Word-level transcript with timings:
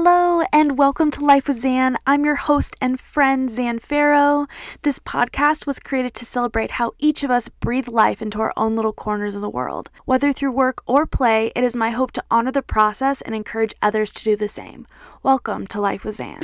Hello 0.00 0.44
and 0.52 0.78
welcome 0.78 1.10
to 1.10 1.24
Life 1.24 1.48
with 1.48 1.56
Zan. 1.56 1.98
I'm 2.06 2.24
your 2.24 2.36
host 2.36 2.76
and 2.80 3.00
friend, 3.00 3.50
Zan 3.50 3.80
Farrow. 3.80 4.46
This 4.82 5.00
podcast 5.00 5.66
was 5.66 5.80
created 5.80 6.14
to 6.14 6.24
celebrate 6.24 6.70
how 6.70 6.92
each 7.00 7.24
of 7.24 7.32
us 7.32 7.48
breathe 7.48 7.88
life 7.88 8.22
into 8.22 8.38
our 8.38 8.52
own 8.56 8.76
little 8.76 8.92
corners 8.92 9.34
of 9.34 9.42
the 9.42 9.50
world. 9.50 9.90
Whether 10.04 10.32
through 10.32 10.52
work 10.52 10.84
or 10.86 11.04
play, 11.04 11.50
it 11.56 11.64
is 11.64 11.74
my 11.74 11.90
hope 11.90 12.12
to 12.12 12.24
honor 12.30 12.52
the 12.52 12.62
process 12.62 13.20
and 13.22 13.34
encourage 13.34 13.74
others 13.82 14.12
to 14.12 14.22
do 14.22 14.36
the 14.36 14.48
same. 14.48 14.86
Welcome 15.24 15.66
to 15.66 15.80
Life 15.80 16.04
with 16.04 16.14
Zan. 16.14 16.42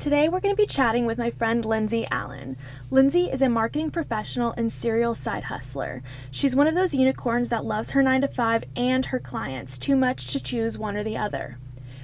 Today, 0.00 0.30
we're 0.30 0.40
going 0.40 0.56
to 0.56 0.62
be 0.62 0.66
chatting 0.66 1.04
with 1.04 1.18
my 1.18 1.28
friend 1.28 1.62
Lindsay 1.62 2.06
Allen. 2.10 2.56
Lindsay 2.90 3.24
is 3.24 3.42
a 3.42 3.50
marketing 3.50 3.90
professional 3.90 4.54
and 4.56 4.72
serial 4.72 5.14
side 5.14 5.44
hustler. 5.44 6.02
She's 6.30 6.56
one 6.56 6.66
of 6.66 6.74
those 6.74 6.94
unicorns 6.94 7.50
that 7.50 7.66
loves 7.66 7.90
her 7.90 8.02
9 8.02 8.22
to 8.22 8.28
5 8.28 8.64
and 8.76 9.04
her 9.04 9.18
clients 9.18 9.76
too 9.76 9.94
much 9.94 10.32
to 10.32 10.40
choose 10.40 10.78
one 10.78 10.96
or 10.96 11.04
the 11.04 11.18
other. 11.18 11.58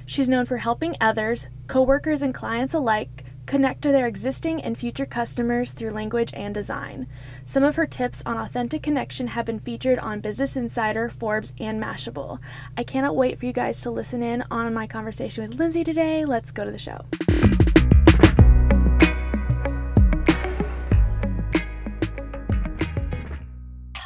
She's 0.04 0.28
known 0.28 0.44
for 0.44 0.58
helping 0.58 0.94
others, 1.00 1.48
coworkers 1.68 2.20
and 2.20 2.34
clients 2.34 2.74
alike, 2.74 3.24
connect 3.46 3.80
to 3.80 3.92
their 3.92 4.06
existing 4.06 4.60
and 4.60 4.76
future 4.76 5.06
customers 5.06 5.72
through 5.72 5.92
language 5.92 6.32
and 6.34 6.52
design. 6.52 7.06
Some 7.46 7.64
of 7.64 7.76
her 7.76 7.86
tips 7.86 8.22
on 8.26 8.36
authentic 8.36 8.82
connection 8.82 9.28
have 9.28 9.46
been 9.46 9.58
featured 9.58 9.98
on 10.00 10.20
Business 10.20 10.54
Insider, 10.54 11.08
Forbes, 11.08 11.54
and 11.58 11.82
Mashable. 11.82 12.40
I 12.76 12.82
cannot 12.82 13.16
wait 13.16 13.38
for 13.38 13.46
you 13.46 13.54
guys 13.54 13.80
to 13.80 13.90
listen 13.90 14.22
in 14.22 14.44
on 14.50 14.74
my 14.74 14.86
conversation 14.86 15.48
with 15.48 15.58
Lindsay 15.58 15.82
today. 15.82 16.26
Let's 16.26 16.52
go 16.52 16.66
to 16.66 16.70
the 16.70 16.78
show. 16.78 17.00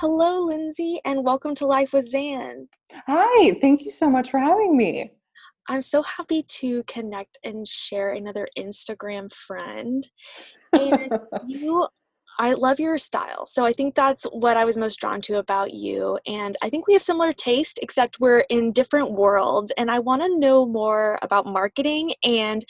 Hello, 0.00 0.46
Lindsay, 0.46 0.98
and 1.04 1.26
welcome 1.26 1.54
to 1.56 1.66
Life 1.66 1.92
with 1.92 2.08
Zan. 2.08 2.68
Hi, 3.06 3.58
thank 3.60 3.82
you 3.82 3.90
so 3.90 4.08
much 4.08 4.30
for 4.30 4.40
having 4.40 4.74
me. 4.74 5.12
I'm 5.68 5.82
so 5.82 6.02
happy 6.02 6.42
to 6.42 6.82
connect 6.84 7.36
and 7.44 7.68
share 7.68 8.12
another 8.12 8.48
Instagram 8.56 9.30
friend. 9.30 10.08
And 10.72 11.18
you, 11.46 11.86
I 12.38 12.54
love 12.54 12.80
your 12.80 12.96
style. 12.96 13.44
So 13.44 13.66
I 13.66 13.74
think 13.74 13.94
that's 13.94 14.24
what 14.32 14.56
I 14.56 14.64
was 14.64 14.78
most 14.78 14.98
drawn 15.00 15.20
to 15.20 15.36
about 15.36 15.74
you. 15.74 16.18
And 16.26 16.56
I 16.62 16.70
think 16.70 16.86
we 16.86 16.94
have 16.94 17.02
similar 17.02 17.34
taste, 17.34 17.78
except 17.82 18.20
we're 18.20 18.46
in 18.48 18.72
different 18.72 19.12
worlds. 19.12 19.70
And 19.76 19.90
I 19.90 19.98
want 19.98 20.22
to 20.22 20.38
know 20.38 20.64
more 20.64 21.18
about 21.20 21.44
marketing 21.44 22.14
and 22.24 22.64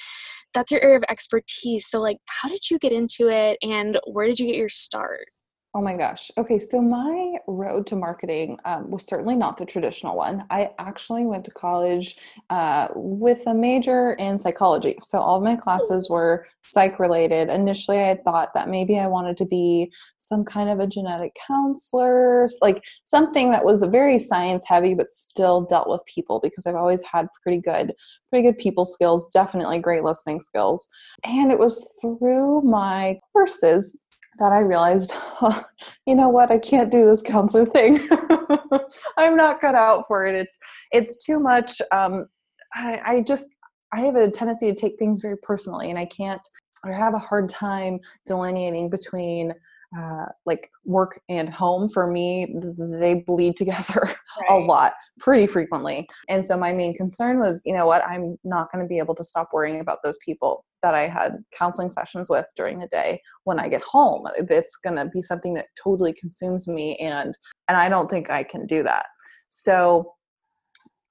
that's 0.52 0.72
your 0.72 0.82
area 0.82 0.96
of 0.96 1.04
expertise. 1.08 1.86
So, 1.86 2.00
like, 2.00 2.16
how 2.26 2.48
did 2.48 2.68
you 2.72 2.78
get 2.80 2.90
into 2.90 3.28
it 3.28 3.56
and 3.62 4.00
where 4.04 4.26
did 4.26 4.40
you 4.40 4.46
get 4.46 4.56
your 4.56 4.68
start? 4.68 5.28
Oh 5.72 5.80
my 5.80 5.96
gosh. 5.96 6.32
Okay, 6.36 6.58
so 6.58 6.82
my 6.82 7.36
road 7.46 7.86
to 7.86 7.96
marketing 7.96 8.58
um, 8.64 8.90
was 8.90 9.06
certainly 9.06 9.36
not 9.36 9.56
the 9.56 9.64
traditional 9.64 10.16
one. 10.16 10.44
I 10.50 10.70
actually 10.80 11.26
went 11.26 11.44
to 11.44 11.52
college 11.52 12.16
uh, 12.50 12.88
with 12.96 13.46
a 13.46 13.54
major 13.54 14.14
in 14.14 14.40
psychology. 14.40 14.98
So 15.04 15.20
all 15.20 15.36
of 15.36 15.44
my 15.44 15.54
classes 15.54 16.10
were 16.10 16.48
psych 16.62 16.98
related. 16.98 17.50
Initially, 17.50 18.02
I 18.02 18.16
thought 18.16 18.52
that 18.54 18.68
maybe 18.68 18.98
I 18.98 19.06
wanted 19.06 19.36
to 19.36 19.44
be 19.44 19.92
some 20.18 20.44
kind 20.44 20.70
of 20.70 20.80
a 20.80 20.88
genetic 20.88 21.34
counselor, 21.46 22.48
like 22.60 22.82
something 23.04 23.52
that 23.52 23.64
was 23.64 23.84
very 23.84 24.18
science 24.18 24.64
heavy, 24.66 24.94
but 24.94 25.12
still 25.12 25.60
dealt 25.60 25.88
with 25.88 26.02
people 26.12 26.40
because 26.42 26.66
I've 26.66 26.74
always 26.74 27.04
had 27.04 27.28
pretty 27.44 27.60
good, 27.60 27.94
pretty 28.28 28.42
good 28.42 28.58
people 28.58 28.84
skills, 28.84 29.30
definitely 29.30 29.78
great 29.78 30.02
listening 30.02 30.40
skills. 30.40 30.88
And 31.22 31.52
it 31.52 31.60
was 31.60 31.94
through 32.02 32.62
my 32.62 33.20
courses 33.32 33.96
that 34.40 34.52
I 34.52 34.60
realized, 34.60 35.12
oh, 35.42 35.62
you 36.06 36.16
know 36.16 36.28
what, 36.28 36.50
I 36.50 36.58
can't 36.58 36.90
do 36.90 37.04
this 37.04 37.22
counselor 37.22 37.66
thing. 37.66 38.00
I'm 39.16 39.36
not 39.36 39.60
cut 39.60 39.74
out 39.74 40.06
for 40.08 40.26
it. 40.26 40.34
It's 40.34 40.58
it's 40.90 41.24
too 41.24 41.38
much. 41.38 41.80
Um, 41.92 42.26
I, 42.74 43.00
I 43.04 43.20
just 43.20 43.54
I 43.92 44.00
have 44.00 44.16
a 44.16 44.30
tendency 44.30 44.72
to 44.72 44.78
take 44.78 44.98
things 44.98 45.20
very 45.20 45.36
personally, 45.38 45.90
and 45.90 45.98
I 45.98 46.06
can't 46.06 46.42
or 46.84 46.92
have 46.92 47.14
a 47.14 47.18
hard 47.18 47.48
time 47.48 48.00
delineating 48.26 48.90
between 48.90 49.52
uh, 49.98 50.26
like 50.46 50.70
work 50.84 51.20
and 51.28 51.48
home 51.48 51.88
for 51.88 52.06
me 52.06 52.54
they 53.00 53.14
bleed 53.14 53.56
together 53.56 54.02
right. 54.02 54.50
a 54.50 54.54
lot 54.54 54.92
pretty 55.18 55.48
frequently 55.48 56.06
and 56.28 56.46
so 56.46 56.56
my 56.56 56.72
main 56.72 56.94
concern 56.94 57.40
was 57.40 57.60
you 57.64 57.74
know 57.74 57.86
what 57.86 58.06
i'm 58.06 58.38
not 58.44 58.70
going 58.70 58.84
to 58.84 58.88
be 58.88 58.98
able 58.98 59.16
to 59.16 59.24
stop 59.24 59.48
worrying 59.52 59.80
about 59.80 59.98
those 60.04 60.16
people 60.24 60.64
that 60.82 60.94
i 60.94 61.06
had 61.06 61.36
counseling 61.52 61.90
sessions 61.90 62.28
with 62.30 62.46
during 62.56 62.78
the 62.78 62.88
day 62.88 63.20
when 63.44 63.58
i 63.58 63.68
get 63.68 63.82
home 63.82 64.26
it's 64.36 64.76
going 64.76 64.96
to 64.96 65.06
be 65.06 65.22
something 65.22 65.54
that 65.54 65.66
totally 65.82 66.12
consumes 66.12 66.68
me 66.68 66.96
and 66.96 67.36
and 67.68 67.76
i 67.76 67.88
don't 67.88 68.10
think 68.10 68.30
i 68.30 68.42
can 68.42 68.66
do 68.66 68.82
that 68.82 69.06
so 69.48 70.14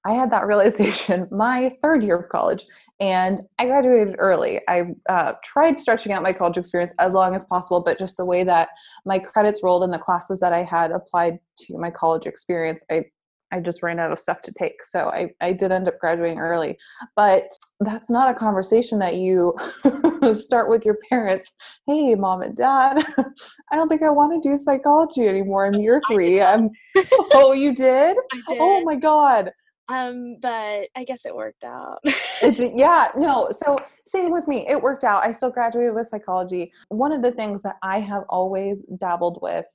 I 0.05 0.13
had 0.13 0.31
that 0.31 0.45
realization 0.47 1.27
my 1.31 1.75
third 1.81 2.03
year 2.03 2.17
of 2.17 2.29
college, 2.29 2.65
and 2.99 3.41
I 3.59 3.65
graduated 3.65 4.15
early. 4.17 4.61
I 4.67 4.83
uh, 5.07 5.33
tried 5.43 5.79
stretching 5.79 6.11
out 6.11 6.23
my 6.23 6.33
college 6.33 6.57
experience 6.57 6.93
as 6.99 7.13
long 7.13 7.35
as 7.35 7.43
possible, 7.43 7.81
but 7.83 7.99
just 7.99 8.17
the 8.17 8.25
way 8.25 8.43
that 8.43 8.69
my 9.05 9.19
credits 9.19 9.61
rolled 9.63 9.83
and 9.83 9.93
the 9.93 9.99
classes 9.99 10.39
that 10.39 10.53
I 10.53 10.63
had 10.63 10.91
applied 10.91 11.39
to 11.59 11.77
my 11.77 11.91
college 11.91 12.25
experience, 12.25 12.83
I 12.89 13.05
I 13.51 13.59
just 13.59 13.81
ran 13.81 13.99
out 13.99 14.11
of 14.11 14.19
stuff 14.19 14.41
to 14.41 14.51
take. 14.51 14.83
So 14.83 15.09
I, 15.09 15.31
I 15.41 15.53
did 15.53 15.71
end 15.71 15.87
up 15.87 15.97
graduating 15.99 16.37
early. 16.37 16.77
But 17.15 17.49
that's 17.79 18.09
not 18.09 18.29
a 18.29 18.33
conversation 18.33 18.99
that 18.99 19.15
you 19.15 19.53
start 20.33 20.69
with 20.69 20.85
your 20.85 20.97
parents. 21.09 21.53
Hey, 21.87 22.13
mom 22.15 22.41
and 22.41 22.55
dad, 22.55 23.05
I 23.71 23.75
don't 23.75 23.87
think 23.87 24.03
I 24.03 24.09
want 24.09 24.41
to 24.41 24.49
do 24.49 24.57
psychology 24.57 25.27
anymore. 25.27 25.65
I'm 25.65 25.73
year 25.81 26.01
three. 26.09 26.41
I'm 26.41 26.69
oh, 27.33 27.53
you 27.53 27.73
did? 27.73 28.17
did? 28.47 28.57
Oh 28.59 28.83
my 28.83 28.95
God. 28.95 29.51
Um, 29.87 30.35
but 30.39 30.87
I 30.95 31.03
guess 31.03 31.25
it 31.25 31.35
worked 31.35 31.63
out. 31.63 31.97
it, 32.03 32.73
yeah, 32.75 33.07
no. 33.15 33.49
So 33.51 33.79
same 34.05 34.31
with 34.31 34.47
me. 34.47 34.67
It 34.67 34.79
worked 34.79 35.03
out. 35.03 35.23
I 35.23 35.31
still 35.31 35.49
graduated 35.49 35.95
with 35.95 36.07
psychology. 36.07 36.71
One 36.89 37.11
of 37.11 37.23
the 37.23 37.31
things 37.31 37.63
that 37.63 37.77
I 37.81 37.99
have 37.99 38.23
always 38.29 38.83
dabbled 38.99 39.39
with 39.41 39.65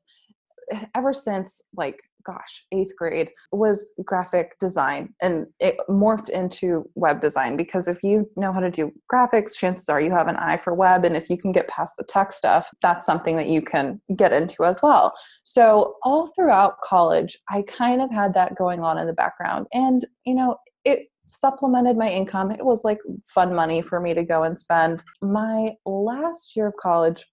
ever 0.94 1.12
since 1.12 1.62
like 1.76 2.00
gosh, 2.24 2.64
eighth 2.72 2.96
grade 2.96 3.30
was 3.52 3.92
graphic 4.04 4.58
design 4.58 5.14
and 5.22 5.46
it 5.60 5.76
morphed 5.88 6.30
into 6.30 6.88
web 6.94 7.20
design 7.20 7.56
because 7.56 7.86
if 7.86 8.02
you 8.02 8.28
know 8.36 8.52
how 8.52 8.60
to 8.60 8.70
do 8.70 8.92
graphics, 9.12 9.54
chances 9.54 9.88
are 9.88 10.00
you 10.00 10.10
have 10.10 10.26
an 10.26 10.36
eye 10.36 10.56
for 10.56 10.74
web. 10.74 11.04
And 11.04 11.16
if 11.16 11.30
you 11.30 11.36
can 11.36 11.52
get 11.52 11.68
past 11.68 11.94
the 11.96 12.04
tech 12.04 12.32
stuff, 12.32 12.68
that's 12.82 13.06
something 13.06 13.36
that 13.36 13.48
you 13.48 13.62
can 13.62 14.00
get 14.16 14.32
into 14.32 14.64
as 14.64 14.82
well. 14.82 15.14
So, 15.44 15.96
all 16.02 16.28
throughout 16.34 16.80
college, 16.82 17.38
I 17.50 17.62
kind 17.62 18.00
of 18.00 18.10
had 18.10 18.34
that 18.34 18.56
going 18.56 18.80
on 18.80 18.98
in 18.98 19.06
the 19.06 19.12
background. 19.12 19.66
And, 19.72 20.04
you 20.24 20.34
know, 20.34 20.56
it 20.84 21.08
supplemented 21.28 21.96
my 21.96 22.08
income. 22.08 22.50
It 22.50 22.64
was 22.64 22.84
like 22.84 22.98
fun 23.24 23.54
money 23.54 23.82
for 23.82 24.00
me 24.00 24.14
to 24.14 24.22
go 24.22 24.42
and 24.42 24.56
spend. 24.56 25.02
My 25.20 25.72
last 25.84 26.56
year 26.56 26.68
of 26.68 26.76
college, 26.76 27.24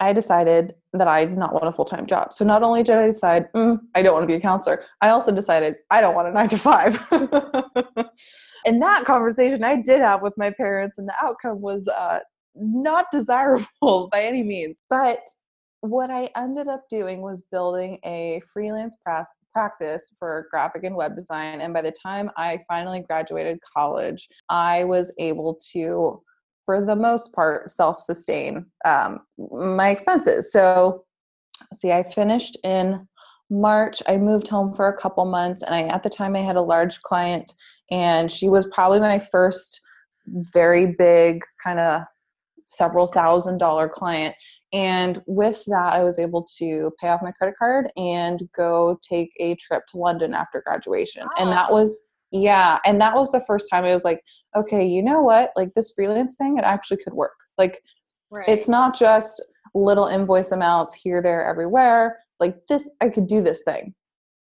I 0.00 0.12
decided 0.12 0.74
that 0.92 1.08
I 1.08 1.24
did 1.24 1.38
not 1.38 1.52
want 1.52 1.66
a 1.66 1.72
full 1.72 1.84
time 1.84 2.06
job. 2.06 2.32
So 2.32 2.44
not 2.44 2.62
only 2.62 2.82
did 2.82 2.96
I 2.96 3.06
decide 3.06 3.52
mm, 3.52 3.78
I 3.94 4.02
don't 4.02 4.12
want 4.12 4.22
to 4.22 4.26
be 4.26 4.34
a 4.34 4.40
counselor, 4.40 4.82
I 5.00 5.10
also 5.10 5.34
decided 5.34 5.76
I 5.90 6.00
don't 6.00 6.14
want 6.14 6.28
a 6.28 6.32
nine 6.32 6.48
to 6.50 6.58
five. 6.58 6.96
and 8.66 8.82
that 8.82 9.04
conversation 9.04 9.64
I 9.64 9.80
did 9.82 10.00
have 10.00 10.22
with 10.22 10.34
my 10.36 10.50
parents, 10.50 10.98
and 10.98 11.08
the 11.08 11.14
outcome 11.22 11.60
was 11.60 11.88
uh, 11.88 12.20
not 12.54 13.06
desirable 13.12 14.08
by 14.10 14.22
any 14.22 14.42
means. 14.42 14.80
But 14.88 15.20
what 15.80 16.10
I 16.10 16.28
ended 16.36 16.66
up 16.66 16.84
doing 16.90 17.22
was 17.22 17.42
building 17.52 17.98
a 18.04 18.40
freelance 18.52 18.96
practice 19.54 20.12
for 20.18 20.48
graphic 20.50 20.84
and 20.84 20.96
web 20.96 21.14
design. 21.14 21.60
And 21.60 21.72
by 21.72 21.82
the 21.82 21.92
time 21.92 22.30
I 22.36 22.58
finally 22.66 23.00
graduated 23.00 23.58
college, 23.76 24.28
I 24.48 24.84
was 24.84 25.12
able 25.18 25.58
to 25.72 26.20
for 26.68 26.84
the 26.84 26.94
most 26.94 27.32
part, 27.32 27.70
self 27.70 27.98
sustain 27.98 28.66
um, 28.84 29.20
my 29.50 29.88
expenses. 29.88 30.52
So, 30.52 31.06
see, 31.74 31.92
I 31.92 32.02
finished 32.02 32.58
in 32.62 33.08
March. 33.48 34.02
I 34.06 34.18
moved 34.18 34.48
home 34.48 34.74
for 34.74 34.86
a 34.86 34.94
couple 34.94 35.24
months, 35.24 35.62
and 35.62 35.74
I 35.74 35.84
at 35.84 36.02
the 36.02 36.10
time 36.10 36.36
I 36.36 36.40
had 36.40 36.56
a 36.56 36.60
large 36.60 37.00
client, 37.00 37.54
and 37.90 38.30
she 38.30 38.50
was 38.50 38.66
probably 38.66 39.00
my 39.00 39.18
first 39.18 39.80
very 40.52 40.94
big 40.98 41.40
kind 41.64 41.80
of 41.80 42.02
several 42.66 43.06
thousand 43.06 43.56
dollar 43.56 43.88
client. 43.88 44.34
And 44.74 45.22
with 45.26 45.64
that, 45.68 45.94
I 45.94 46.04
was 46.04 46.18
able 46.18 46.46
to 46.58 46.92
pay 47.00 47.08
off 47.08 47.22
my 47.22 47.32
credit 47.32 47.54
card 47.58 47.90
and 47.96 48.46
go 48.54 49.00
take 49.02 49.30
a 49.40 49.54
trip 49.54 49.84
to 49.92 49.96
London 49.96 50.34
after 50.34 50.60
graduation. 50.60 51.22
Wow. 51.22 51.30
And 51.38 51.50
that 51.50 51.72
was, 51.72 51.98
yeah, 52.30 52.78
and 52.84 53.00
that 53.00 53.14
was 53.14 53.32
the 53.32 53.42
first 53.46 53.68
time 53.70 53.86
I 53.86 53.94
was 53.94 54.04
like, 54.04 54.20
okay, 54.58 54.86
you 54.86 55.02
know 55.02 55.22
what? 55.22 55.52
Like 55.56 55.74
this 55.74 55.92
freelance 55.94 56.36
thing, 56.36 56.58
it 56.58 56.64
actually 56.64 56.98
could 56.98 57.14
work. 57.14 57.36
Like 57.56 57.80
right. 58.30 58.48
it's 58.48 58.68
not 58.68 58.98
just 58.98 59.44
little 59.74 60.06
invoice 60.06 60.52
amounts 60.52 60.94
here, 60.94 61.22
there, 61.22 61.46
everywhere. 61.46 62.18
Like 62.40 62.66
this, 62.68 62.90
I 63.00 63.08
could 63.08 63.26
do 63.26 63.42
this 63.42 63.62
thing. 63.62 63.94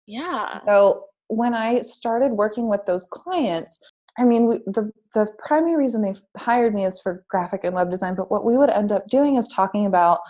Yeah. 0.06 0.60
So 0.66 1.04
when 1.28 1.54
I 1.54 1.80
started 1.80 2.32
working 2.32 2.68
with 2.68 2.84
those 2.86 3.06
clients, 3.10 3.80
I 4.18 4.24
mean, 4.24 4.46
we, 4.46 4.58
the 4.66 4.90
the 5.14 5.30
primary 5.38 5.76
reason 5.76 6.02
they 6.02 6.14
hired 6.36 6.74
me 6.74 6.84
is 6.84 7.00
for 7.00 7.24
graphic 7.28 7.64
and 7.64 7.74
web 7.74 7.90
design. 7.90 8.14
But 8.14 8.30
what 8.30 8.44
we 8.44 8.56
would 8.56 8.70
end 8.70 8.92
up 8.92 9.08
doing 9.08 9.36
is 9.36 9.48
talking 9.48 9.86
about, 9.86 10.20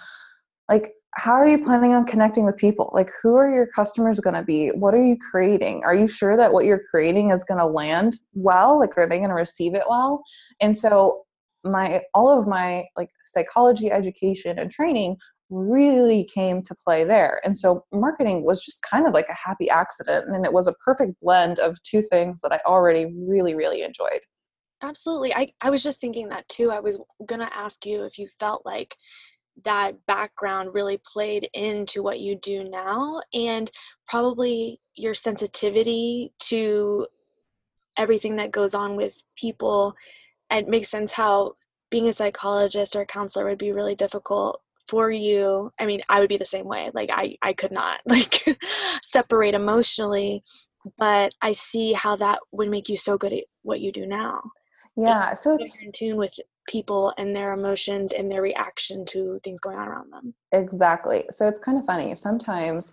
like, 0.69 0.93
how 1.17 1.33
are 1.33 1.49
you 1.49 1.65
planning 1.65 1.95
on 1.95 2.05
connecting 2.05 2.45
with 2.45 2.59
people? 2.59 2.91
Like, 2.93 3.11
who 3.23 3.37
are 3.37 3.51
your 3.51 3.67
customers 3.67 4.21
going 4.21 4.35
to 4.35 4.43
be? 4.43 4.69
What 4.69 4.93
are 4.93 5.03
you 5.03 5.17
creating? 5.31 5.83
Are 5.83 5.95
you 5.95 6.07
sure 6.07 6.37
that 6.37 6.53
what 6.53 6.67
you're 6.67 6.83
creating 6.91 7.31
is 7.31 7.43
going 7.43 7.59
to 7.59 7.67
land 7.67 8.17
well? 8.35 8.79
Like, 8.79 8.97
are 8.99 9.09
they 9.09 9.19
going 9.19 9.31
to 9.31 9.35
receive 9.35 9.75
it 9.75 9.85
well? 9.89 10.23
And 10.61 10.77
so, 10.77 11.23
my 11.65 12.03
all 12.15 12.39
of 12.39 12.47
my 12.47 12.85
like 12.97 13.09
psychology 13.25 13.91
education 13.91 14.59
and 14.59 14.71
training 14.71 15.17
really 15.51 16.29
came 16.33 16.63
to 16.63 16.75
play 16.75 17.03
there. 17.03 17.41
And 17.45 17.59
so 17.59 17.85
marketing 17.93 18.45
was 18.45 18.65
just 18.65 18.83
kind 18.83 19.07
of 19.07 19.15
like 19.15 19.29
a 19.29 19.35
happy 19.35 19.69
accident 19.69 20.27
and 20.29 20.45
it 20.45 20.53
was 20.53 20.69
a 20.69 20.75
perfect 20.75 21.15
blend 21.21 21.59
of 21.59 21.83
two 21.83 22.03
things 22.03 22.41
that 22.43 22.53
I 22.53 22.61
already 22.67 23.13
really 23.17 23.55
really 23.55 23.83
enjoyed. 23.83 24.21
Absolutely. 24.83 25.35
I 25.35 25.53
I 25.61 25.71
was 25.71 25.83
just 25.83 26.01
thinking 26.01 26.29
that 26.29 26.49
too. 26.49 26.71
I 26.71 26.81
was 26.81 26.99
going 27.25 27.41
to 27.41 27.57
ask 27.57 27.85
you 27.87 28.05
if 28.05 28.19
you 28.19 28.29
felt 28.39 28.65
like 28.65 28.95
that 29.65 30.07
background 30.07 30.75
really 30.75 31.01
played 31.13 31.49
into 31.55 32.03
what 32.03 32.21
you 32.21 32.37
do 32.37 32.65
now 32.65 33.23
and 33.33 33.71
probably 34.07 34.81
your 34.95 35.15
sensitivity 35.15 36.33
to 36.39 37.07
everything 37.97 38.37
that 38.37 38.51
goes 38.51 38.75
on 38.75 38.97
with 38.97 39.23
people 39.37 39.95
it 40.51 40.69
makes 40.69 40.89
sense 40.89 41.13
how 41.13 41.55
being 41.91 42.09
a 42.09 42.13
psychologist 42.13 42.95
or 42.95 43.03
a 43.03 43.07
counselor 43.07 43.47
would 43.47 43.59
be 43.59 43.73
really 43.73 43.95
difficult 43.95 44.61
for 44.89 45.11
you. 45.11 45.73
I 45.79 45.87
mean 45.87 46.01
i 46.09 46.21
would 46.21 46.29
be 46.29 46.37
the 46.37 46.47
same 46.47 46.67
way 46.67 46.91
like 46.95 47.11
i 47.13 47.37
i 47.43 47.53
could 47.53 47.73
not 47.73 48.01
like 48.07 48.45
separate 49.03 49.55
emotionally 49.55 50.43
but 50.99 51.35
i 51.43 51.53
see 51.53 51.93
how 51.93 52.15
that 52.17 52.39
would 52.53 52.71
make 52.71 52.89
you 52.89 52.97
so 52.97 53.19
good 53.19 53.33
at 53.33 53.45
what 53.63 53.81
you 53.81 53.91
do 53.93 54.07
now. 54.07 54.43
Yeah 54.97 55.35
so 55.35 55.57
it's 55.59 55.77
in 55.83 55.93
tune 55.97 56.17
with 56.17 56.39
people 56.67 57.13
and 57.19 57.35
their 57.35 57.53
emotions 57.53 58.13
and 58.13 58.31
their 58.31 58.43
reaction 58.43 59.05
to 59.07 59.41
things 59.43 59.61
going 59.61 59.79
on 59.79 59.89
around 59.89 60.13
them. 60.13 60.35
Exactly. 60.53 61.25
So 61.31 61.47
it's 61.49 61.61
kind 61.61 61.79
of 61.79 61.85
funny 61.85 62.15
sometimes 62.15 62.93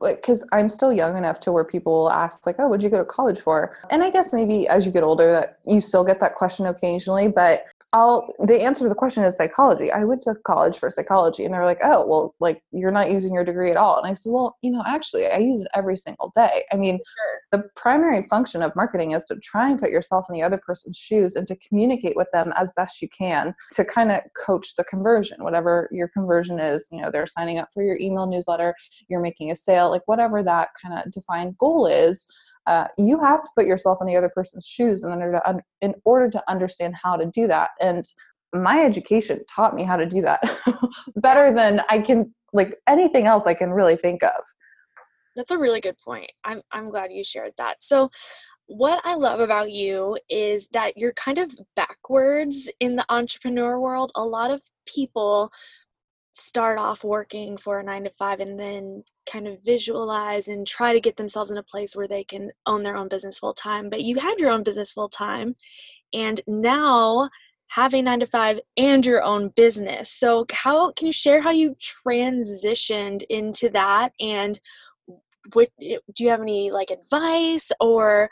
because 0.00 0.42
um, 0.42 0.48
I'm 0.52 0.68
still 0.68 0.92
young 0.92 1.16
enough 1.16 1.40
to 1.40 1.52
where 1.52 1.64
people 1.64 2.10
ask 2.10 2.46
like, 2.46 2.56
"Oh, 2.58 2.68
what'd 2.68 2.82
you 2.82 2.90
go 2.90 2.98
to 2.98 3.04
college 3.04 3.40
for?" 3.40 3.76
And 3.90 4.02
I 4.02 4.10
guess 4.10 4.32
maybe 4.32 4.66
as 4.68 4.86
you 4.86 4.92
get 4.92 5.02
older, 5.02 5.30
that 5.30 5.58
you 5.66 5.80
still 5.80 6.04
get 6.04 6.20
that 6.20 6.34
question 6.34 6.66
occasionally. 6.66 7.28
But 7.28 7.64
I'll 7.92 8.32
the 8.38 8.62
answer 8.62 8.84
to 8.84 8.88
the 8.88 8.94
question 8.94 9.24
is 9.24 9.36
psychology. 9.36 9.90
I 9.90 10.04
went 10.04 10.22
to 10.22 10.36
college 10.44 10.78
for 10.78 10.90
psychology 10.90 11.44
and 11.44 11.52
they're 11.52 11.64
like, 11.64 11.80
"Oh, 11.82 12.06
well, 12.06 12.34
like 12.38 12.62
you're 12.70 12.92
not 12.92 13.10
using 13.10 13.34
your 13.34 13.44
degree 13.44 13.70
at 13.70 13.76
all." 13.76 13.98
And 13.98 14.06
I 14.06 14.14
said, 14.14 14.32
"Well, 14.32 14.56
you 14.62 14.70
know, 14.70 14.82
actually, 14.86 15.26
I 15.26 15.38
use 15.38 15.62
it 15.62 15.68
every 15.74 15.96
single 15.96 16.32
day. 16.36 16.64
I 16.72 16.76
mean, 16.76 16.98
sure. 16.98 17.60
the 17.60 17.68
primary 17.74 18.22
function 18.28 18.62
of 18.62 18.76
marketing 18.76 19.10
is 19.12 19.24
to 19.24 19.36
try 19.40 19.68
and 19.68 19.80
put 19.80 19.90
yourself 19.90 20.26
in 20.28 20.34
the 20.34 20.42
other 20.42 20.58
person's 20.58 20.96
shoes 20.96 21.34
and 21.34 21.48
to 21.48 21.56
communicate 21.56 22.14
with 22.16 22.30
them 22.32 22.52
as 22.56 22.72
best 22.76 23.02
you 23.02 23.08
can 23.08 23.54
to 23.72 23.84
kind 23.84 24.12
of 24.12 24.20
coach 24.36 24.76
the 24.76 24.84
conversion, 24.84 25.42
whatever 25.42 25.88
your 25.90 26.08
conversion 26.08 26.60
is, 26.60 26.88
you 26.92 27.02
know, 27.02 27.10
they're 27.10 27.26
signing 27.26 27.58
up 27.58 27.70
for 27.74 27.82
your 27.82 27.98
email 27.98 28.26
newsletter, 28.28 28.72
you're 29.08 29.20
making 29.20 29.50
a 29.50 29.56
sale, 29.56 29.90
like 29.90 30.06
whatever 30.06 30.44
that 30.44 30.68
kind 30.80 30.96
of 30.96 31.10
defined 31.10 31.58
goal 31.58 31.86
is." 31.86 32.28
Uh, 32.70 32.86
you 32.96 33.18
have 33.20 33.42
to 33.42 33.50
put 33.56 33.66
yourself 33.66 33.98
in 34.00 34.06
the 34.06 34.14
other 34.14 34.30
person's 34.32 34.64
shoes 34.64 35.02
in 35.02 35.10
order 35.10 35.32
to 35.32 35.48
un- 35.48 35.62
in 35.80 35.92
order 36.04 36.30
to 36.30 36.40
understand 36.48 36.94
how 36.94 37.16
to 37.16 37.26
do 37.26 37.48
that. 37.48 37.70
And 37.80 38.04
my 38.54 38.78
education 38.84 39.40
taught 39.52 39.74
me 39.74 39.82
how 39.82 39.96
to 39.96 40.06
do 40.06 40.22
that 40.22 40.40
better 41.16 41.54
than 41.54 41.82
i 41.88 41.98
can 41.98 42.34
like 42.52 42.76
anything 42.88 43.26
else 43.26 43.46
i 43.46 43.54
can 43.54 43.70
really 43.70 43.96
think 43.96 44.22
of. 44.22 44.42
That's 45.36 45.50
a 45.50 45.58
really 45.58 45.80
good 45.80 45.96
point. 45.98 46.30
I'm 46.44 46.62
i'm 46.70 46.88
glad 46.88 47.10
you 47.12 47.24
shared 47.24 47.54
that. 47.58 47.82
So 47.82 48.10
what 48.66 49.00
I 49.04 49.14
love 49.14 49.40
about 49.40 49.72
you 49.72 50.16
is 50.28 50.68
that 50.72 50.96
you're 50.96 51.12
kind 51.14 51.38
of 51.38 51.52
backwards 51.74 52.70
in 52.78 52.94
the 52.94 53.04
entrepreneur 53.08 53.80
world. 53.80 54.12
A 54.14 54.22
lot 54.22 54.52
of 54.52 54.62
people 54.86 55.50
start 56.32 56.78
off 56.78 57.02
working 57.02 57.56
for 57.56 57.80
a 57.80 57.82
nine 57.82 58.04
to 58.04 58.10
five 58.18 58.40
and 58.40 58.58
then 58.58 59.02
kind 59.30 59.48
of 59.48 59.62
visualize 59.64 60.48
and 60.48 60.66
try 60.66 60.92
to 60.92 61.00
get 61.00 61.16
themselves 61.16 61.50
in 61.50 61.58
a 61.58 61.62
place 61.62 61.96
where 61.96 62.08
they 62.08 62.24
can 62.24 62.50
own 62.66 62.82
their 62.82 62.96
own 62.96 63.08
business 63.08 63.38
full 63.38 63.54
time. 63.54 63.90
But 63.90 64.02
you 64.02 64.18
had 64.18 64.38
your 64.38 64.50
own 64.50 64.62
business 64.62 64.92
full 64.92 65.08
time, 65.08 65.54
and 66.12 66.40
now 66.46 67.30
having 67.68 68.04
nine 68.04 68.20
to 68.20 68.26
five 68.26 68.58
and 68.76 69.06
your 69.06 69.22
own 69.22 69.48
business. 69.50 70.12
So, 70.12 70.46
how 70.52 70.92
can 70.92 71.06
you 71.06 71.12
share 71.12 71.40
how 71.40 71.50
you 71.50 71.76
transitioned 72.06 73.22
into 73.28 73.68
that 73.70 74.12
and 74.20 74.58
what 75.52 75.70
eh, 75.80 75.96
do 76.14 76.24
you 76.24 76.30
have 76.30 76.40
any 76.40 76.70
like 76.70 76.90
advice 76.90 77.72
or 77.80 78.30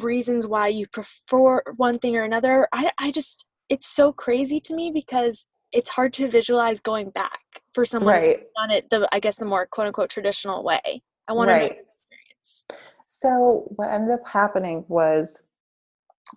reasons 0.00 0.46
why 0.46 0.68
you 0.68 0.86
prefer 0.86 1.62
one 1.76 1.98
thing 1.98 2.16
or 2.16 2.24
another? 2.24 2.68
I, 2.72 2.90
I 2.98 3.10
just, 3.10 3.46
it's 3.68 3.88
so 3.88 4.12
crazy 4.12 4.58
to 4.60 4.74
me 4.74 4.90
because 4.92 5.46
it's 5.76 5.90
hard 5.90 6.14
to 6.14 6.26
visualize 6.28 6.80
going 6.80 7.10
back 7.10 7.40
for 7.74 7.84
someone 7.84 8.14
right. 8.14 8.38
done 8.56 8.70
it 8.70 8.88
the 8.88 9.06
I 9.12 9.20
guess 9.20 9.36
the 9.36 9.44
more 9.44 9.66
quote 9.66 9.86
unquote 9.88 10.08
traditional 10.08 10.64
way. 10.64 10.80
I 11.28 11.34
want 11.34 11.48
right. 11.50 11.68
to 11.68 11.74
know 11.74 11.80
experience. 11.94 12.64
So 13.04 13.70
what 13.76 13.90
ended 13.90 14.12
up 14.18 14.26
happening 14.26 14.84
was 14.88 15.42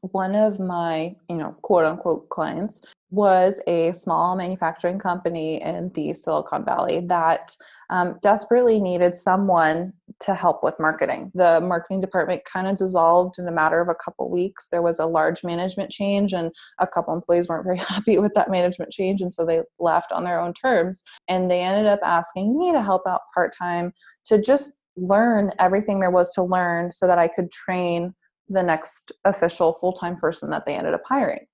one 0.02 0.36
of 0.36 0.60
my, 0.60 1.16
you 1.30 1.36
know, 1.36 1.56
quote 1.62 1.86
unquote 1.86 2.30
clients 2.30 2.82
was 3.12 3.60
a 3.66 3.92
small 3.94 4.36
manufacturing 4.36 5.00
company 5.00 5.62
in 5.62 5.90
the 5.96 6.14
Silicon 6.14 6.64
Valley 6.64 7.00
that 7.08 7.56
um, 7.90 8.20
desperately 8.22 8.80
needed 8.80 9.16
someone 9.16 9.94
to 10.20 10.36
help 10.36 10.64
with 10.64 10.80
marketing. 10.80 11.32
The 11.34 11.60
marketing 11.60 12.02
department 12.02 12.46
kind 12.46 12.68
of 12.68 12.78
dissolved 12.78 13.40
in 13.40 13.48
a 13.48 13.52
matter 13.52 13.82
of 13.82 13.90
a 13.90 13.96
couple 13.96 14.30
weeks. 14.30 14.68
There 14.68 14.84
was 14.84 15.00
a 15.00 15.08
large 15.08 15.44
management 15.44 15.90
change, 15.90 16.34
and 16.34 16.52
a 16.80 16.86
couple 16.86 17.16
employees 17.16 17.48
weren't 17.48 17.64
very 17.64 17.78
happy 17.80 18.20
with 18.20 18.34
that 18.34 18.52
management 18.52 18.92
change, 18.92 19.22
and 19.22 19.34
so 19.34 19.44
they 19.44 19.62
left 19.80 20.12
on 20.12 20.24
their 20.24 20.40
own 20.40 20.54
terms. 20.54 21.04
And 21.28 21.50
they 21.50 21.62
ended 21.62 21.88
up 21.88 22.02
asking 22.04 22.60
me 22.60 22.72
to 22.72 22.84
help 22.84 23.08
out 23.08 23.22
part 23.34 23.56
time 23.58 23.92
to 24.26 24.40
just 24.40 24.78
learn 24.98 25.52
everything 25.58 26.00
there 26.00 26.12
was 26.12 26.32
to 26.34 26.44
learn 26.44 26.92
so 26.92 27.08
that 27.08 27.18
I 27.18 27.28
could 27.28 27.52
train 27.52 28.14
the 28.50 28.64
next 28.64 29.12
official 29.26 29.74
full 29.74 29.94
time 29.94 30.18
person 30.18 30.50
that 30.50 30.66
they 30.66 30.76
ended 30.76 30.94
up 30.94 31.04
hiring. 31.06 31.46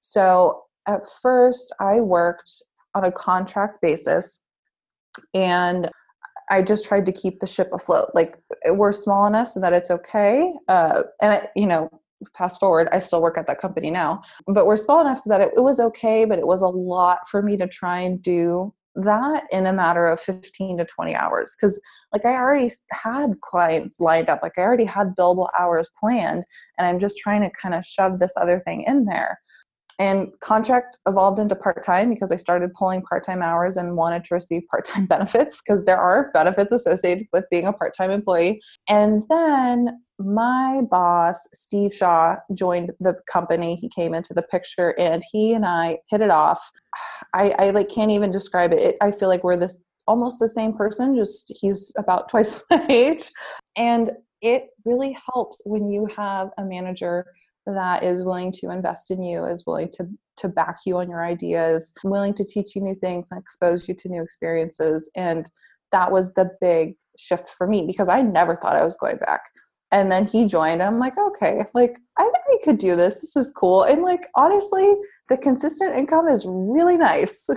So 0.00 0.62
at 0.86 1.02
first, 1.22 1.74
I 1.80 2.00
worked 2.00 2.50
on 2.94 3.04
a 3.04 3.12
contract 3.12 3.80
basis 3.80 4.44
and 5.34 5.88
I 6.50 6.62
just 6.62 6.84
tried 6.84 7.06
to 7.06 7.12
keep 7.12 7.38
the 7.38 7.46
ship 7.46 7.68
afloat. 7.72 8.10
Like 8.14 8.36
we're 8.70 8.92
small 8.92 9.26
enough 9.26 9.48
so 9.48 9.60
that 9.60 9.72
it's 9.72 9.90
okay. 9.90 10.52
Uh, 10.68 11.04
and 11.22 11.32
I, 11.32 11.48
you 11.54 11.66
know, 11.66 11.88
fast 12.36 12.58
forward, 12.58 12.88
I 12.92 12.98
still 12.98 13.22
work 13.22 13.38
at 13.38 13.46
that 13.46 13.60
company 13.60 13.90
now, 13.90 14.22
but 14.46 14.66
we're 14.66 14.76
small 14.76 15.00
enough 15.00 15.20
so 15.20 15.30
that 15.30 15.40
it, 15.40 15.52
it 15.56 15.60
was 15.60 15.78
okay. 15.78 16.24
But 16.24 16.38
it 16.38 16.46
was 16.46 16.60
a 16.60 16.68
lot 16.68 17.28
for 17.28 17.40
me 17.40 17.56
to 17.56 17.68
try 17.68 18.00
and 18.00 18.20
do 18.20 18.74
that 19.04 19.44
in 19.50 19.66
a 19.66 19.72
matter 19.72 20.06
of 20.06 20.20
15 20.20 20.78
to 20.78 20.84
20 20.84 21.14
hours. 21.14 21.56
Because 21.58 21.80
like 22.12 22.24
i 22.24 22.34
already 22.34 22.70
had 22.90 23.40
clients 23.40 24.00
lined 24.00 24.28
up 24.28 24.40
like 24.42 24.58
i 24.58 24.62
already 24.62 24.84
had 24.84 25.14
billable 25.16 25.48
hours 25.58 25.88
planned 25.98 26.44
and 26.78 26.86
i'm 26.86 26.98
just 26.98 27.18
trying 27.18 27.42
to 27.42 27.50
kind 27.50 27.74
of 27.74 27.84
shove 27.84 28.18
this 28.18 28.32
other 28.36 28.60
thing 28.60 28.82
in 28.82 29.04
there 29.04 29.38
and 30.00 30.28
contract 30.40 30.98
evolved 31.06 31.38
into 31.38 31.54
part-time 31.54 32.08
because 32.10 32.32
i 32.32 32.36
started 32.36 32.72
pulling 32.74 33.02
part-time 33.02 33.42
hours 33.42 33.76
and 33.76 33.96
wanted 33.96 34.24
to 34.24 34.34
receive 34.34 34.62
part-time 34.70 35.06
benefits 35.14 35.62
because 35.62 35.84
there 35.84 35.98
are 35.98 36.30
benefits 36.34 36.72
associated 36.72 37.26
with 37.32 37.44
being 37.50 37.66
a 37.66 37.72
part-time 37.72 38.10
employee. 38.10 38.60
And 38.88 39.22
then 39.28 40.02
my 40.18 40.80
boss 40.90 41.46
steve 41.52 41.94
shaw 41.94 42.36
joined 42.54 42.92
the 43.00 43.14
company. 43.30 43.76
He 43.76 43.88
came 43.88 44.14
into 44.14 44.34
the 44.34 44.42
picture 44.42 44.98
and 44.98 45.22
he 45.30 45.52
and 45.52 45.64
i 45.64 45.98
hit 46.08 46.20
it 46.20 46.30
off. 46.30 46.60
I, 47.34 47.50
I 47.58 47.70
like 47.70 47.88
can't 47.88 48.10
even 48.10 48.32
describe 48.32 48.72
it. 48.72 48.80
it 48.80 48.96
i 49.00 49.10
feel 49.10 49.28
like 49.28 49.44
we're 49.44 49.56
this 49.56 49.84
almost 50.06 50.40
the 50.40 50.48
same 50.48 50.72
person 50.72 51.14
just 51.14 51.52
he's 51.60 51.92
about 51.96 52.28
twice 52.30 52.64
my 52.70 52.84
age. 52.88 53.30
And 53.76 54.10
it 54.42 54.68
really 54.84 55.16
helps 55.32 55.60
when 55.66 55.90
you 55.90 56.08
have 56.16 56.48
a 56.58 56.64
manager 56.64 57.26
that 57.66 58.02
is 58.02 58.22
willing 58.22 58.52
to 58.52 58.70
invest 58.70 59.10
in 59.10 59.22
you, 59.22 59.44
is 59.44 59.66
willing 59.66 59.90
to 59.92 60.08
to 60.40 60.48
back 60.48 60.78
you 60.86 60.98
on 60.98 61.10
your 61.10 61.24
ideas, 61.24 61.92
willing 62.02 62.34
to 62.34 62.44
teach 62.44 62.74
you 62.74 62.80
new 62.80 62.94
things 62.94 63.28
and 63.30 63.40
expose 63.40 63.86
you 63.86 63.94
to 63.94 64.08
new 64.08 64.22
experiences. 64.22 65.10
And 65.14 65.50
that 65.92 66.10
was 66.10 66.32
the 66.34 66.50
big 66.60 66.94
shift 67.18 67.48
for 67.48 67.66
me 67.66 67.84
because 67.86 68.08
I 68.08 68.22
never 68.22 68.56
thought 68.56 68.76
I 68.76 68.84
was 68.84 68.96
going 68.96 69.18
back. 69.18 69.42
And 69.92 70.10
then 70.10 70.24
he 70.24 70.46
joined, 70.46 70.80
and 70.80 70.82
I'm 70.82 71.00
like, 71.00 71.18
okay, 71.18 71.64
like 71.74 71.98
I 72.16 72.22
think 72.22 72.62
I 72.62 72.64
could 72.64 72.78
do 72.78 72.96
this. 72.96 73.20
This 73.20 73.36
is 73.36 73.52
cool. 73.54 73.82
And 73.82 74.02
like 74.02 74.26
honestly, 74.34 74.94
the 75.28 75.36
consistent 75.36 75.96
income 75.96 76.28
is 76.28 76.44
really 76.46 76.96
nice. 76.96 77.48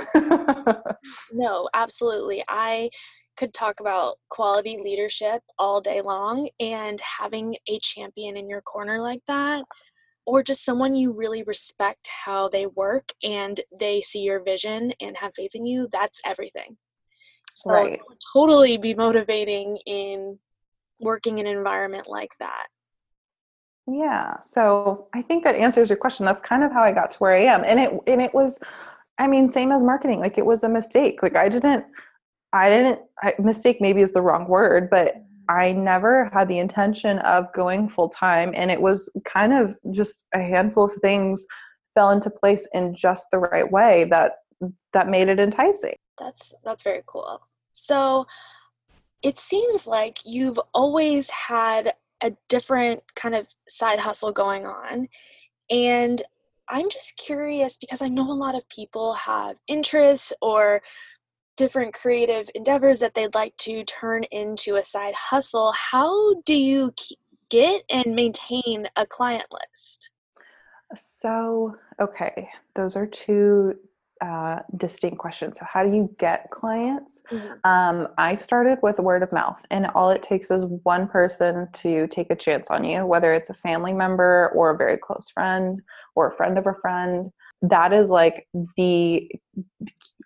no, 1.32 1.70
absolutely. 1.74 2.44
I 2.50 2.90
could 3.38 3.54
talk 3.54 3.80
about 3.80 4.18
quality 4.30 4.80
leadership 4.82 5.42
all 5.58 5.80
day 5.80 6.02
long 6.02 6.50
and 6.60 7.00
having 7.02 7.56
a 7.68 7.80
champion 7.80 8.36
in 8.36 8.50
your 8.50 8.62
corner 8.62 9.00
like 9.00 9.22
that 9.28 9.64
or 10.26 10.44
just 10.44 10.64
someone 10.64 10.96
you 10.96 11.12
really 11.12 11.44
respect 11.44 12.08
how 12.26 12.48
they 12.48 12.66
work 12.66 13.10
and 13.24 13.62
they 13.78 14.02
see 14.02 14.22
your 14.22 14.42
vision 14.42 14.94
and 15.02 15.18
have 15.18 15.34
faith 15.36 15.52
in 15.54 15.66
you, 15.66 15.88
that's 15.92 16.22
everything. 16.26 16.78
So 17.54 17.72
right. 17.72 18.00
totally 18.34 18.78
be 18.78 18.94
motivating 18.96 19.78
in 19.86 20.40
working 21.00 21.40
in 21.40 21.46
an 21.46 21.58
environment 21.58 22.08
like 22.08 22.32
that. 22.40 22.68
Yeah. 23.88 24.40
So 24.40 25.08
I 25.14 25.22
think 25.22 25.44
that 25.44 25.56
answers 25.56 25.90
your 25.90 25.98
question. 25.98 26.26
That's 26.26 26.42
kind 26.42 26.64
of 26.64 26.72
how 26.72 26.82
I 26.82 26.94
got 26.94 27.12
to 27.12 27.18
where 27.18 27.36
I 27.36 27.42
am. 27.42 27.64
And 27.66 27.80
it 27.80 27.92
and 28.08 28.22
it 28.22 28.34
was 28.34 28.60
I 29.20 29.28
mean, 29.28 29.48
same 29.48 29.72
as 29.72 29.84
marketing. 29.84 30.20
Like 30.20 30.38
it 30.38 30.46
was 30.46 30.64
a 30.64 30.70
mistake. 30.70 31.22
Like 31.22 31.36
I 31.36 31.50
didn't 31.50 31.86
I 32.54 32.70
didn't, 32.70 33.00
I, 33.22 33.34
mistake 33.40 33.82
maybe 33.82 34.02
is 34.02 34.14
the 34.14 34.22
wrong 34.22 34.48
word, 34.48 34.90
but 34.90 35.16
I 35.50 35.72
never 35.72 36.30
had 36.34 36.48
the 36.48 36.60
intention 36.60 37.20
of 37.20 37.52
going 37.54 37.90
full 37.90 38.10
time. 38.10 38.54
And 38.56 38.72
it 38.72 38.82
was 38.82 39.12
kind 39.26 39.54
of 39.54 39.78
just 39.92 40.26
a 40.34 40.42
handful 40.42 40.86
of 40.86 40.94
things 41.02 41.46
fell 41.96 42.12
into 42.12 42.30
place 42.30 42.68
in 42.74 42.96
just 42.96 43.28
the 43.32 43.40
right 43.40 43.70
way 43.72 44.06
that 44.06 44.34
that 44.94 45.08
made 45.08 45.28
it 45.28 45.40
enticing. 45.40 45.96
That's 46.20 46.54
that's 46.64 46.84
very 46.84 47.04
cool. 47.06 47.48
So 47.74 48.26
it 49.22 49.40
seems 49.40 49.88
like 49.88 50.20
you've 50.26 50.60
always 50.74 51.30
had 51.30 51.94
a 52.22 52.34
different 52.50 53.04
kind 53.16 53.36
of 53.36 53.48
side 53.68 54.00
hustle 54.00 54.32
going 54.32 54.66
on. 54.66 55.08
And 55.70 56.22
I'm 56.70 56.90
just 56.90 57.18
curious 57.18 57.78
because 57.78 58.02
I 58.02 58.08
know 58.08 58.32
a 58.32 58.34
lot 58.34 58.56
of 58.56 58.68
people 58.70 59.14
have 59.14 59.58
interests 59.68 60.32
or 60.42 60.82
different 61.56 61.94
creative 61.94 62.50
endeavors 62.56 63.00
that 63.00 63.14
they'd 63.14 63.36
like 63.36 63.56
to 63.58 63.84
turn 63.84 64.24
into 64.26 64.76
a 64.76 64.84
side 64.84 65.16
hustle. 65.16 65.74
How 65.74 66.42
do 66.46 66.54
you 66.54 66.94
get 67.50 67.84
and 67.90 68.16
maintain 68.16 68.88
a 68.96 69.06
client 69.06 69.46
list? 69.52 70.10
So, 70.96 71.76
okay, 72.00 72.50
those 72.76 72.96
are 72.96 73.08
two 73.08 73.76
uh, 74.22 74.60
distinct 74.78 75.18
questions. 75.18 75.60
So, 75.60 75.66
how 75.66 75.84
do 75.84 75.94
you 75.94 76.16
get 76.18 76.50
clients? 76.52 77.24
Mm-hmm. 77.32 77.70
Um, 77.70 78.08
I 78.18 78.36
started 78.36 78.78
with 78.82 79.00
word 79.00 79.24
of 79.24 79.32
mouth, 79.32 79.66
and 79.70 79.88
all 79.96 80.12
it 80.12 80.24
takes 80.24 80.50
is 80.50 80.66
one 80.84 81.08
person 81.08 81.68
to 81.74 82.08
take 82.08 82.32
a 82.32 82.36
chance 82.36 82.70
on 82.70 82.84
you, 82.84 83.06
whether 83.06 83.34
it's 83.34 83.50
a 83.50 83.56
family 83.56 83.92
member 83.92 84.52
or 84.56 84.72
a 84.72 84.78
very 84.78 84.98
close 84.98 85.30
friend 85.30 85.82
or 86.16 86.28
a 86.28 86.32
friend 86.32 86.58
of 86.58 86.68
a 86.68 86.74
friend. 86.76 87.30
That 87.62 87.92
is 87.92 88.10
like 88.10 88.48
the 88.78 89.30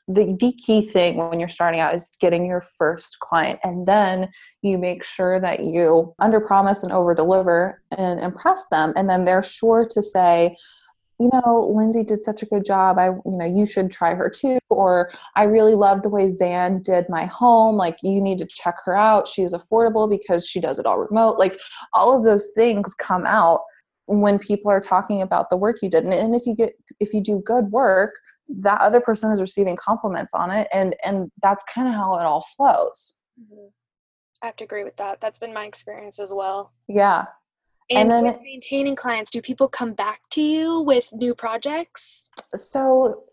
the, 0.07 0.37
the 0.39 0.53
key 0.53 0.81
thing 0.81 1.17
when 1.17 1.39
you're 1.39 1.49
starting 1.49 1.81
out 1.81 1.93
is 1.93 2.11
getting 2.19 2.45
your 2.45 2.61
first 2.61 3.19
client 3.19 3.59
and 3.63 3.85
then 3.85 4.29
you 4.61 4.77
make 4.77 5.03
sure 5.03 5.39
that 5.39 5.61
you 5.61 6.15
under 6.19 6.39
promise 6.39 6.83
and 6.83 6.93
over 6.93 7.13
deliver 7.13 7.81
and 7.97 8.19
impress 8.21 8.67
them 8.69 8.93
and 8.95 9.09
then 9.09 9.25
they're 9.25 9.43
sure 9.43 9.85
to 9.91 10.01
say 10.01 10.55
you 11.19 11.31
know, 11.33 11.73
Lindsay 11.75 12.03
did 12.03 12.21
such 12.21 12.43
a 12.43 12.45
good 12.45 12.63
job. 12.63 12.99
I, 12.99 13.07
you 13.07 13.21
know, 13.37 13.45
you 13.45 13.65
should 13.65 13.91
try 13.91 14.13
her 14.13 14.29
too. 14.29 14.59
Or 14.69 15.11
I 15.35 15.43
really 15.43 15.73
love 15.73 16.03
the 16.03 16.09
way 16.09 16.29
Zan 16.29 16.83
did 16.83 17.09
my 17.09 17.25
home. 17.25 17.75
Like, 17.75 17.97
you 18.03 18.21
need 18.21 18.37
to 18.37 18.47
check 18.47 18.75
her 18.85 18.95
out. 18.95 19.27
She's 19.27 19.53
affordable 19.53 20.09
because 20.09 20.47
she 20.47 20.59
does 20.59 20.77
it 20.77 20.85
all 20.85 20.99
remote. 20.99 21.39
Like, 21.39 21.57
all 21.93 22.15
of 22.15 22.23
those 22.23 22.51
things 22.53 22.93
come 22.93 23.25
out 23.25 23.61
when 24.05 24.37
people 24.37 24.69
are 24.69 24.79
talking 24.79 25.21
about 25.21 25.49
the 25.49 25.57
work 25.57 25.77
you 25.81 25.89
did. 25.89 26.03
And, 26.03 26.13
and 26.13 26.35
if 26.35 26.45
you 26.45 26.55
get, 26.55 26.73
if 26.99 27.13
you 27.13 27.21
do 27.21 27.41
good 27.43 27.71
work, 27.71 28.13
that 28.49 28.81
other 28.81 29.01
person 29.01 29.31
is 29.31 29.41
receiving 29.41 29.75
compliments 29.75 30.33
on 30.33 30.51
it. 30.51 30.67
And, 30.71 30.95
and 31.03 31.31
that's 31.41 31.63
kind 31.73 31.87
of 31.87 31.93
how 31.93 32.15
it 32.15 32.25
all 32.25 32.45
flows. 32.55 33.15
Mm-hmm. 33.39 33.67
I 34.41 34.45
have 34.45 34.55
to 34.57 34.63
agree 34.63 34.83
with 34.83 34.97
that. 34.97 35.19
That's 35.19 35.39
been 35.39 35.53
my 35.53 35.65
experience 35.65 36.19
as 36.19 36.33
well. 36.33 36.73
Yeah. 36.87 37.25
And, 37.89 38.11
and 38.11 38.25
then 38.25 38.37
maintaining 38.43 38.95
clients, 38.95 39.31
do 39.31 39.41
people 39.41 39.69
come 39.69 39.93
back 39.93 40.21
to 40.31 40.41
you 40.41 40.81
with 40.81 41.13
new 41.13 41.33
projects? 41.33 42.29
So, 42.53 43.23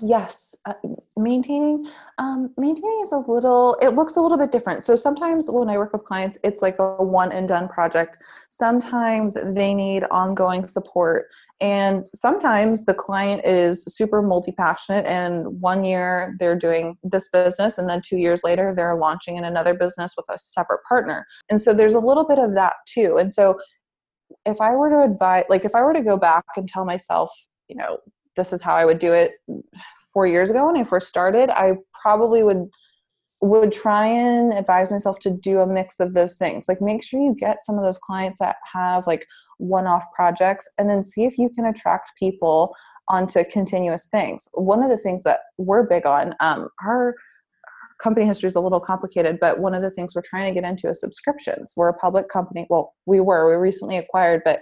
yes, 0.00 0.56
uh, 0.64 0.72
maintaining 1.16 1.86
um, 2.16 2.50
maintaining 2.56 3.00
is 3.02 3.12
a 3.12 3.18
little. 3.18 3.76
It 3.82 3.94
looks 3.94 4.16
a 4.16 4.20
little 4.20 4.38
bit 4.38 4.50
different. 4.50 4.82
So 4.82 4.96
sometimes 4.96 5.50
when 5.50 5.68
I 5.68 5.76
work 5.76 5.92
with 5.92 6.04
clients, 6.04 6.38
it's 6.42 6.62
like 6.62 6.78
a 6.78 7.02
one 7.02 7.32
and 7.32 7.46
done 7.46 7.68
project. 7.68 8.16
Sometimes 8.48 9.36
they 9.44 9.74
need 9.74 10.04
ongoing 10.10 10.66
support, 10.68 11.26
and 11.60 12.04
sometimes 12.14 12.86
the 12.86 12.94
client 12.94 13.42
is 13.44 13.84
super 13.84 14.22
multi 14.22 14.52
passionate. 14.52 15.06
And 15.06 15.60
one 15.60 15.84
year 15.84 16.34
they're 16.38 16.56
doing 16.56 16.96
this 17.02 17.28
business, 17.28 17.78
and 17.78 17.88
then 17.88 18.00
two 18.00 18.16
years 18.16 18.42
later 18.42 18.74
they're 18.74 18.96
launching 18.96 19.36
in 19.36 19.44
another 19.44 19.74
business 19.74 20.14
with 20.16 20.26
a 20.30 20.38
separate 20.38 20.82
partner. 20.88 21.26
And 21.50 21.60
so 21.60 21.74
there's 21.74 21.94
a 21.94 22.00
little 22.00 22.26
bit 22.26 22.38
of 22.38 22.54
that 22.54 22.74
too. 22.86 23.18
And 23.18 23.32
so 23.32 23.58
if 24.46 24.60
I 24.60 24.74
were 24.74 24.90
to 24.90 25.12
advise, 25.12 25.44
like 25.48 25.64
if 25.64 25.74
I 25.74 25.82
were 25.82 25.92
to 25.92 26.02
go 26.02 26.16
back 26.16 26.44
and 26.56 26.68
tell 26.68 26.84
myself, 26.84 27.30
you 27.68 27.76
know, 27.76 27.98
this 28.36 28.52
is 28.52 28.62
how 28.62 28.74
I 28.74 28.84
would 28.84 28.98
do 28.98 29.12
it 29.12 29.32
four 30.12 30.26
years 30.26 30.50
ago 30.50 30.66
when 30.66 30.76
I 30.76 30.84
first 30.84 31.08
started, 31.08 31.50
I 31.50 31.74
probably 32.02 32.42
would 32.42 32.68
would 33.40 33.70
try 33.70 34.04
and 34.04 34.52
advise 34.52 34.90
myself 34.90 35.20
to 35.20 35.30
do 35.30 35.60
a 35.60 35.66
mix 35.66 36.00
of 36.00 36.12
those 36.12 36.36
things. 36.36 36.68
Like 36.68 36.80
make 36.80 37.04
sure 37.04 37.20
you 37.20 37.36
get 37.38 37.60
some 37.60 37.78
of 37.78 37.84
those 37.84 37.98
clients 37.98 38.40
that 38.40 38.56
have 38.72 39.06
like 39.06 39.24
one-off 39.58 40.04
projects 40.12 40.68
and 40.76 40.90
then 40.90 41.04
see 41.04 41.24
if 41.24 41.38
you 41.38 41.48
can 41.48 41.66
attract 41.66 42.16
people 42.18 42.74
onto 43.08 43.44
continuous 43.44 44.08
things. 44.08 44.48
One 44.54 44.82
of 44.82 44.90
the 44.90 44.96
things 44.96 45.22
that 45.22 45.40
we're 45.56 45.86
big 45.86 46.04
on 46.04 46.34
um, 46.40 46.68
our 46.84 47.14
company 47.98 48.26
history 48.26 48.48
is 48.48 48.56
a 48.56 48.60
little 48.60 48.80
complicated, 48.80 49.38
but 49.40 49.58
one 49.58 49.74
of 49.74 49.82
the 49.82 49.90
things 49.90 50.14
we're 50.14 50.22
trying 50.22 50.46
to 50.46 50.60
get 50.60 50.68
into 50.68 50.88
is 50.88 51.00
subscriptions. 51.00 51.74
We're 51.76 51.88
a 51.88 51.94
public 51.94 52.28
company. 52.28 52.66
Well, 52.70 52.94
we 53.06 53.20
were. 53.20 53.50
We 53.50 53.56
recently 53.56 53.96
acquired, 53.96 54.42
but 54.44 54.60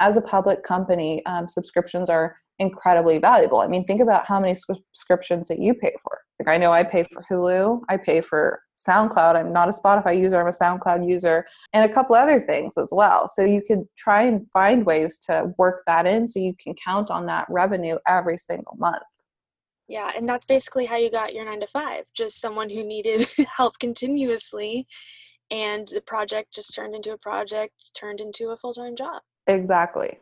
as 0.00 0.16
a 0.16 0.22
public 0.22 0.62
company, 0.62 1.24
um, 1.26 1.48
subscriptions 1.48 2.08
are 2.08 2.36
incredibly 2.58 3.18
valuable. 3.18 3.60
I 3.60 3.68
mean, 3.68 3.84
think 3.84 4.00
about 4.00 4.26
how 4.26 4.40
many 4.40 4.54
subscriptions 4.54 5.48
that 5.48 5.60
you 5.60 5.74
pay 5.74 5.92
for. 6.02 6.18
Like, 6.40 6.48
I 6.48 6.58
know 6.58 6.72
I 6.72 6.82
pay 6.82 7.04
for 7.04 7.24
Hulu, 7.30 7.82
I 7.88 7.96
pay 7.96 8.20
for 8.20 8.60
SoundCloud. 8.78 9.36
I'm 9.36 9.52
not 9.52 9.68
a 9.68 9.72
Spotify 9.72 10.18
user, 10.18 10.40
I'm 10.40 10.46
a 10.46 10.50
SoundCloud 10.50 11.08
user, 11.08 11.46
and 11.72 11.88
a 11.88 11.92
couple 11.92 12.16
other 12.16 12.40
things 12.40 12.76
as 12.76 12.90
well. 12.92 13.28
So 13.28 13.44
you 13.44 13.62
can 13.62 13.88
try 13.96 14.22
and 14.22 14.46
find 14.52 14.84
ways 14.86 15.18
to 15.26 15.52
work 15.58 15.82
that 15.86 16.06
in 16.06 16.26
so 16.26 16.40
you 16.40 16.54
can 16.62 16.74
count 16.74 17.10
on 17.10 17.26
that 17.26 17.46
revenue 17.48 17.98
every 18.06 18.38
single 18.38 18.76
month. 18.78 19.02
Yeah, 19.88 20.12
and 20.14 20.28
that's 20.28 20.44
basically 20.44 20.86
how 20.86 20.96
you 20.96 21.10
got 21.10 21.32
your 21.32 21.46
nine 21.46 21.60
to 21.60 21.66
five. 21.66 22.04
Just 22.14 22.40
someone 22.40 22.68
who 22.68 22.84
needed 22.84 23.26
help 23.56 23.78
continuously, 23.78 24.86
and 25.50 25.88
the 25.88 26.02
project 26.02 26.52
just 26.52 26.74
turned 26.74 26.94
into 26.94 27.12
a 27.12 27.18
project, 27.18 27.92
turned 27.94 28.20
into 28.20 28.50
a 28.50 28.56
full 28.56 28.74
time 28.74 28.94
job. 28.94 29.22
Exactly. 29.46 30.18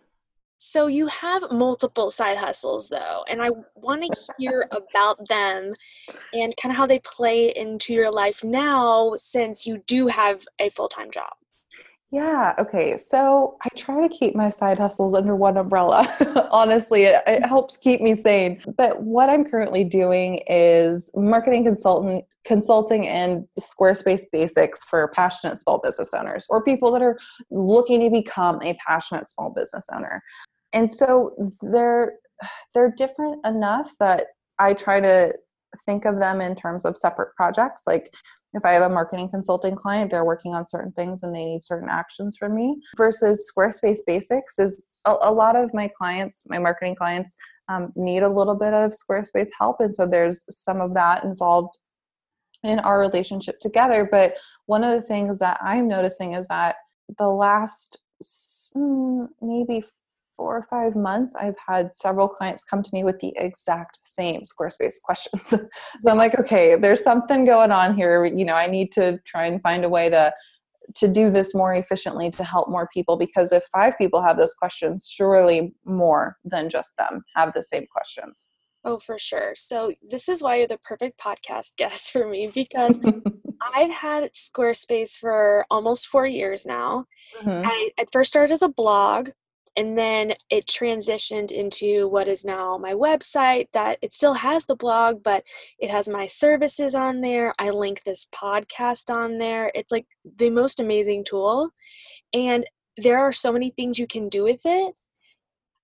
So 0.59 0.87
you 0.87 1.07
have 1.09 1.51
multiple 1.51 2.11
side 2.11 2.39
hustles 2.39 2.89
though, 2.89 3.25
and 3.29 3.43
I 3.43 3.51
want 3.75 4.03
to 4.03 4.33
hear 4.39 4.69
about 4.73 5.19
them 5.29 5.75
and 6.33 6.55
kind 6.57 6.73
of 6.73 6.77
how 6.77 6.87
they 6.87 7.01
play 7.01 7.53
into 7.55 7.93
your 7.93 8.11
life 8.11 8.43
now 8.43 9.15
since 9.17 9.67
you 9.67 9.83
do 9.87 10.07
have 10.07 10.47
a 10.59 10.71
full 10.71 10.89
time 10.89 11.11
job. 11.11 11.33
Yeah. 12.13 12.55
Okay. 12.59 12.97
So 12.97 13.57
I 13.65 13.69
try 13.77 14.07
to 14.07 14.15
keep 14.15 14.37
my 14.37 14.49
side 14.49 14.79
hustles 14.79 15.13
under 15.13 15.35
one 15.35 15.57
umbrella. 15.57 16.07
Honestly, 16.53 17.03
it, 17.05 17.23
it, 17.27 17.45
helps 17.45 17.77
keep 17.77 18.01
me 18.01 18.15
sane. 18.15 18.63
But 18.77 19.03
what 19.03 19.29
I'm 19.29 19.45
currently 19.45 19.83
doing 19.83 20.41
is 20.49 21.11
marketing 21.17 21.65
consultant 21.65 22.25
consulting 22.45 23.09
and 23.09 23.45
Squarespace 23.59 24.23
basics 24.31 24.85
for 24.85 25.09
passionate 25.09 25.57
small 25.59 25.79
business 25.79 26.15
owners 26.15 26.47
or 26.49 26.63
people 26.63 26.93
that 26.93 27.03
are 27.03 27.19
looking 27.51 28.01
to 28.03 28.11
become 28.11 28.63
a 28.63 28.79
passionate 28.87 29.29
small 29.29 29.51
business 29.51 29.87
owner. 29.93 30.23
And 30.73 30.91
so 30.91 31.35
they're 31.61 32.13
they're 32.73 32.95
different 32.97 33.45
enough 33.45 33.91
that 33.99 34.27
I 34.61 34.75
try 34.75 35.01
to 35.01 35.35
think 35.85 36.05
of 36.05 36.19
them 36.19 36.41
in 36.41 36.55
terms 36.55 36.85
of 36.85 36.97
separate 36.97 37.35
projects. 37.35 37.83
Like 37.87 38.15
if 38.57 38.65
I 38.65 38.73
have 38.73 38.83
a 38.83 38.89
marketing 38.89 39.29
consulting 39.29 39.77
client, 39.77 40.11
they're 40.11 40.25
working 40.25 40.55
on 40.55 40.67
certain 40.67 40.93
things 40.93 41.23
and 41.23 41.35
they 41.35 41.45
need 41.45 41.63
certain 41.63 41.89
actions 41.89 42.37
from 42.37 42.55
me. 42.55 42.81
Versus 42.97 43.51
Squarespace 43.55 43.99
Basics 44.07 44.59
is 44.59 44.87
a, 45.05 45.15
a 45.23 45.33
lot 45.33 45.57
of 45.57 45.73
my 45.75 45.89
clients, 45.89 46.43
my 46.49 46.59
marketing 46.59 46.97
clients, 46.97 47.37
um, 47.69 47.91
need 47.97 48.23
a 48.23 48.29
little 48.29 48.55
bit 48.55 48.73
of 48.73 48.93
Squarespace 48.93 49.49
help. 49.59 49.77
And 49.81 49.95
so 49.95 50.07
there's 50.07 50.45
some 50.49 50.81
of 50.81 50.95
that 50.95 51.23
involved 51.25 51.77
in 52.65 52.79
our 52.81 52.99
relationship 52.99 53.61
together. 53.61 54.09
But 54.11 54.37
one 54.65 54.83
of 54.83 54.97
the 54.97 55.07
things 55.07 55.39
that 55.41 55.59
I'm 55.63 55.87
noticing 55.87 56.33
is 56.33 56.49
that 56.49 56.77
the 57.19 57.29
last 57.29 57.99
mm, 58.75 59.29
maybe 59.43 59.85
four 60.37 60.57
or 60.57 60.63
five 60.63 60.95
months, 60.95 61.35
I've 61.35 61.57
had 61.67 61.95
several 61.95 62.29
clients 62.29 62.65
come 62.65 62.83
to 62.83 62.91
me 62.93 63.05
with 63.05 63.19
the 63.21 63.33
exact 63.37 63.99
same 64.03 64.43
Squarespace 64.43 65.01
questions. 65.03 65.49
so 66.01 66.11
I'm 66.11 66.19
like, 66.19 66.39
okay, 66.39 66.77
there's 66.77 67.03
something 67.03 67.45
going 67.45 67.73
on 67.73 67.97
here. 67.97 68.25
You 68.25 68.45
know, 68.45 68.55
I 68.55 68.67
need 68.67 68.93
to 68.93 69.19
try 69.25 69.47
and 69.47 69.61
find 69.63 69.85
a 69.85 69.89
way 69.89 70.09
to 70.11 70.33
to 70.95 71.09
do 71.09 71.31
this 71.31 71.53
more 71.53 71.75
efficiently 71.75 72.31
to 72.31 72.45
help 72.45 72.69
more 72.69 72.89
people 72.93 73.17
because 73.17 73.51
if 73.51 73.65
five 73.73 73.99
people 73.99 74.23
have 74.23 74.37
those 74.37 74.55
questions, 74.55 75.11
surely 75.13 75.75
more 75.85 76.37
than 76.45 76.71
just 76.71 76.97
them 76.97 77.25
have 77.35 77.53
the 77.55 77.63
same 77.63 77.87
questions. 77.91 78.49
Oh, 78.85 79.01
for 79.05 79.19
sure. 79.19 79.53
So, 79.57 79.93
this 80.09 80.29
is 80.29 80.43
why 80.43 80.57
you're 80.57 80.69
the 80.69 80.79
perfect 80.79 81.21
podcast 81.21 81.75
guest 81.77 82.13
for 82.13 82.29
me 82.29 82.51
because 82.55 82.97
I've 83.75 83.91
had 83.91 84.31
Squarespace 84.33 85.17
for 85.19 85.67
almost 85.71 86.07
four 86.07 86.27
years 86.27 86.65
now. 86.65 87.07
Mm-hmm. 87.43 87.67
I 87.67 87.91
at 87.99 88.13
first 88.13 88.29
started 88.29 88.53
as 88.53 88.63
a 88.63 88.69
blog 88.69 89.31
and 89.77 89.99
then 89.99 90.33
it 90.51 90.67
transitioned 90.67 91.51
into 91.51 92.09
what 92.09 92.29
is 92.29 92.45
now 92.45 92.79
my 92.79 92.93
website 92.93 93.69
that 93.73 93.99
it 94.03 94.15
still 94.15 94.35
has 94.35 94.65
the 94.65 94.77
blog 94.77 95.23
but 95.23 95.45
it 95.79 95.91
has 95.91 96.09
my 96.09 96.27
services 96.27 96.95
on 96.95 97.21
there. 97.21 97.55
I 97.59 97.71
link 97.71 98.03
this 98.05 98.27
podcast 98.35 99.15
on 99.15 99.39
there. 99.39 99.71
It's 99.75 99.93
like 99.93 100.07
the 100.39 100.51
most 100.51 100.81
amazing 100.81 101.25
tool 101.25 101.71
and 102.33 102.65
there 102.97 103.19
are 103.19 103.33
so 103.33 103.53
many 103.53 103.71
things 103.71 103.99
you 103.99 104.07
can 104.07 104.29
do 104.29 104.43
with 104.43 104.63
it. 104.65 104.95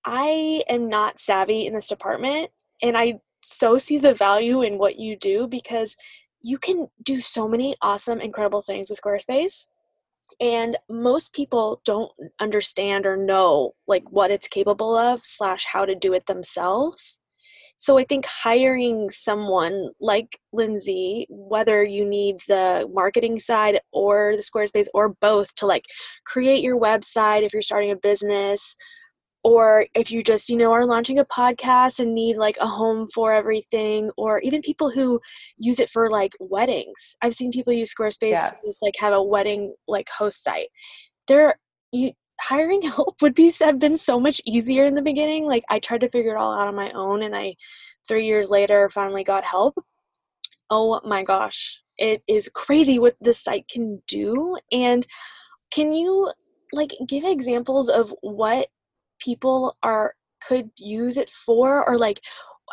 I 0.03 0.63
am 0.67 0.89
not 0.89 1.19
savvy 1.19 1.67
in 1.67 1.73
this 1.73 1.87
department 1.87 2.51
and 2.81 2.97
i 2.97 3.19
so 3.45 3.77
see 3.77 3.97
the 3.97 4.13
value 4.13 4.61
in 4.61 4.77
what 4.77 4.97
you 4.97 5.17
do 5.17 5.47
because 5.47 5.97
you 6.41 6.57
can 6.57 6.87
do 7.01 7.21
so 7.21 7.47
many 7.47 7.75
awesome, 7.81 8.19
incredible 8.19 8.61
things 8.61 8.89
with 8.89 9.01
Squarespace. 9.01 9.67
And 10.39 10.77
most 10.89 11.33
people 11.33 11.81
don't 11.85 12.11
understand 12.39 13.05
or 13.05 13.17
know 13.17 13.73
like 13.87 14.03
what 14.09 14.31
it's 14.31 14.47
capable 14.47 14.97
of 14.97 15.21
slash 15.23 15.65
how 15.65 15.85
to 15.85 15.95
do 15.95 16.13
it 16.13 16.25
themselves. 16.27 17.19
So 17.77 17.97
I 17.97 18.03
think 18.03 18.25
hiring 18.25 19.09
someone 19.09 19.89
like 19.99 20.39
Lindsay, 20.53 21.25
whether 21.29 21.83
you 21.83 22.05
need 22.05 22.37
the 22.47 22.87
marketing 22.93 23.39
side 23.39 23.79
or 23.91 24.35
the 24.35 24.43
Squarespace 24.43 24.87
or 24.93 25.09
both 25.19 25.53
to 25.55 25.65
like 25.65 25.85
create 26.25 26.63
your 26.63 26.79
website 26.79 27.41
if 27.41 27.51
you're 27.51 27.61
starting 27.61 27.91
a 27.91 27.95
business, 27.95 28.75
or 29.43 29.85
if 29.93 30.09
you 30.09 30.23
just 30.23 30.49
you 30.49 30.55
know 30.55 30.71
are 30.71 30.85
launching 30.85 31.19
a 31.19 31.25
podcast 31.25 31.99
and 31.99 32.15
need 32.15 32.37
like 32.37 32.57
a 32.61 32.67
home 32.67 33.07
for 33.13 33.33
everything 33.33 34.09
or 34.17 34.39
even 34.39 34.61
people 34.61 34.89
who 34.89 35.19
use 35.57 35.79
it 35.79 35.89
for 35.89 36.09
like 36.09 36.31
weddings. 36.39 37.15
I've 37.21 37.35
seen 37.35 37.51
people 37.51 37.73
use 37.73 37.93
squarespace 37.93 38.35
yes. 38.35 38.51
to 38.51 38.67
just, 38.67 38.81
like 38.81 38.95
have 38.99 39.13
a 39.13 39.21
wedding 39.21 39.75
like 39.87 40.09
host 40.09 40.43
site. 40.43 40.69
There 41.27 41.55
you 41.91 42.11
hiring 42.41 42.81
help 42.83 43.21
would 43.21 43.35
be 43.35 43.51
have 43.59 43.79
been 43.79 43.97
so 43.97 44.19
much 44.19 44.41
easier 44.45 44.85
in 44.85 44.95
the 44.95 45.01
beginning. 45.01 45.45
Like 45.45 45.63
i 45.69 45.79
tried 45.79 46.01
to 46.01 46.09
figure 46.09 46.35
it 46.35 46.37
all 46.37 46.53
out 46.53 46.67
on 46.67 46.75
my 46.75 46.91
own 46.91 47.21
and 47.21 47.35
i 47.35 47.55
three 48.07 48.25
years 48.25 48.49
later 48.49 48.89
finally 48.89 49.23
got 49.23 49.43
help. 49.43 49.75
Oh 50.69 51.01
my 51.05 51.23
gosh. 51.23 51.81
It 51.97 52.23
is 52.27 52.49
crazy 52.53 52.97
what 52.97 53.15
this 53.21 53.43
site 53.43 53.67
can 53.67 54.01
do 54.07 54.57
and 54.71 55.05
can 55.69 55.93
you 55.93 56.31
like 56.71 56.91
give 57.07 57.23
examples 57.23 57.89
of 57.89 58.13
what 58.21 58.67
people 59.23 59.75
are 59.83 60.15
could 60.45 60.69
use 60.77 61.17
it 61.17 61.29
for 61.29 61.87
or 61.87 61.97
like 61.97 62.19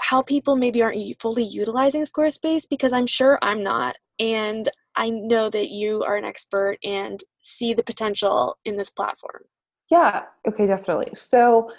how 0.01 0.23
people 0.23 0.57
maybe 0.57 0.83
aren't 0.83 1.21
fully 1.21 1.45
utilizing 1.45 2.03
Squarespace 2.05 2.65
because 2.69 2.93
I'm 2.93 3.07
sure 3.07 3.39
I'm 3.43 3.63
not. 3.63 3.97
And 4.19 4.69
I 4.97 5.11
know 5.11 5.51
that 5.51 5.71
you 5.71 6.03
are 6.03 6.17
an 6.17 6.25
expert 6.25 6.79
and 6.83 7.23
see 7.43 7.75
the 7.75 7.83
potential 7.83 8.59
in 8.65 8.77
this 8.77 8.91
platform. 8.91 9.43
Yeah, 9.91 10.25
okay, 10.47 10.67
definitely. 10.67 11.11
So, 11.15 11.71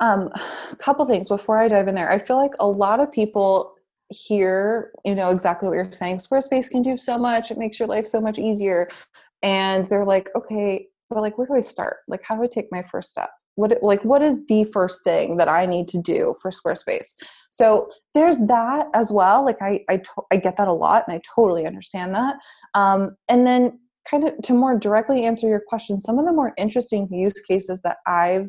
um, 0.00 0.30
a 0.72 0.76
couple 0.78 1.04
things 1.06 1.28
before 1.28 1.58
I 1.58 1.68
dive 1.68 1.88
in 1.88 1.94
there. 1.94 2.10
I 2.10 2.18
feel 2.18 2.36
like 2.36 2.52
a 2.60 2.66
lot 2.66 3.00
of 3.00 3.10
people 3.10 3.74
hear, 4.10 4.92
you 5.04 5.14
know, 5.14 5.30
exactly 5.30 5.68
what 5.68 5.74
you're 5.74 5.92
saying. 5.92 6.18
Squarespace 6.18 6.70
can 6.70 6.82
do 6.82 6.96
so 6.96 7.18
much, 7.18 7.50
it 7.50 7.58
makes 7.58 7.78
your 7.78 7.88
life 7.88 8.06
so 8.06 8.20
much 8.20 8.38
easier. 8.38 8.88
And 9.42 9.86
they're 9.86 10.04
like, 10.04 10.30
okay, 10.36 10.88
but 11.10 11.20
like, 11.20 11.38
where 11.38 11.46
do 11.46 11.54
I 11.54 11.60
start? 11.60 11.98
Like, 12.08 12.22
how 12.22 12.36
do 12.36 12.42
I 12.42 12.46
take 12.46 12.66
my 12.70 12.82
first 12.82 13.10
step? 13.10 13.30
What 13.56 13.76
like 13.82 14.04
what 14.04 14.22
is 14.22 14.38
the 14.48 14.64
first 14.64 15.02
thing 15.02 15.36
that 15.38 15.48
i 15.48 15.66
need 15.66 15.88
to 15.88 16.00
do 16.00 16.34
for 16.40 16.50
squarespace? 16.50 17.14
So 17.50 17.88
there's 18.14 18.38
that 18.46 18.86
as 18.94 19.10
well 19.12 19.44
like 19.44 19.60
i 19.60 19.80
i, 19.88 19.96
to- 19.98 20.26
I 20.32 20.36
get 20.36 20.56
that 20.56 20.68
a 20.68 20.72
lot 20.72 21.04
and 21.06 21.16
i 21.16 21.20
totally 21.34 21.66
understand 21.66 22.14
that. 22.14 22.36
Um, 22.74 23.16
and 23.28 23.46
then 23.46 23.80
kind 24.08 24.22
of 24.22 24.40
to 24.42 24.52
more 24.52 24.78
directly 24.78 25.24
answer 25.24 25.48
your 25.48 25.62
question 25.66 26.00
some 26.00 26.18
of 26.18 26.26
the 26.26 26.32
more 26.32 26.52
interesting 26.56 27.08
use 27.10 27.40
cases 27.48 27.82
that 27.82 27.96
i've 28.06 28.48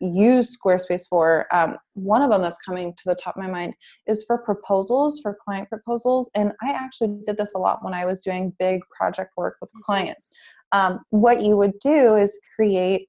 used 0.00 0.56
squarespace 0.58 1.06
for 1.08 1.46
um, 1.52 1.76
one 1.94 2.22
of 2.22 2.30
them 2.30 2.42
that's 2.42 2.58
coming 2.58 2.94
to 2.94 3.02
the 3.06 3.14
top 3.14 3.36
of 3.36 3.42
my 3.42 3.48
mind 3.48 3.74
is 4.06 4.24
for 4.24 4.38
proposals 4.38 5.20
for 5.20 5.36
client 5.44 5.68
proposals. 5.68 6.30
And 6.34 6.52
i 6.62 6.70
actually 6.70 7.18
did 7.26 7.36
this 7.36 7.54
a 7.54 7.58
lot 7.58 7.84
when 7.84 7.94
i 7.94 8.04
was 8.04 8.20
doing 8.20 8.54
big 8.58 8.80
project 8.96 9.32
work 9.36 9.56
with 9.60 9.70
mm-hmm. 9.70 9.82
clients. 9.82 10.30
Um, 10.72 11.00
what 11.10 11.42
you 11.42 11.56
would 11.56 11.78
do 11.80 12.16
is 12.16 12.38
create 12.54 13.08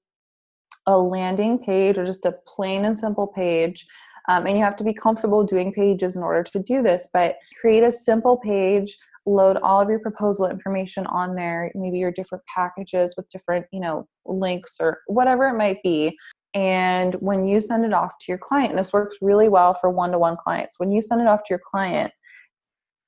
a 0.89 0.97
landing 0.97 1.59
page 1.59 1.99
or 1.99 2.05
just 2.05 2.25
a 2.25 2.33
plain 2.47 2.83
and 2.83 2.97
simple 2.97 3.27
page. 3.27 3.85
Um, 4.27 4.47
and 4.47 4.57
you 4.57 4.63
have 4.63 4.75
to 4.77 4.83
be 4.83 4.93
comfortable 4.93 5.43
doing 5.43 5.71
pages 5.71 6.15
in 6.15 6.23
order 6.23 6.43
to 6.43 6.59
do 6.59 6.81
this, 6.81 7.07
but 7.13 7.35
create 7.61 7.83
a 7.83 7.91
simple 7.91 8.37
page 8.37 8.97
load 9.25 9.57
all 9.57 9.79
of 9.79 9.89
your 9.89 9.99
proposal 9.99 10.47
information 10.47 11.05
on 11.07 11.35
there 11.35 11.71
maybe 11.75 11.99
your 11.99 12.11
different 12.11 12.43
packages 12.45 13.13
with 13.15 13.29
different 13.29 13.65
you 13.71 13.79
know 13.79 14.07
links 14.25 14.77
or 14.79 15.01
whatever 15.07 15.47
it 15.47 15.57
might 15.57 15.77
be 15.83 16.17
and 16.53 17.15
when 17.15 17.45
you 17.45 17.61
send 17.61 17.85
it 17.85 17.93
off 17.93 18.17
to 18.17 18.25
your 18.29 18.37
client 18.37 18.75
this 18.75 18.93
works 18.93 19.17
really 19.21 19.49
well 19.49 19.73
for 19.73 19.89
one-to-one 19.89 20.37
clients 20.37 20.79
when 20.79 20.89
you 20.89 21.01
send 21.01 21.21
it 21.21 21.27
off 21.27 21.43
to 21.43 21.51
your 21.51 21.61
client 21.63 22.11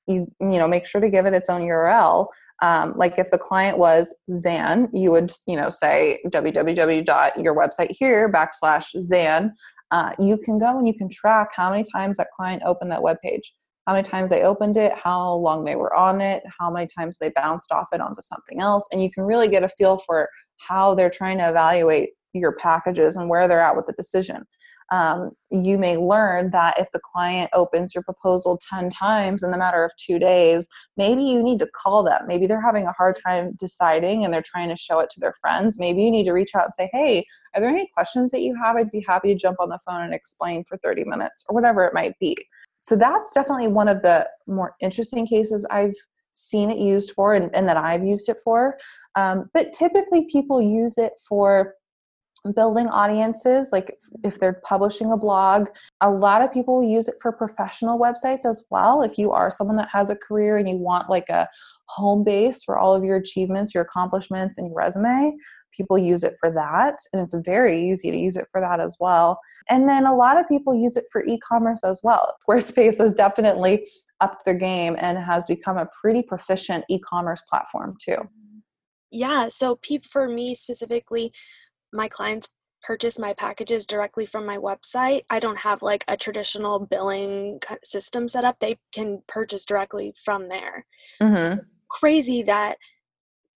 you 0.06 0.30
you 0.38 0.58
know 0.58 0.68
make 0.68 0.86
sure 0.86 1.00
to 1.00 1.10
give 1.10 1.26
it 1.26 1.34
its 1.34 1.48
own 1.48 1.62
url 1.62 2.26
um, 2.62 2.94
like 2.96 3.18
if 3.18 3.30
the 3.30 3.38
client 3.38 3.76
was 3.76 4.14
Zan, 4.30 4.88
you 4.94 5.10
would 5.10 5.32
you 5.46 5.56
know 5.56 5.68
say 5.68 6.20
www.your 6.28 7.56
website 7.56 7.90
here 7.90 8.32
backslash 8.32 8.88
Zan. 9.02 9.52
Uh, 9.90 10.12
you 10.18 10.38
can 10.38 10.58
go 10.58 10.78
and 10.78 10.88
you 10.88 10.94
can 10.94 11.10
track 11.10 11.50
how 11.54 11.70
many 11.70 11.84
times 11.92 12.16
that 12.16 12.28
client 12.34 12.62
opened 12.64 12.90
that 12.90 13.02
web 13.02 13.18
page, 13.22 13.52
how 13.86 13.92
many 13.92 14.08
times 14.08 14.30
they 14.30 14.42
opened 14.42 14.78
it, 14.78 14.92
how 14.94 15.34
long 15.34 15.64
they 15.64 15.76
were 15.76 15.94
on 15.94 16.22
it, 16.22 16.42
how 16.58 16.70
many 16.70 16.88
times 16.98 17.18
they 17.18 17.30
bounced 17.36 17.70
off 17.72 17.88
it 17.92 18.00
onto 18.00 18.22
something 18.22 18.60
else, 18.60 18.88
and 18.92 19.02
you 19.02 19.10
can 19.10 19.24
really 19.24 19.48
get 19.48 19.64
a 19.64 19.68
feel 19.68 19.98
for 19.98 20.28
how 20.56 20.94
they're 20.94 21.10
trying 21.10 21.38
to 21.38 21.48
evaluate 21.48 22.10
your 22.32 22.52
packages 22.52 23.16
and 23.16 23.28
where 23.28 23.46
they're 23.48 23.60
at 23.60 23.76
with 23.76 23.86
the 23.86 23.92
decision 23.92 24.44
um, 24.90 25.30
you 25.50 25.78
may 25.78 25.96
learn 25.96 26.50
that 26.50 26.78
if 26.78 26.88
the 26.92 27.00
client 27.00 27.50
opens 27.52 27.94
your 27.94 28.02
proposal 28.02 28.58
10 28.68 28.90
times 28.90 29.42
in 29.42 29.50
the 29.50 29.58
matter 29.58 29.84
of 29.84 29.92
two 29.96 30.18
days, 30.18 30.68
maybe 30.96 31.22
you 31.22 31.42
need 31.42 31.58
to 31.60 31.66
call 31.66 32.02
them. 32.02 32.22
Maybe 32.26 32.46
they're 32.46 32.60
having 32.60 32.86
a 32.86 32.92
hard 32.92 33.18
time 33.24 33.52
deciding 33.58 34.24
and 34.24 34.32
they're 34.32 34.42
trying 34.42 34.68
to 34.68 34.76
show 34.76 34.98
it 34.98 35.10
to 35.10 35.20
their 35.20 35.34
friends. 35.40 35.78
Maybe 35.78 36.02
you 36.02 36.10
need 36.10 36.24
to 36.24 36.32
reach 36.32 36.54
out 36.54 36.64
and 36.64 36.74
say, 36.74 36.90
hey, 36.92 37.24
are 37.54 37.60
there 37.60 37.70
any 37.70 37.88
questions 37.94 38.32
that 38.32 38.40
you 38.40 38.56
have? 38.62 38.76
I'd 38.76 38.90
be 38.90 39.04
happy 39.06 39.32
to 39.32 39.38
jump 39.38 39.60
on 39.60 39.68
the 39.68 39.78
phone 39.86 40.02
and 40.02 40.14
explain 40.14 40.64
for 40.64 40.76
30 40.78 41.04
minutes 41.04 41.44
or 41.48 41.54
whatever 41.54 41.84
it 41.84 41.94
might 41.94 42.18
be. 42.18 42.36
So 42.80 42.96
that's 42.96 43.32
definitely 43.32 43.68
one 43.68 43.88
of 43.88 44.02
the 44.02 44.28
more 44.46 44.74
interesting 44.80 45.26
cases 45.26 45.64
I've 45.70 45.94
seen 46.32 46.70
it 46.70 46.78
used 46.78 47.12
for 47.12 47.34
and, 47.34 47.54
and 47.54 47.68
that 47.68 47.76
I've 47.76 48.04
used 48.04 48.28
it 48.28 48.38
for. 48.42 48.78
Um, 49.14 49.50
but 49.54 49.72
typically, 49.72 50.26
people 50.30 50.60
use 50.60 50.98
it 50.98 51.12
for 51.28 51.74
building 52.56 52.88
audiences 52.88 53.70
like 53.70 53.96
if 54.24 54.40
they're 54.40 54.60
publishing 54.64 55.12
a 55.12 55.16
blog 55.16 55.68
a 56.00 56.10
lot 56.10 56.42
of 56.42 56.52
people 56.52 56.82
use 56.82 57.06
it 57.06 57.14
for 57.22 57.30
professional 57.30 58.00
websites 58.00 58.44
as 58.44 58.66
well. 58.70 59.02
If 59.02 59.16
you 59.16 59.30
are 59.30 59.50
someone 59.50 59.76
that 59.76 59.88
has 59.92 60.10
a 60.10 60.16
career 60.16 60.56
and 60.56 60.68
you 60.68 60.76
want 60.76 61.08
like 61.08 61.28
a 61.28 61.48
home 61.86 62.24
base 62.24 62.64
for 62.64 62.78
all 62.78 62.94
of 62.94 63.04
your 63.04 63.16
achievements 63.16 63.74
your 63.74 63.84
accomplishments 63.84 64.58
and 64.58 64.66
your 64.66 64.74
resume 64.76 65.36
people 65.72 65.96
use 65.96 66.24
it 66.24 66.36
for 66.38 66.50
that 66.50 66.96
and 67.12 67.22
it's 67.22 67.34
very 67.44 67.90
easy 67.90 68.10
to 68.10 68.16
use 68.16 68.36
it 68.36 68.46
for 68.52 68.60
that 68.60 68.80
as 68.80 68.96
well. 69.00 69.40
And 69.70 69.88
then 69.88 70.04
a 70.04 70.14
lot 70.14 70.38
of 70.38 70.48
people 70.48 70.74
use 70.74 70.96
it 70.96 71.04
for 71.10 71.24
e-commerce 71.24 71.84
as 71.84 72.00
well. 72.02 72.36
Squarespace 72.46 72.98
has 72.98 73.14
definitely 73.14 73.88
upped 74.20 74.44
their 74.44 74.54
game 74.54 74.96
and 74.98 75.18
has 75.18 75.46
become 75.46 75.78
a 75.78 75.88
pretty 76.00 76.22
proficient 76.22 76.84
e-commerce 76.88 77.42
platform 77.48 77.96
too. 78.00 78.16
Yeah 79.10 79.48
so 79.48 79.76
peep 79.76 80.06
for 80.06 80.28
me 80.28 80.54
specifically 80.54 81.32
my 81.92 82.08
clients 82.08 82.50
purchase 82.82 83.18
my 83.18 83.32
packages 83.32 83.86
directly 83.86 84.26
from 84.26 84.44
my 84.44 84.58
website. 84.58 85.22
I 85.30 85.38
don't 85.38 85.58
have 85.58 85.82
like 85.82 86.04
a 86.08 86.16
traditional 86.16 86.80
billing 86.80 87.60
system 87.84 88.28
set 88.28 88.44
up. 88.44 88.56
They 88.60 88.78
can 88.92 89.22
purchase 89.28 89.64
directly 89.64 90.14
from 90.24 90.48
there. 90.48 90.86
Mm-hmm. 91.20 91.60
crazy 91.88 92.42
that 92.42 92.78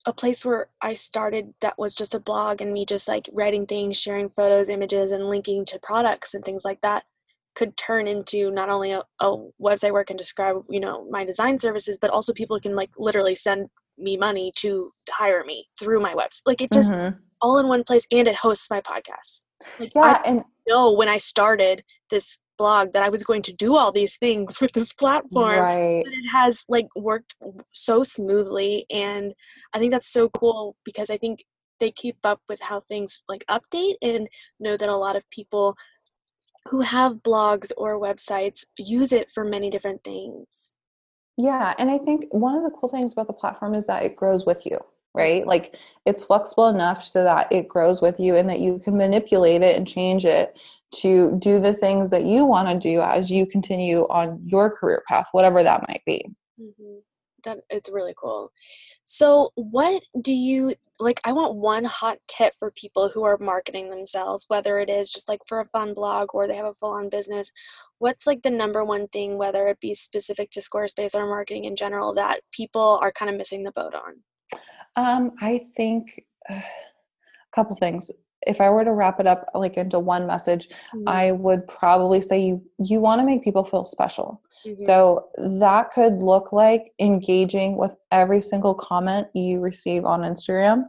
a 0.07 0.13
place 0.13 0.45
where 0.45 0.69
I 0.81 0.95
started 0.95 1.55
that 1.61 1.79
was 1.79 1.95
just 1.95 2.15
a 2.15 2.21
blog 2.21 2.61
and 2.61 2.73
me 2.73 2.87
just 2.87 3.09
like 3.09 3.29
writing 3.33 3.67
things, 3.67 3.99
sharing 3.99 4.29
photos, 4.31 4.69
images, 4.69 5.11
and 5.11 5.29
linking 5.29 5.65
to 5.67 5.81
products 5.81 6.33
and 6.33 6.45
things 6.45 6.65
like 6.65 6.81
that 6.83 7.05
could 7.57 7.77
turn 7.77 8.07
into 8.07 8.51
not 8.51 8.69
only 8.69 8.93
a, 8.93 9.03
a 9.21 9.37
website 9.61 9.91
where 9.91 10.03
I 10.03 10.05
can 10.05 10.17
describe, 10.17 10.63
you 10.69 10.79
know, 10.79 11.09
my 11.11 11.25
design 11.25 11.59
services, 11.59 11.99
but 12.01 12.11
also 12.11 12.33
people 12.33 12.61
can 12.61 12.77
like 12.77 12.91
literally 12.97 13.35
send 13.35 13.69
me 13.99 14.17
money 14.17 14.53
to 14.57 14.93
hire 15.11 15.43
me 15.45 15.67
through 15.81 16.01
my 16.01 16.15
website. 16.15 16.43
Like 16.47 16.61
it 16.61 16.71
just 16.71 16.93
mm-hmm 16.93 17.17
all 17.47 17.59
in 17.59 17.69
one 17.69 17.85
place 17.85 18.07
and 18.11 18.27
it 18.27 18.35
hosts 18.35 18.69
my 18.71 18.81
podcast. 18.81 19.45
Like 19.79 19.95
yeah, 19.95 20.21
I 20.25 20.29
and 20.29 20.45
know 20.67 20.93
when 20.93 21.09
I 21.09 21.17
started 21.17 21.85
this 22.11 22.39
blog 22.59 22.93
that 22.93 23.03
I 23.03 23.09
was 23.09 23.23
going 23.23 23.43
to 23.43 23.53
do 23.53 23.77
all 23.77 23.93
these 23.93 24.17
things 24.17 24.61
with 24.61 24.73
this 24.73 24.93
platform. 24.93 25.61
Right. 25.61 26.03
But 26.05 26.13
it 26.13 26.29
has 26.33 26.65
like 26.69 26.89
worked 26.97 27.37
so 27.73 28.03
smoothly 28.03 28.87
and 28.91 29.33
I 29.73 29.79
think 29.79 29.93
that's 29.93 30.13
so 30.13 30.29
cool 30.31 30.77
because 30.85 31.09
I 31.09 31.19
think 31.19 31.45
they 31.79 31.91
keep 31.91 32.17
up 32.25 32.41
with 32.49 32.61
how 32.61 32.81
things 32.81 33.23
like 33.29 33.45
update 33.51 33.97
and 34.03 34.29
know 34.59 34.77
that 34.77 34.89
a 34.89 34.97
lot 34.97 35.15
of 35.15 35.29
people 35.31 35.77
who 36.71 36.81
have 36.81 37.23
blogs 37.23 37.71
or 37.77 38.01
websites 38.01 38.65
use 38.77 39.13
it 39.13 39.31
for 39.31 39.45
many 39.45 39.71
different 39.71 40.03
things. 40.03 40.75
Yeah, 41.39 41.75
and 41.79 41.91
I 41.91 41.99
think 41.99 42.25
one 42.31 42.57
of 42.57 42.63
the 42.65 42.71
cool 42.71 42.89
things 42.89 43.13
about 43.13 43.27
the 43.27 43.35
platform 43.35 43.75
is 43.75 43.87
that 43.87 44.03
it 44.03 44.17
grows 44.17 44.47
with 44.47 44.65
you 44.65 44.79
right? 45.17 45.47
Like 45.47 45.75
it's 46.05 46.25
flexible 46.25 46.69
enough 46.69 47.05
so 47.05 47.25
that 47.25 47.51
it 47.51 47.69
grows 47.69 48.03
with 48.03 48.21
you 48.21 48.37
and 48.37 48.49
that 48.51 48.61
you 48.61 48.79
can 48.79 48.97
manipulate 48.97 49.63
it 49.63 49.77
and 49.77 49.89
change 49.89 50.25
it 50.25 50.59
to 50.95 51.37
do 51.39 51.59
the 51.59 51.73
things 51.73 52.11
that 52.11 52.25
you 52.25 52.45
want 52.45 52.69
to 52.69 52.79
do 52.79 53.01
as 53.01 53.31
you 53.31 53.47
continue 53.47 54.03
on 54.09 54.41
your 54.45 54.71
career 54.71 55.03
path, 55.09 55.29
whatever 55.33 55.63
that 55.63 55.89
might 55.89 56.03
be. 56.07 56.25
Mm-hmm. 56.61 56.99
that 57.45 57.59
it's 57.69 57.91
really 57.91 58.15
cool. 58.17 58.51
So, 59.05 59.53
what 59.55 60.03
do 60.21 60.33
you 60.33 60.75
like? 60.99 61.21
I 61.25 61.33
want 61.33 61.57
one 61.57 61.85
hot 61.85 62.19
tip 62.29 62.55
for 62.59 62.71
people 62.71 63.09
who 63.09 63.25
are 63.25 63.39
marketing 63.39 63.91
themselves, 63.91 64.47
whether 64.49 64.79
it 64.79 64.89
is 64.89 65.11
just 65.11 65.29
like 65.29 65.41
for 65.47 65.61
a 65.61 65.67
fun 65.67 65.95
blog 65.95 66.29
or 66.35 66.47
they 66.47 66.57
have 66.57 66.67
a 66.67 66.75
full 66.75 66.93
on 66.93 67.09
business. 67.09 67.53
What's 67.99 68.27
like 68.27 68.43
the 68.43 68.51
number 68.51 68.85
one 68.85 69.07
thing, 69.09 69.39
whether 69.39 69.67
it 69.69 69.81
be 69.81 69.95
specific 69.95 70.51
to 70.53 70.61
Squarespace 70.61 71.15
or 71.15 71.27
marketing 71.27 71.65
in 71.65 71.77
general, 71.77 72.15
that 72.15 72.41
people 72.53 72.99
are 73.03 73.13
kind 73.13 73.31
of 73.31 73.37
missing 73.37 73.65
the 73.65 73.73
boat 73.73 73.95
on? 73.95 74.23
Um, 74.97 75.33
I 75.41 75.61
think 75.77 76.25
uh, 76.49 76.55
a 76.55 77.55
couple 77.55 77.77
things. 77.77 78.11
If 78.47 78.61
I 78.61 78.71
were 78.71 78.85
to 78.85 78.93
wrap 78.93 79.19
it 79.19 79.27
up 79.27 79.47
like 79.55 79.77
into 79.77 79.99
one 79.99 80.27
message, 80.27 80.69
mm-hmm. 80.95 81.09
I 81.09 81.33
would 81.33 81.67
probably 81.67 82.21
say 82.21 82.41
you 82.41 82.63
you 82.79 83.01
want 83.01 83.21
to 83.21 83.27
make 83.27 83.43
people 83.43 83.65
feel 83.65 83.85
special. 83.85 84.41
Mm-hmm. 84.67 84.85
So 84.85 85.29
that 85.37 85.91
could 85.93 86.23
look 86.23 86.53
like 86.53 86.93
engaging 86.99 87.77
with 87.77 87.95
every 88.11 88.41
single 88.41 88.75
comment 88.75 89.27
you 89.35 89.61
receive 89.61 90.05
on 90.05 90.21
Instagram. 90.21 90.85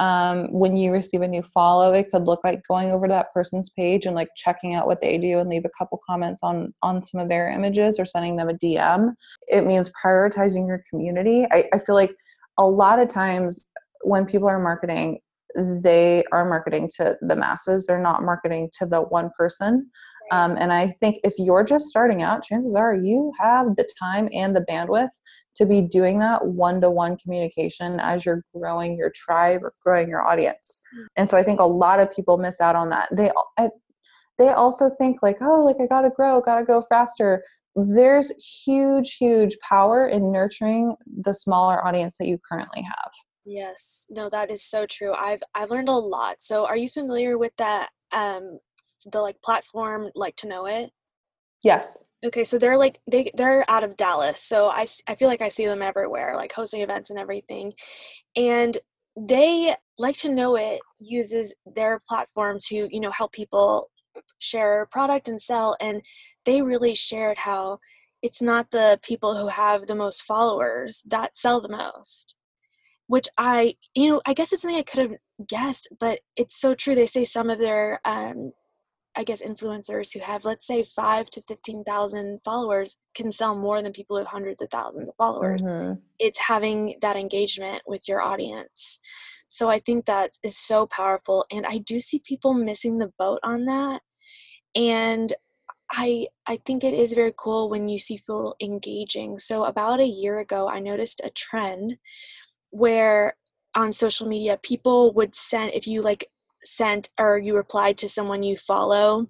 Um, 0.00 0.52
when 0.52 0.76
you 0.76 0.92
receive 0.92 1.22
a 1.22 1.28
new 1.28 1.42
follow, 1.42 1.92
it 1.92 2.10
could 2.10 2.26
look 2.26 2.40
like 2.44 2.62
going 2.66 2.90
over 2.90 3.06
to 3.06 3.12
that 3.12 3.32
person's 3.32 3.70
page 3.70 4.06
and 4.06 4.16
like 4.16 4.28
checking 4.36 4.74
out 4.74 4.86
what 4.86 5.00
they 5.00 5.18
do 5.18 5.38
and 5.38 5.48
leave 5.48 5.64
a 5.64 5.70
couple 5.78 6.00
comments 6.06 6.42
on 6.42 6.72
on 6.82 7.02
some 7.02 7.20
of 7.20 7.28
their 7.28 7.48
images 7.48 7.98
or 7.98 8.04
sending 8.04 8.36
them 8.36 8.48
a 8.48 8.54
DM. 8.54 9.14
It 9.48 9.66
means 9.66 9.90
prioritizing 10.04 10.66
your 10.66 10.82
community. 10.88 11.46
I, 11.50 11.64
I 11.72 11.78
feel 11.78 11.94
like 11.94 12.14
a 12.58 12.66
lot 12.66 12.98
of 12.98 13.08
times 13.08 13.68
when 14.02 14.26
people 14.26 14.48
are 14.48 14.58
marketing, 14.58 15.20
they 15.54 16.24
are 16.32 16.48
marketing 16.48 16.90
to 16.96 17.16
the 17.20 17.36
masses. 17.36 17.86
They're 17.86 18.00
not 18.00 18.22
marketing 18.22 18.70
to 18.78 18.86
the 18.86 19.02
one 19.02 19.30
person. 19.36 19.90
Um, 20.30 20.56
and 20.58 20.72
I 20.72 20.88
think 20.88 21.18
if 21.24 21.34
you're 21.36 21.64
just 21.64 21.86
starting 21.86 22.22
out, 22.22 22.42
chances 22.42 22.74
are 22.74 22.94
you 22.94 23.32
have 23.38 23.76
the 23.76 23.86
time 23.98 24.30
and 24.32 24.56
the 24.56 24.64
bandwidth 24.68 25.10
to 25.56 25.66
be 25.66 25.82
doing 25.82 26.18
that 26.20 26.46
one 26.46 26.80
to 26.80 26.90
one 26.90 27.18
communication 27.18 28.00
as 28.00 28.24
you're 28.24 28.42
growing 28.54 28.96
your 28.96 29.12
tribe 29.14 29.62
or 29.62 29.74
growing 29.84 30.08
your 30.08 30.22
audience. 30.22 30.80
Mm. 30.96 31.06
And 31.16 31.30
so 31.30 31.36
I 31.36 31.42
think 31.42 31.60
a 31.60 31.66
lot 31.66 32.00
of 32.00 32.10
people 32.10 32.38
miss 32.38 32.60
out 32.60 32.76
on 32.76 32.88
that. 32.90 33.08
They 33.12 33.30
they 34.38 34.48
also 34.48 34.90
think 34.98 35.22
like, 35.22 35.36
oh, 35.42 35.62
like 35.62 35.76
I 35.80 35.86
gotta 35.86 36.10
grow, 36.10 36.40
gotta 36.40 36.64
go 36.64 36.82
faster. 36.88 37.44
There's 37.74 38.32
huge, 38.64 39.16
huge 39.16 39.56
power 39.66 40.06
in 40.06 40.30
nurturing 40.30 40.94
the 41.06 41.32
smaller 41.32 41.86
audience 41.86 42.16
that 42.18 42.28
you 42.28 42.38
currently 42.50 42.82
have. 42.82 43.10
Yes, 43.44 44.06
no, 44.10 44.28
that 44.30 44.50
is 44.50 44.62
so 44.62 44.86
true. 44.86 45.12
I've 45.14 45.42
I've 45.54 45.70
learned 45.70 45.88
a 45.88 45.92
lot. 45.92 46.36
So, 46.42 46.64
are 46.64 46.76
you 46.76 46.88
familiar 46.88 47.38
with 47.38 47.52
that 47.58 47.90
um, 48.12 48.58
the 49.10 49.20
like 49.20 49.40
platform 49.42 50.10
LIKEtoKNOW.it 50.16 50.90
yes 51.64 52.04
okay 52.24 52.44
so 52.44 52.58
they're 52.58 52.76
like 52.76 53.00
they 53.10 53.30
they're 53.36 53.68
out 53.70 53.84
of 53.84 53.96
dallas 53.96 54.42
so 54.42 54.68
i 54.68 54.86
i 55.06 55.14
feel 55.14 55.28
like 55.28 55.42
i 55.42 55.48
see 55.48 55.66
them 55.66 55.82
everywhere 55.82 56.34
like 56.36 56.52
hosting 56.52 56.80
events 56.80 57.10
and 57.10 57.18
everything 57.18 57.72
and 58.36 58.78
they 59.16 59.74
LIKEtoKNOW.it 60.00 60.80
uses 60.98 61.54
their 61.74 62.00
platform 62.08 62.58
to 62.68 62.88
you 62.90 63.00
know 63.00 63.10
help 63.10 63.32
people 63.32 63.90
share 64.38 64.86
product 64.90 65.28
and 65.28 65.40
sell 65.40 65.76
and 65.80 66.02
they 66.44 66.62
really 66.62 66.94
shared 66.94 67.38
how 67.38 67.78
it's 68.22 68.42
not 68.42 68.70
the 68.70 68.98
people 69.02 69.36
who 69.36 69.48
have 69.48 69.86
the 69.86 69.94
most 69.94 70.22
followers 70.22 71.02
that 71.06 71.36
sell 71.36 71.60
the 71.60 71.68
most 71.68 72.34
which 73.06 73.28
i 73.38 73.74
you 73.94 74.08
know 74.08 74.20
i 74.26 74.32
guess 74.32 74.52
it's 74.52 74.62
something 74.62 74.78
i 74.78 74.82
could 74.82 75.00
have 75.00 75.18
guessed 75.48 75.88
but 75.98 76.20
it's 76.36 76.58
so 76.58 76.74
true 76.74 76.94
they 76.94 77.06
say 77.06 77.24
some 77.24 77.50
of 77.50 77.58
their 77.58 78.00
um, 78.04 78.52
I 79.14 79.24
guess 79.24 79.42
influencers 79.42 80.12
who 80.12 80.20
have 80.20 80.44
let's 80.44 80.66
say 80.66 80.82
five 80.84 81.28
to 81.30 81.42
fifteen 81.46 81.84
thousand 81.84 82.40
followers 82.44 82.96
can 83.14 83.30
sell 83.30 83.54
more 83.54 83.82
than 83.82 83.92
people 83.92 84.16
with 84.16 84.26
hundreds 84.26 84.62
of 84.62 84.70
thousands 84.70 85.08
of 85.08 85.14
followers. 85.16 85.62
Mm-hmm. 85.62 86.00
It's 86.18 86.38
having 86.38 86.96
that 87.02 87.16
engagement 87.16 87.82
with 87.86 88.08
your 88.08 88.22
audience. 88.22 89.00
So 89.52 89.68
I 89.68 89.80
think 89.80 90.06
that 90.06 90.38
is 90.42 90.56
so 90.56 90.86
powerful 90.86 91.44
and 91.50 91.66
I 91.66 91.76
do 91.76 92.00
see 92.00 92.22
people 92.24 92.54
missing 92.54 92.96
the 92.96 93.12
boat 93.18 93.38
on 93.44 93.66
that. 93.66 94.00
And 94.74 95.30
I 95.90 96.28
I 96.46 96.56
think 96.64 96.82
it 96.82 96.94
is 96.94 97.12
very 97.12 97.34
cool 97.36 97.68
when 97.68 97.86
you 97.90 97.98
see 97.98 98.16
people 98.16 98.56
engaging. 98.62 99.36
So 99.36 99.64
about 99.64 100.00
a 100.00 100.06
year 100.06 100.38
ago 100.38 100.68
I 100.68 100.78
noticed 100.80 101.20
a 101.22 101.28
trend 101.28 101.98
where 102.70 103.36
on 103.74 103.92
social 103.92 104.26
media 104.26 104.58
people 104.62 105.12
would 105.12 105.34
send 105.34 105.72
if 105.74 105.86
you 105.86 106.00
like 106.00 106.30
sent 106.64 107.10
or 107.20 107.36
you 107.36 107.54
replied 107.54 107.98
to 107.98 108.08
someone 108.08 108.42
you 108.42 108.56
follow 108.56 109.28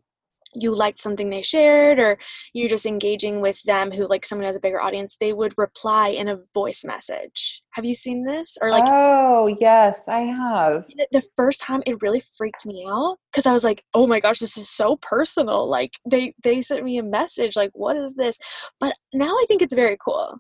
you 0.55 0.75
liked 0.75 0.99
something 0.99 1.31
they 1.31 1.43
shared 1.43 1.99
or 1.99 2.19
you're 2.53 2.69
just 2.69 2.87
engaging 2.87 3.41
with 3.41 3.63
them 3.63 3.91
who 3.91 4.07
like 4.07 4.25
someone 4.25 4.47
has 4.47 4.57
a 4.57 4.61
bigger 4.61 4.81
audience 4.81 5.17
they 5.17 5.33
would 5.33 5.55
reply 5.57 6.09
in 6.09 6.29
a 6.29 6.39
voice 6.55 6.85
message. 6.85 7.63
Have 7.71 7.85
you 7.85 7.95
seen 7.95 8.25
this? 8.25 8.59
Or 8.61 8.71
like 8.71 8.85
oh 8.87 9.47
yes 9.61 10.09
i 10.09 10.21
have. 10.21 10.87
The 11.11 11.23
first 11.37 11.61
time 11.61 11.83
it 11.87 12.03
really 12.03 12.23
freaked 12.37 12.67
me 12.67 12.87
out 12.89 13.17
because 13.31 13.47
i 13.47 13.53
was 13.53 13.65
like 13.65 13.85
oh 13.95 14.07
my 14.07 14.21
gosh 14.21 14.39
this 14.39 14.57
is 14.57 14.69
so 14.69 14.97
personal. 14.97 15.69
Like 15.69 15.95
they 16.09 16.35
they 16.45 16.63
sent 16.63 16.85
me 16.85 16.99
a 16.99 17.03
message 17.03 17.57
like 17.57 17.71
what 17.75 17.97
is 17.97 18.15
this? 18.15 18.39
But 18.79 18.95
now 19.13 19.35
i 19.35 19.45
think 19.49 19.63
it's 19.63 19.75
very 19.75 19.97
cool. 20.05 20.39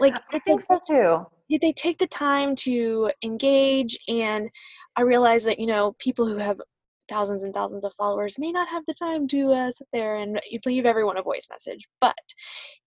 Like 0.00 0.16
i 0.32 0.38
think 0.38 0.62
so 0.62 0.78
too. 0.86 1.26
They 1.60 1.72
take 1.72 1.98
the 1.98 2.08
time 2.08 2.56
to 2.56 3.12
engage 3.22 3.96
and 4.08 4.48
i 4.96 5.02
realize 5.02 5.44
that 5.44 5.60
you 5.60 5.66
know 5.66 5.94
people 6.00 6.26
who 6.26 6.36
have 6.38 6.60
thousands 7.08 7.42
and 7.42 7.54
thousands 7.54 7.84
of 7.84 7.94
followers 7.94 8.38
may 8.38 8.52
not 8.52 8.68
have 8.68 8.84
the 8.86 8.94
time 8.94 9.28
to 9.28 9.52
uh, 9.52 9.70
sit 9.70 9.88
there 9.92 10.16
and 10.16 10.40
leave 10.66 10.86
everyone 10.86 11.18
a 11.18 11.22
voice 11.22 11.48
message. 11.50 11.86
But 12.00 12.14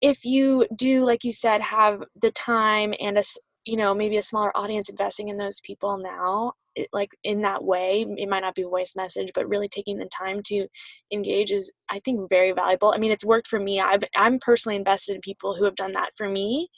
if 0.01 0.25
you 0.25 0.65
do 0.75 1.05
like 1.05 1.23
you 1.23 1.31
said 1.31 1.61
have 1.61 2.03
the 2.21 2.31
time 2.31 2.93
and 2.99 3.17
a 3.17 3.23
you 3.65 3.75
know 3.75 3.93
maybe 3.93 4.17
a 4.17 4.21
smaller 4.21 4.55
audience 4.55 4.89
investing 4.89 5.27
in 5.27 5.37
those 5.37 5.59
people 5.61 5.97
now 5.97 6.53
it, 6.75 6.87
like 6.93 7.11
in 7.23 7.41
that 7.41 7.63
way 7.63 8.05
it 8.17 8.29
might 8.29 8.41
not 8.41 8.55
be 8.55 8.63
voice 8.63 8.93
message 8.95 9.31
but 9.35 9.47
really 9.47 9.67
taking 9.67 9.97
the 9.97 10.05
time 10.05 10.41
to 10.43 10.67
engage 11.11 11.51
is 11.51 11.71
i 11.89 11.99
think 11.99 12.29
very 12.29 12.51
valuable. 12.53 12.93
I 12.95 12.97
mean 12.97 13.11
it's 13.11 13.25
worked 13.25 13.47
for 13.47 13.59
me. 13.59 13.79
I've, 13.79 14.03
i'm 14.15 14.39
personally 14.39 14.77
invested 14.77 15.15
in 15.15 15.21
people 15.21 15.55
who 15.55 15.65
have 15.65 15.75
done 15.75 15.93
that 15.93 16.11
for 16.15 16.29
me 16.29 16.69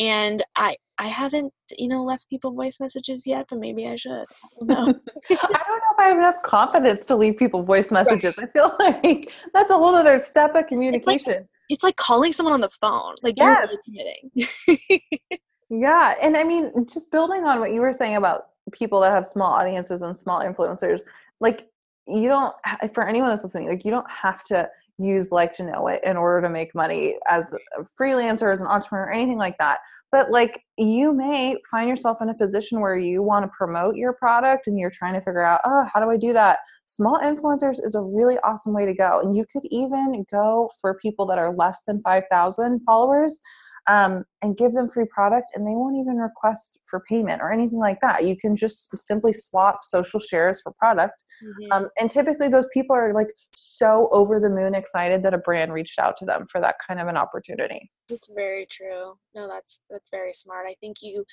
and 0.00 0.42
i 0.56 0.74
i 0.98 1.06
haven't 1.06 1.52
you 1.78 1.86
know 1.86 2.02
left 2.02 2.28
people 2.28 2.50
voice 2.50 2.80
messages 2.80 3.26
yet 3.26 3.46
but 3.48 3.60
maybe 3.60 3.86
i 3.86 3.94
should 3.94 4.10
i 4.12 4.24
don't 4.58 4.68
know, 4.68 4.74
I 5.30 5.34
don't 5.34 5.52
know 5.52 5.92
if 5.92 5.98
i 5.98 6.04
have 6.04 6.16
enough 6.16 6.42
confidence 6.42 7.06
to 7.06 7.16
leave 7.16 7.36
people 7.36 7.62
voice 7.62 7.90
messages 7.90 8.34
right. 8.36 8.48
i 8.48 8.52
feel 8.52 8.76
like 8.80 9.30
that's 9.54 9.70
a 9.70 9.74
whole 9.74 9.94
other 9.94 10.18
step 10.18 10.56
of 10.56 10.66
communication 10.66 11.12
it's 11.12 11.26
like, 11.26 11.46
it's 11.68 11.84
like 11.84 11.96
calling 11.96 12.32
someone 12.32 12.54
on 12.54 12.60
the 12.60 12.70
phone 12.70 13.14
like 13.22 13.34
yes. 13.36 13.68
really 13.68 14.48
committing 14.66 15.28
yeah 15.70 16.14
and 16.22 16.36
i 16.36 16.42
mean 16.42 16.72
just 16.86 17.12
building 17.12 17.44
on 17.44 17.60
what 17.60 17.72
you 17.72 17.80
were 17.80 17.92
saying 17.92 18.16
about 18.16 18.46
people 18.72 19.00
that 19.00 19.12
have 19.12 19.26
small 19.26 19.52
audiences 19.52 20.02
and 20.02 20.16
small 20.16 20.40
influencers 20.40 21.02
like 21.40 21.68
you 22.06 22.28
don't 22.28 22.54
for 22.92 23.06
anyone 23.06 23.28
that's 23.28 23.42
listening 23.42 23.68
like 23.68 23.84
you 23.84 23.90
don't 23.90 24.08
have 24.10 24.42
to 24.42 24.68
use 25.00 25.30
LIKEtoKNOW.it 25.30 26.02
in 26.04 26.16
order 26.16 26.46
to 26.46 26.52
make 26.52 26.74
money 26.74 27.16
as 27.28 27.54
a 27.78 27.84
freelancer 28.00 28.52
as 28.52 28.60
an 28.60 28.66
entrepreneur 28.66 29.06
or 29.06 29.12
anything 29.12 29.38
like 29.38 29.56
that. 29.58 29.80
But 30.12 30.30
like 30.30 30.64
you 30.76 31.12
may 31.12 31.56
find 31.70 31.88
yourself 31.88 32.18
in 32.20 32.30
a 32.30 32.34
position 32.34 32.80
where 32.80 32.96
you 32.96 33.22
want 33.22 33.44
to 33.44 33.50
promote 33.56 33.94
your 33.94 34.12
product 34.12 34.66
and 34.66 34.78
you're 34.78 34.90
trying 34.90 35.14
to 35.14 35.20
figure 35.20 35.44
out 35.44 35.60
oh 35.64 35.86
how 35.92 36.00
do 36.00 36.10
i 36.10 36.16
do 36.16 36.32
that? 36.32 36.58
Small 36.86 37.18
influencers 37.18 37.84
is 37.84 37.94
a 37.94 38.02
really 38.02 38.36
awesome 38.38 38.74
way 38.74 38.86
to 38.86 38.94
go. 38.94 39.20
And 39.20 39.36
you 39.36 39.44
could 39.50 39.64
even 39.70 40.24
go 40.30 40.70
for 40.80 40.94
people 40.94 41.26
that 41.26 41.38
are 41.38 41.54
less 41.54 41.82
than 41.86 42.02
5000 42.02 42.80
followers 42.84 43.40
um, 43.86 44.24
and 44.42 44.56
give 44.56 44.72
them 44.72 44.88
free 44.88 45.06
product 45.06 45.52
and 45.54 45.66
they 45.66 45.72
won't 45.72 45.96
even 45.96 46.16
request 46.16 46.78
for 46.86 47.00
payment 47.08 47.40
or 47.42 47.52
anything 47.52 47.78
like 47.78 47.98
that 48.00 48.24
you 48.24 48.36
can 48.36 48.56
just 48.56 48.96
simply 48.96 49.32
swap 49.32 49.80
social 49.82 50.20
shares 50.20 50.60
for 50.60 50.72
product 50.78 51.24
mm-hmm. 51.42 51.72
um, 51.72 51.88
and 51.98 52.10
typically 52.10 52.48
those 52.48 52.68
people 52.72 52.94
are 52.94 53.12
like 53.12 53.28
so 53.54 54.08
over 54.12 54.40
the 54.40 54.50
moon 54.50 54.74
excited 54.74 55.22
that 55.22 55.34
a 55.34 55.38
brand 55.38 55.72
reached 55.72 55.98
out 55.98 56.16
to 56.16 56.24
them 56.24 56.46
for 56.50 56.60
that 56.60 56.76
kind 56.86 57.00
of 57.00 57.08
an 57.08 57.16
opportunity 57.16 57.90
it's 58.08 58.28
very 58.34 58.66
true 58.70 59.14
no 59.34 59.48
that's 59.48 59.80
that's 59.90 60.10
very 60.10 60.32
smart 60.32 60.66
i 60.68 60.74
think 60.80 60.98
you 61.02 61.24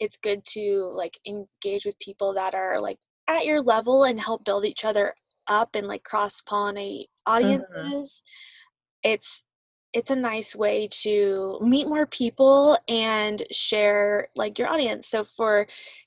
it's 0.00 0.16
good 0.16 0.44
to 0.44 0.90
like 0.94 1.18
engage 1.26 1.84
with 1.84 1.98
people 1.98 2.34
that 2.34 2.54
are 2.54 2.80
like 2.80 2.98
at 3.28 3.46
your 3.46 3.62
level 3.62 4.04
and 4.04 4.20
help 4.20 4.44
build 4.44 4.64
each 4.64 4.84
other 4.84 5.14
up 5.46 5.74
and 5.74 5.86
like 5.86 6.02
cross 6.02 6.40
pollinate 6.40 7.04
mm-hmm. 7.04 7.32
audiences 7.32 8.22
mm-hmm. 8.22 9.12
it's 9.12 9.44
it's 9.94 10.10
a 10.10 10.16
nice 10.16 10.54
way 10.56 10.88
to 10.90 11.58
meet 11.62 11.88
more 11.88 12.04
people 12.04 12.76
and 12.88 13.42
share 13.50 14.28
like 14.34 14.58
your 14.58 14.68
audience. 14.68 15.06
So 15.06 15.24
for 15.24 15.66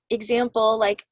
example, 0.10 0.78
like 0.78 1.06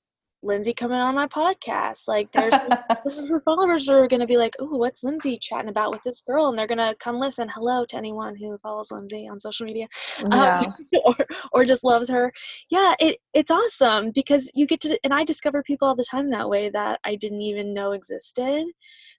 Lindsay 0.44 0.74
coming 0.74 1.00
on 1.00 1.16
my 1.16 1.26
podcast, 1.26 2.08
like 2.08 2.32
there's 2.32 2.54
her 3.30 3.42
followers 3.42 3.90
are 3.90 4.08
gonna 4.08 4.28
be 4.28 4.38
like, 4.38 4.56
"Oh, 4.60 4.78
what's 4.78 5.04
Lindsay 5.04 5.40
chatting 5.40 5.70
about 5.70 5.92
with 5.92 6.04
this 6.04 6.22
girl?" 6.22 6.50
And 6.50 6.60
they're 6.60 6.68
gonna 6.68 6.94
come 7.00 7.20
listen. 7.20 7.50
Hello 7.50 7.84
to 7.86 7.98
anyone 7.98 8.36
who 8.36 8.58
follows 8.60 8.92
Lindsay 8.92 9.28
on 9.28 9.40
social 9.40 9.66
media, 9.66 9.88
um, 10.26 10.32
yeah. 10.32 10.58
um, 10.60 10.76
or 11.06 11.16
or 11.52 11.66
just 11.66 11.84
loves 11.84 12.10
her. 12.10 12.32
Yeah, 12.70 12.94
it 13.00 13.18
it's 13.34 13.50
awesome 13.50 14.12
because 14.12 14.52
you 14.54 14.68
get 14.68 14.82
to, 14.82 15.00
and 15.04 15.14
I 15.14 15.24
discover 15.24 15.64
people 15.64 15.88
all 15.88 15.96
the 15.96 16.06
time 16.10 16.30
that 16.30 16.50
way 16.50 16.70
that 16.70 17.00
I 17.04 17.16
didn't 17.16 17.42
even 17.42 17.74
know 17.74 17.94
existed 17.94 18.68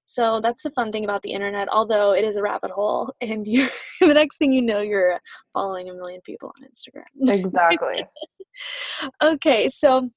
So 0.06 0.40
that's 0.40 0.62
the 0.62 0.70
fun 0.70 0.92
thing 0.92 1.04
about 1.04 1.22
the 1.22 1.32
internet, 1.32 1.68
although 1.68 2.12
it 2.12 2.24
is 2.24 2.36
a 2.36 2.42
rabbit 2.42 2.70
hole 2.70 3.12
and 3.20 3.46
you 3.46 3.68
the 4.00 4.14
next 4.14 4.38
thing 4.38 4.52
you 4.52 4.62
know 4.62 4.80
you're 4.80 5.20
following 5.52 5.90
a 5.90 5.94
million 5.94 6.20
people 6.24 6.52
on 6.56 6.66
Instagram. 6.66 7.28
Exactly. 7.28 8.06
okay, 9.22 9.68
so 9.68 10.10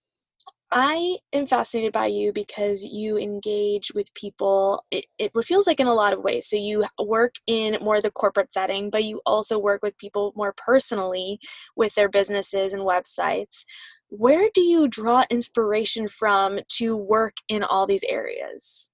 I 0.71 1.17
am 1.33 1.47
fascinated 1.47 1.91
by 1.91 2.05
you 2.05 2.31
because 2.31 2.83
you 2.85 3.17
engage 3.17 3.91
with 3.95 4.13
people. 4.13 4.85
It, 4.91 5.05
it 5.17 5.31
feels 5.43 5.65
like 5.65 5.79
in 5.79 5.87
a 5.87 5.93
lot 5.93 6.13
of 6.13 6.19
ways. 6.21 6.47
So 6.47 6.57
you 6.57 6.85
work 7.03 7.33
in 7.47 7.77
more 7.81 7.99
the 7.99 8.11
corporate 8.11 8.53
setting, 8.53 8.91
but 8.91 9.03
you 9.03 9.19
also 9.25 9.57
work 9.57 9.81
with 9.81 9.97
people 9.97 10.31
more 10.35 10.53
personally 10.55 11.39
with 11.75 11.95
their 11.95 12.07
businesses 12.07 12.73
and 12.73 12.83
websites. 12.83 13.63
Where 14.09 14.49
do 14.53 14.61
you 14.61 14.87
draw 14.87 15.23
inspiration 15.31 16.07
from 16.07 16.59
to 16.73 16.95
work 16.95 17.37
in 17.47 17.63
all 17.63 17.87
these 17.87 18.03
areas? 18.07 18.91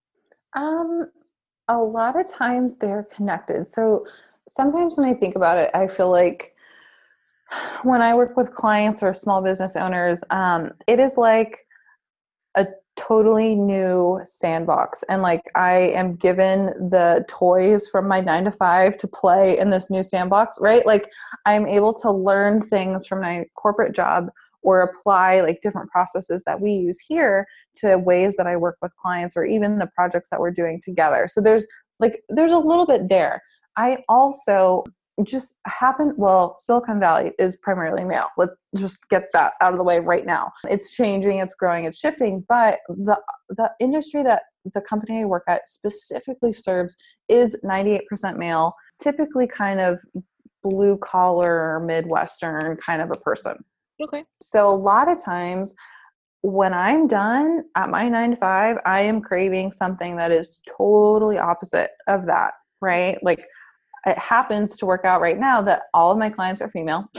Um, 0.56 1.10
a 1.68 1.78
lot 1.78 2.20
of 2.20 2.30
times 2.30 2.78
they're 2.78 3.08
connected. 3.16 3.68
So 3.68 4.06
sometimes 4.48 4.98
when 4.98 5.08
I 5.08 5.14
think 5.14 5.36
about 5.36 5.58
it, 5.58 5.72
I 5.74 5.88
feel 5.88 6.10
like 6.10 6.56
when 7.84 8.02
I 8.02 8.16
work 8.16 8.36
with 8.38 8.54
clients 8.54 9.04
or 9.04 9.14
small 9.14 9.42
business 9.42 9.76
owners, 9.76 10.24
um, 10.30 10.72
it 10.88 11.00
is 11.00 11.18
like 11.18 11.66
a 12.56 12.68
totally 12.96 13.56
new 13.56 14.22
sandbox 14.24 15.04
and 15.10 15.22
like 15.22 15.42
i 15.56 15.74
am 15.74 16.16
given 16.16 16.68
the 16.90 17.26
toys 17.28 17.90
from 17.90 18.08
my 18.08 18.22
9 18.22 18.46
to 18.46 18.52
5 18.52 18.96
to 18.96 19.08
play 19.08 19.58
in 19.60 19.70
this 19.70 19.90
new 19.90 20.02
sandbox 20.02 20.58
right 20.62 20.86
like 20.86 21.10
i'm 21.46 21.68
able 21.68 21.94
to 21.94 22.10
learn 22.10 22.62
things 22.62 23.06
from 23.06 23.20
my 23.20 23.44
corporate 23.56 23.94
job 23.94 24.30
or 24.66 24.82
apply 24.82 25.42
like 25.42 25.62
different 25.62 25.90
processes 25.90 26.44
that 26.46 26.60
we 26.60 26.72
use 26.72 27.00
here 27.00 27.46
to 27.76 27.98
ways 27.98 28.36
that 28.36 28.48
i 28.48 28.56
work 28.56 28.78
with 28.82 28.96
clients 28.98 29.38
or 29.38 29.46
even 29.46 29.78
the 29.78 29.90
projects 29.96 30.30
that 30.30 30.40
we're 30.40 30.52
doing 30.52 30.82
together. 30.84 31.28
So 31.28 31.42
there's 31.42 31.66
like 32.00 32.20
there's 32.30 32.52
a 32.52 32.58
little 32.58 32.86
bit 32.86 33.08
there. 33.10 33.42
I 33.78 34.00
also 34.10 34.84
just 35.24 35.56
happen 35.66 36.14
well 36.18 36.56
silicon 36.58 37.00
valley 37.00 37.32
is 37.40 37.56
primarily 37.58 38.04
male. 38.04 38.28
Let's 38.38 38.54
just 38.76 39.08
get 39.10 39.30
that 39.34 39.54
out 39.62 39.72
of 39.72 39.78
the 39.78 39.84
way 39.84 40.00
right 40.00 40.26
now. 40.26 40.52
It's 40.70 40.94
changing 40.94 41.40
it's 41.40 41.56
growing 41.56 41.86
it's 41.86 42.00
shifting 42.00 42.44
but 42.50 42.80
the 42.90 43.18
the 43.50 43.72
industry 43.80 44.24
that 44.24 44.44
the 44.74 44.82
company 44.82 45.22
i 45.22 45.26
work 45.26 45.44
at 45.48 45.68
specifically 45.68 46.52
serves 46.52 46.98
is 47.30 47.56
98% 47.64 48.02
male 48.38 48.74
typically 49.00 49.46
kind 49.46 49.80
of 49.80 50.00
blue 50.64 50.98
collar 50.98 51.80
midwestern 51.82 52.76
kind 52.78 53.00
of 53.02 53.12
a 53.12 53.20
person 53.20 53.56
okay 54.02 54.24
so 54.42 54.68
a 54.68 54.76
lot 54.76 55.12
of 55.12 55.22
times 55.22 55.76
when 56.42 56.74
i'm 56.74 57.08
done 57.08 57.64
at 57.76 57.90
my 57.90 58.08
9 58.08 58.32
to 58.32 58.36
5 58.36 58.78
i 58.86 59.02
am 59.02 59.22
craving 59.22 59.72
something 59.72 60.16
that 60.18 60.32
is 60.32 60.60
totally 60.78 61.38
opposite 61.38 61.92
of 62.08 62.26
that 62.26 62.54
right 62.82 63.18
like 63.24 63.46
it 64.06 64.18
happens 64.20 64.78
to 64.78 64.86
work 64.86 65.04
out 65.04 65.20
right 65.20 65.40
now 65.40 65.62
that 65.64 65.84
all 65.94 66.12
of 66.12 66.18
my 66.18 66.30
clients 66.30 66.62
are 66.62 66.70
female. 66.70 67.10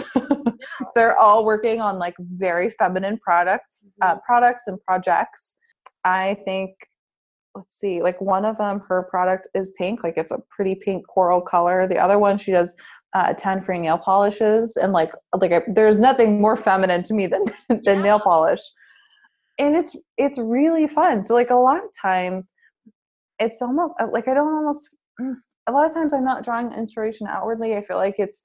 They're 0.95 1.19
all 1.19 1.45
working 1.45 1.81
on 1.81 1.99
like 1.99 2.15
very 2.21 2.71
feminine 2.71 3.19
products, 3.19 3.89
uh, 4.03 4.13
mm-hmm. 4.13 4.19
products 4.25 4.69
and 4.69 4.81
projects. 4.83 5.57
I 6.05 6.37
think, 6.45 6.71
let's 7.57 7.77
see, 7.77 8.03
like 8.03 8.21
one 8.21 8.45
of 8.45 8.57
them, 8.59 8.83
her 8.89 9.03
product 9.11 9.49
is 9.55 9.69
pink, 9.77 10.05
like 10.05 10.17
it's 10.17 10.31
a 10.31 10.41
pretty 10.49 10.77
pink 10.77 11.05
coral 11.09 11.41
color. 11.41 11.89
The 11.89 11.99
other 11.99 12.21
one, 12.21 12.39
she 12.39 12.53
does 12.53 12.77
uh, 13.17 13.33
10 13.33 13.63
free 13.63 13.79
nail 13.79 13.97
polishes, 13.97 14.77
and 14.77 14.93
like 14.93 15.11
like 15.35 15.51
I, 15.51 15.63
there's 15.69 15.99
nothing 15.99 16.41
more 16.41 16.55
feminine 16.55 17.03
to 17.05 17.15
me 17.15 17.27
than 17.27 17.45
than 17.69 17.81
yeah. 17.85 18.03
nail 18.03 18.21
polish. 18.21 18.61
And 19.59 19.75
it's 19.75 19.97
it's 20.19 20.39
really 20.39 20.87
fun. 20.87 21.23
So 21.23 21.33
like 21.35 21.51
a 21.51 21.57
lot 21.57 21.79
of 21.79 21.91
times, 22.01 22.53
it's 23.39 23.63
almost 23.63 23.95
like 24.13 24.29
I 24.29 24.35
don't 24.35 24.55
almost 24.55 24.91
mm, 25.21 25.35
a 25.67 25.73
lot 25.73 25.87
of 25.87 25.95
times 25.95 26.13
I'm 26.13 26.25
not 26.25 26.45
drawing 26.45 26.73
inspiration 26.73 27.27
outwardly. 27.27 27.75
I 27.75 27.81
feel 27.81 27.97
like 27.97 28.17
it's 28.19 28.43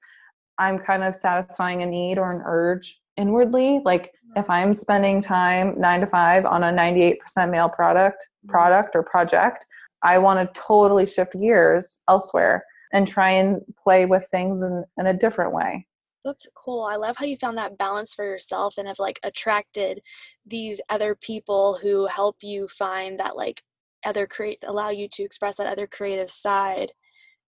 I'm 0.58 0.78
kind 0.78 1.04
of 1.04 1.14
satisfying 1.14 1.82
a 1.82 1.86
need 1.86 2.16
or 2.16 2.30
an 2.30 2.42
urge 2.46 2.98
inwardly. 3.18 3.82
Like 3.84 4.10
if 4.36 4.48
I'm 4.48 4.72
spending 4.72 5.20
time 5.20 5.78
nine 5.78 6.00
to 6.00 6.06
five 6.06 6.46
on 6.46 6.64
a 6.64 6.72
98% 6.72 7.18
male 7.50 7.68
product, 7.68 8.22
mm-hmm. 8.22 8.50
product 8.50 8.96
or 8.96 9.02
project, 9.02 9.66
I 10.02 10.16
want 10.16 10.40
to 10.40 10.60
totally 10.60 11.04
shift 11.04 11.34
gears 11.38 12.00
elsewhere 12.08 12.64
and 12.92 13.08
try 13.08 13.30
and 13.30 13.62
play 13.78 14.06
with 14.06 14.26
things 14.30 14.62
in, 14.62 14.84
in 14.98 15.06
a 15.06 15.14
different 15.14 15.52
way. 15.52 15.86
That's 16.24 16.46
cool. 16.54 16.84
I 16.84 16.96
love 16.96 17.16
how 17.16 17.24
you 17.24 17.36
found 17.36 17.58
that 17.58 17.78
balance 17.78 18.14
for 18.14 18.24
yourself 18.24 18.74
and 18.78 18.86
have 18.86 18.98
like 18.98 19.18
attracted 19.24 20.02
these 20.46 20.80
other 20.88 21.14
people 21.14 21.78
who 21.82 22.06
help 22.06 22.36
you 22.42 22.68
find 22.68 23.18
that 23.18 23.36
like 23.36 23.62
other 24.04 24.26
create 24.26 24.58
allow 24.66 24.90
you 24.90 25.08
to 25.08 25.22
express 25.22 25.56
that 25.56 25.66
other 25.66 25.86
creative 25.86 26.30
side 26.30 26.92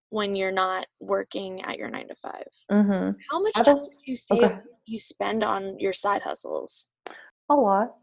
when 0.09 0.35
you're 0.35 0.51
not 0.51 0.85
working 0.99 1.63
at 1.63 1.77
your 1.77 1.89
nine 1.89 2.07
to 2.07 2.15
5 2.15 2.43
mm-hmm. 2.71 3.11
How 3.31 3.41
much 3.41 3.53
time 3.53 3.77
do 3.77 3.89
you 4.05 4.15
say 4.15 4.35
okay. 4.35 4.59
you 4.85 4.99
spend 4.99 5.43
on 5.43 5.79
your 5.79 5.93
side 5.93 6.21
hustles? 6.21 6.89
A 7.49 7.55
lot. 7.55 7.95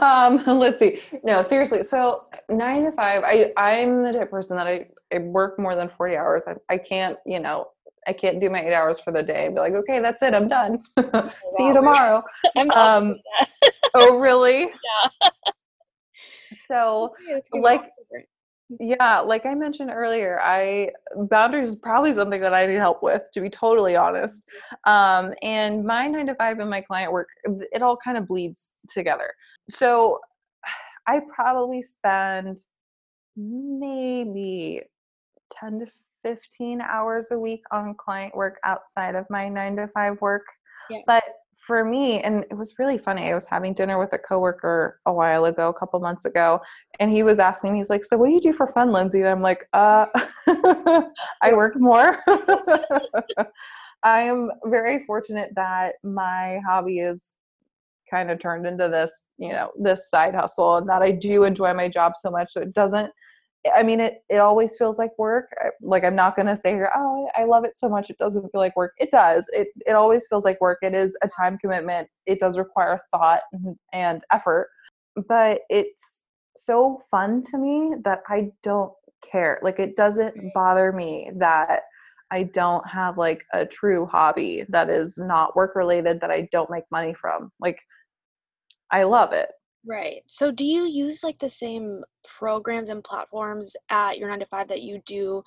um, 0.02 0.58
let's 0.58 0.78
see. 0.78 1.00
No, 1.24 1.42
seriously. 1.42 1.82
So 1.82 2.26
nine 2.48 2.84
to 2.84 2.92
five, 2.92 3.22
I 3.24 3.52
I'm 3.56 4.04
the 4.04 4.12
type 4.12 4.30
person 4.30 4.56
that 4.56 4.66
I, 4.66 4.86
I 5.12 5.18
work 5.18 5.58
more 5.58 5.74
than 5.74 5.88
forty 5.88 6.16
hours. 6.16 6.44
I, 6.46 6.54
I 6.68 6.78
can't, 6.78 7.18
you 7.26 7.40
know, 7.40 7.68
I 8.06 8.12
can't 8.12 8.40
do 8.40 8.48
my 8.48 8.60
eight 8.60 8.72
hours 8.72 9.00
for 9.00 9.12
the 9.12 9.22
day. 9.22 9.48
Be 9.48 9.56
like, 9.56 9.74
okay, 9.74 9.98
that's 9.98 10.22
it. 10.22 10.32
I'm 10.32 10.48
done. 10.48 10.80
See 11.56 11.66
you 11.66 11.74
tomorrow. 11.74 12.22
Um, 12.74 13.16
oh, 13.94 14.18
really? 14.18 14.60
Yeah. 14.60 15.28
so, 16.66 17.14
like, 17.52 17.90
yeah, 18.80 19.20
like 19.20 19.46
I 19.46 19.54
mentioned 19.54 19.90
earlier, 19.92 20.40
I 20.42 20.90
boundaries 21.30 21.70
is 21.70 21.76
probably 21.76 22.12
something 22.14 22.40
that 22.40 22.52
I 22.52 22.66
need 22.66 22.76
help 22.76 23.02
with, 23.02 23.22
to 23.32 23.40
be 23.40 23.48
totally 23.48 23.94
honest. 23.94 24.44
Um, 24.84 25.34
and 25.42 25.84
my 25.84 26.06
nine 26.08 26.26
to 26.26 26.34
five 26.34 26.58
and 26.58 26.68
my 26.68 26.80
client 26.80 27.12
work, 27.12 27.28
it 27.44 27.82
all 27.82 27.96
kind 27.96 28.18
of 28.18 28.26
bleeds 28.26 28.72
together. 28.92 29.32
So 29.70 30.20
I 31.06 31.20
probably 31.32 31.82
spend 31.82 32.58
maybe 33.36 34.82
10 35.52 35.80
to 35.80 35.86
15 36.24 36.80
hours 36.80 37.30
a 37.30 37.38
week 37.38 37.62
on 37.70 37.94
client 37.94 38.34
work 38.34 38.58
outside 38.64 39.14
of 39.14 39.26
my 39.30 39.48
nine 39.48 39.76
to 39.76 39.86
five 39.88 40.20
work. 40.20 40.46
Yeah. 40.90 41.00
But 41.06 41.22
for 41.66 41.84
me, 41.84 42.20
and 42.20 42.44
it 42.50 42.56
was 42.56 42.78
really 42.78 42.96
funny. 42.96 43.28
I 43.28 43.34
was 43.34 43.44
having 43.46 43.74
dinner 43.74 43.98
with 43.98 44.12
a 44.12 44.18
coworker 44.18 45.00
a 45.04 45.12
while 45.12 45.46
ago, 45.46 45.68
a 45.68 45.74
couple 45.74 45.98
months 45.98 46.24
ago, 46.24 46.60
and 47.00 47.10
he 47.10 47.24
was 47.24 47.40
asking 47.40 47.72
me, 47.72 47.78
he's 47.78 47.90
like, 47.90 48.04
"So 48.04 48.16
what 48.16 48.26
do 48.28 48.32
you 48.32 48.40
do 48.40 48.52
for 48.52 48.68
fun, 48.68 48.92
Lindsay?" 48.92 49.20
And 49.20 49.28
I'm 49.28 49.42
like, 49.42 49.68
"Uh, 49.72 50.06
I 51.42 51.52
work 51.52 51.74
more." 51.76 52.20
I 54.04 54.22
am 54.22 54.52
very 54.66 55.04
fortunate 55.04 55.50
that 55.56 55.96
my 56.04 56.60
hobby 56.64 57.00
is 57.00 57.34
kind 58.08 58.30
of 58.30 58.38
turned 58.38 58.66
into 58.66 58.88
this, 58.88 59.26
you 59.36 59.52
know, 59.52 59.72
this 59.76 60.08
side 60.08 60.34
hustle, 60.36 60.76
and 60.76 60.88
that 60.88 61.02
I 61.02 61.10
do 61.10 61.42
enjoy 61.42 61.74
my 61.74 61.88
job 61.88 62.12
so 62.16 62.30
much. 62.30 62.52
So 62.52 62.60
it 62.60 62.72
doesn't 62.74 63.10
I 63.74 63.82
mean, 63.82 64.00
it, 64.00 64.22
it 64.28 64.38
always 64.38 64.76
feels 64.76 64.98
like 64.98 65.10
work. 65.18 65.50
Like 65.80 66.04
I'm 66.04 66.14
not 66.14 66.36
going 66.36 66.46
to 66.46 66.56
say 66.56 66.70
here, 66.70 66.90
oh, 66.94 67.28
I 67.36 67.44
love 67.44 67.64
it 67.64 67.76
so 67.76 67.88
much. 67.88 68.10
It 68.10 68.18
doesn't 68.18 68.50
feel 68.50 68.60
like 68.60 68.76
work. 68.76 68.92
It 68.98 69.10
does. 69.10 69.48
It, 69.52 69.68
it 69.86 69.92
always 69.92 70.26
feels 70.28 70.44
like 70.44 70.60
work. 70.60 70.78
It 70.82 70.94
is 70.94 71.16
a 71.22 71.28
time 71.28 71.58
commitment. 71.58 72.08
It 72.26 72.38
does 72.38 72.58
require 72.58 73.00
thought 73.12 73.42
and 73.92 74.22
effort, 74.32 74.68
but 75.28 75.60
it's 75.70 76.22
so 76.56 77.00
fun 77.10 77.42
to 77.50 77.58
me 77.58 77.94
that 78.04 78.22
I 78.28 78.50
don't 78.62 78.92
care. 79.22 79.58
Like 79.62 79.78
it 79.78 79.96
doesn't 79.96 80.34
bother 80.54 80.92
me 80.92 81.30
that 81.36 81.82
I 82.30 82.44
don't 82.44 82.86
have 82.88 83.18
like 83.18 83.44
a 83.52 83.64
true 83.64 84.06
hobby 84.06 84.64
that 84.68 84.90
is 84.90 85.16
not 85.18 85.54
work 85.54 85.76
related 85.76 86.20
that 86.20 86.30
I 86.30 86.48
don't 86.52 86.70
make 86.70 86.84
money 86.90 87.14
from. 87.14 87.52
Like 87.60 87.78
I 88.90 89.04
love 89.04 89.32
it. 89.32 89.48
Right. 89.86 90.22
So 90.26 90.50
do 90.50 90.64
you 90.64 90.84
use 90.84 91.22
like 91.22 91.38
the 91.38 91.50
same 91.50 92.02
programs 92.38 92.88
and 92.88 93.04
platforms 93.04 93.76
at 93.88 94.18
your 94.18 94.28
9 94.28 94.40
to 94.40 94.46
5 94.46 94.68
that 94.68 94.82
you 94.82 95.00
do 95.06 95.42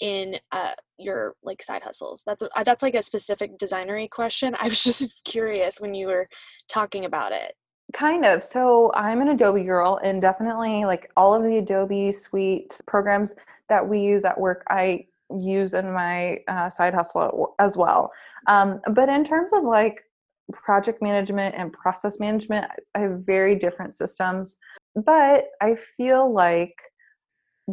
in 0.00 0.38
uh, 0.50 0.72
your 0.98 1.36
like 1.44 1.62
side 1.62 1.82
hustles? 1.82 2.22
That's 2.26 2.42
a, 2.42 2.48
that's 2.64 2.82
like 2.82 2.96
a 2.96 3.02
specific 3.02 3.58
designery 3.58 4.10
question. 4.10 4.56
I 4.58 4.68
was 4.68 4.82
just 4.82 5.20
curious 5.24 5.80
when 5.80 5.94
you 5.94 6.08
were 6.08 6.28
talking 6.68 7.04
about 7.04 7.30
it. 7.32 7.54
Kind 7.92 8.24
of. 8.24 8.42
So 8.42 8.90
I'm 8.94 9.20
an 9.20 9.28
Adobe 9.28 9.62
girl, 9.62 10.00
and 10.02 10.20
definitely 10.20 10.84
like 10.84 11.10
all 11.16 11.32
of 11.32 11.44
the 11.44 11.58
Adobe 11.58 12.10
Suite 12.10 12.80
programs 12.86 13.36
that 13.68 13.88
we 13.88 14.00
use 14.00 14.24
at 14.24 14.38
work, 14.38 14.64
I 14.68 15.06
use 15.30 15.72
in 15.72 15.92
my 15.92 16.38
uh, 16.48 16.68
side 16.68 16.94
hustle 16.94 17.54
as 17.60 17.76
well. 17.76 18.10
Um, 18.48 18.80
but 18.92 19.08
in 19.08 19.24
terms 19.24 19.52
of 19.52 19.62
like 19.62 20.04
project 20.52 21.02
management 21.02 21.54
and 21.56 21.72
process 21.72 22.20
management 22.20 22.64
i 22.94 23.00
have 23.00 23.24
very 23.24 23.56
different 23.56 23.94
systems 23.94 24.58
but 25.04 25.46
i 25.60 25.74
feel 25.74 26.32
like 26.32 26.74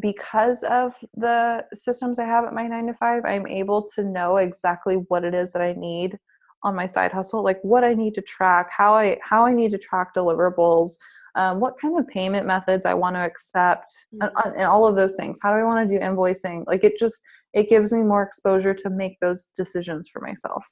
because 0.02 0.64
of 0.64 0.94
the 1.16 1.64
systems 1.74 2.18
i 2.18 2.26
have 2.26 2.46
at 2.46 2.54
my 2.54 2.68
9 2.68 2.88
to 2.88 2.94
5 2.94 3.24
i'm 3.26 3.48
able 3.48 3.88
to 3.96 4.04
know 4.04 4.38
exactly 4.38 4.96
what 5.08 5.24
it 5.24 5.36
is 5.36 5.54
that 5.54 5.62
i 5.62 5.74
need 5.74 6.18
on 6.64 6.76
my 6.76 6.86
side 6.86 7.12
hustle 7.12 7.44
like 7.44 7.60
what 7.62 7.84
i 7.84 7.94
need 7.94 8.14
to 8.14 8.22
track 8.22 8.70
how 8.76 8.94
i 8.94 9.18
how 9.22 9.46
i 9.46 9.54
need 9.54 9.70
to 9.70 9.78
track 9.78 10.14
deliverables 10.16 10.98
um, 11.36 11.60
what 11.60 11.80
kind 11.80 11.98
of 11.98 12.08
payment 12.08 12.46
methods 12.46 12.86
I 12.86 12.94
want 12.94 13.16
to 13.16 13.22
accept, 13.22 13.92
and, 14.12 14.24
uh, 14.24 14.52
and 14.56 14.66
all 14.66 14.86
of 14.88 14.96
those 14.96 15.16
things. 15.16 15.40
How 15.42 15.52
do 15.52 15.60
I 15.60 15.64
want 15.64 15.90
to 15.90 16.00
do 16.00 16.04
invoicing? 16.04 16.64
Like 16.68 16.84
it 16.84 16.98
just 16.98 17.22
it 17.54 17.70
gives 17.70 17.94
me 17.94 18.02
more 18.02 18.24
exposure 18.24 18.74
to 18.74 18.90
make 18.90 19.20
those 19.20 19.48
decisions 19.56 20.10
for 20.10 20.22
myself. 20.22 20.66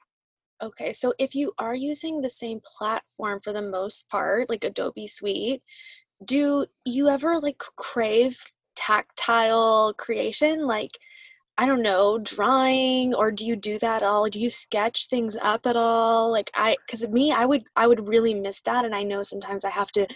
Okay, 0.62 0.92
so 0.92 1.12
if 1.18 1.34
you 1.34 1.52
are 1.58 1.74
using 1.74 2.20
the 2.20 2.28
same 2.28 2.60
platform 2.78 3.40
for 3.42 3.52
the 3.52 3.62
most 3.62 4.08
part, 4.08 4.48
like 4.48 4.62
Adobe 4.62 5.08
Suite, 5.08 5.60
do 6.24 6.66
you 6.84 7.08
ever 7.08 7.40
like 7.40 7.58
crave 7.58 8.38
tactile 8.76 9.92
creation? 9.94 10.66
Like, 10.66 10.98
I 11.58 11.66
don't 11.66 11.82
know, 11.82 12.18
drawing, 12.18 13.12
or 13.12 13.32
do 13.32 13.44
you 13.44 13.56
do 13.56 13.78
that 13.80 14.02
at 14.02 14.08
all? 14.08 14.28
Do 14.28 14.38
you 14.38 14.50
sketch 14.50 15.08
things 15.08 15.36
up 15.42 15.66
at 15.66 15.76
all? 15.76 16.30
Like 16.30 16.50
I, 16.54 16.76
because 16.86 17.06
me, 17.08 17.32
I 17.32 17.44
would, 17.44 17.64
I 17.74 17.88
would 17.88 18.06
really 18.08 18.32
miss 18.34 18.60
that, 18.62 18.84
and 18.84 18.94
I 18.94 19.02
know 19.02 19.22
sometimes 19.22 19.64
I 19.64 19.70
have 19.70 19.90
to 19.92 20.06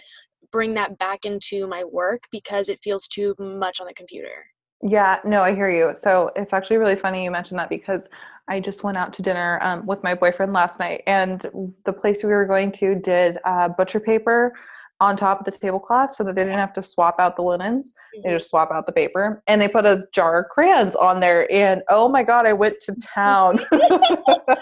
bring 0.51 0.75
that 0.75 0.97
back 0.97 1.25
into 1.25 1.67
my 1.67 1.83
work 1.83 2.23
because 2.31 2.69
it 2.69 2.79
feels 2.81 3.05
too 3.05 3.35
much 3.37 3.81
on 3.81 3.87
the 3.87 3.93
computer. 3.93 4.45
Yeah, 4.81 5.19
no, 5.25 5.41
I 5.41 5.55
hear 5.55 5.69
you. 5.69 5.93
So 5.95 6.31
it's 6.35 6.53
actually 6.53 6.77
really 6.77 6.95
funny 6.95 7.23
you 7.23 7.31
mentioned 7.31 7.59
that 7.59 7.69
because 7.69 8.07
I 8.47 8.59
just 8.59 8.83
went 8.83 8.97
out 8.97 9.13
to 9.13 9.21
dinner 9.21 9.59
um, 9.61 9.85
with 9.85 10.03
my 10.03 10.15
boyfriend 10.15 10.53
last 10.53 10.79
night, 10.79 11.03
and 11.05 11.41
the 11.83 11.93
place 11.93 12.23
we 12.23 12.29
were 12.29 12.45
going 12.45 12.71
to 12.73 12.95
did 12.95 13.37
uh, 13.45 13.69
butcher 13.69 13.99
paper 13.99 14.53
on 14.99 15.15
top 15.15 15.39
of 15.39 15.45
the 15.45 15.51
tablecloth 15.51 16.11
so 16.11 16.23
that 16.23 16.35
they 16.35 16.43
didn't 16.43 16.57
have 16.57 16.73
to 16.73 16.81
swap 16.81 17.19
out 17.19 17.35
the 17.35 17.41
linens. 17.43 17.93
They 18.23 18.31
just 18.31 18.49
swap 18.49 18.71
out 18.71 18.85
the 18.85 18.91
paper, 18.91 19.43
and 19.47 19.61
they 19.61 19.67
put 19.67 19.85
a 19.85 20.05
jar 20.13 20.41
of 20.41 20.49
crayons 20.49 20.95
on 20.95 21.19
there. 21.19 21.51
And 21.51 21.83
oh 21.89 22.09
my 22.09 22.23
god, 22.23 22.45
I 22.45 22.53
went 22.53 22.79
to 22.81 22.95
town! 22.95 23.59
it 23.71 24.57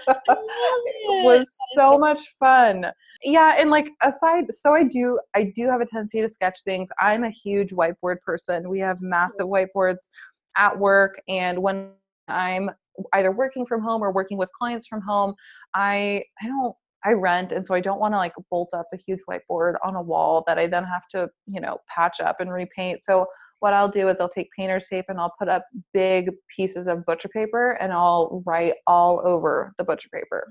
was 1.23 1.47
so 1.73 1.97
much 1.97 2.35
fun. 2.39 2.87
Yeah, 3.23 3.55
and 3.57 3.69
like 3.69 3.89
aside, 4.03 4.45
so 4.51 4.73
I 4.73 4.83
do, 4.83 5.19
I 5.35 5.51
do 5.55 5.69
have 5.69 5.81
a 5.81 5.85
tendency 5.85 6.21
to 6.21 6.29
sketch 6.29 6.59
things. 6.63 6.89
I'm 6.99 7.23
a 7.23 7.29
huge 7.29 7.71
whiteboard 7.71 8.19
person. 8.21 8.69
We 8.69 8.79
have 8.79 9.01
massive 9.01 9.47
whiteboards 9.47 10.09
at 10.57 10.77
work, 10.77 11.21
and 11.27 11.59
when 11.61 11.91
I'm 12.27 12.69
either 13.13 13.31
working 13.31 13.65
from 13.65 13.81
home 13.81 14.01
or 14.01 14.11
working 14.11 14.37
with 14.37 14.51
clients 14.51 14.87
from 14.87 15.01
home 15.01 15.33
i 15.73 16.23
i 16.41 16.47
don't 16.47 16.75
i 17.03 17.11
rent 17.11 17.51
and 17.51 17.65
so 17.65 17.73
i 17.73 17.79
don't 17.79 17.99
want 17.99 18.13
to 18.13 18.17
like 18.17 18.33
bolt 18.49 18.69
up 18.73 18.87
a 18.93 18.97
huge 18.97 19.19
whiteboard 19.29 19.75
on 19.83 19.95
a 19.95 20.01
wall 20.01 20.43
that 20.47 20.57
i 20.57 20.67
then 20.67 20.83
have 20.83 21.07
to 21.07 21.27
you 21.47 21.59
know 21.59 21.77
patch 21.93 22.19
up 22.21 22.37
and 22.39 22.51
repaint 22.51 23.03
so 23.03 23.25
what 23.59 23.73
i'll 23.73 23.89
do 23.89 24.07
is 24.09 24.19
i'll 24.19 24.29
take 24.29 24.49
painter's 24.57 24.85
tape 24.89 25.05
and 25.09 25.19
i'll 25.19 25.33
put 25.37 25.49
up 25.49 25.65
big 25.93 26.29
pieces 26.55 26.87
of 26.87 27.05
butcher 27.05 27.29
paper 27.29 27.71
and 27.81 27.91
i'll 27.91 28.43
write 28.45 28.75
all 28.87 29.21
over 29.25 29.73
the 29.77 29.83
butcher 29.83 30.09
paper 30.13 30.47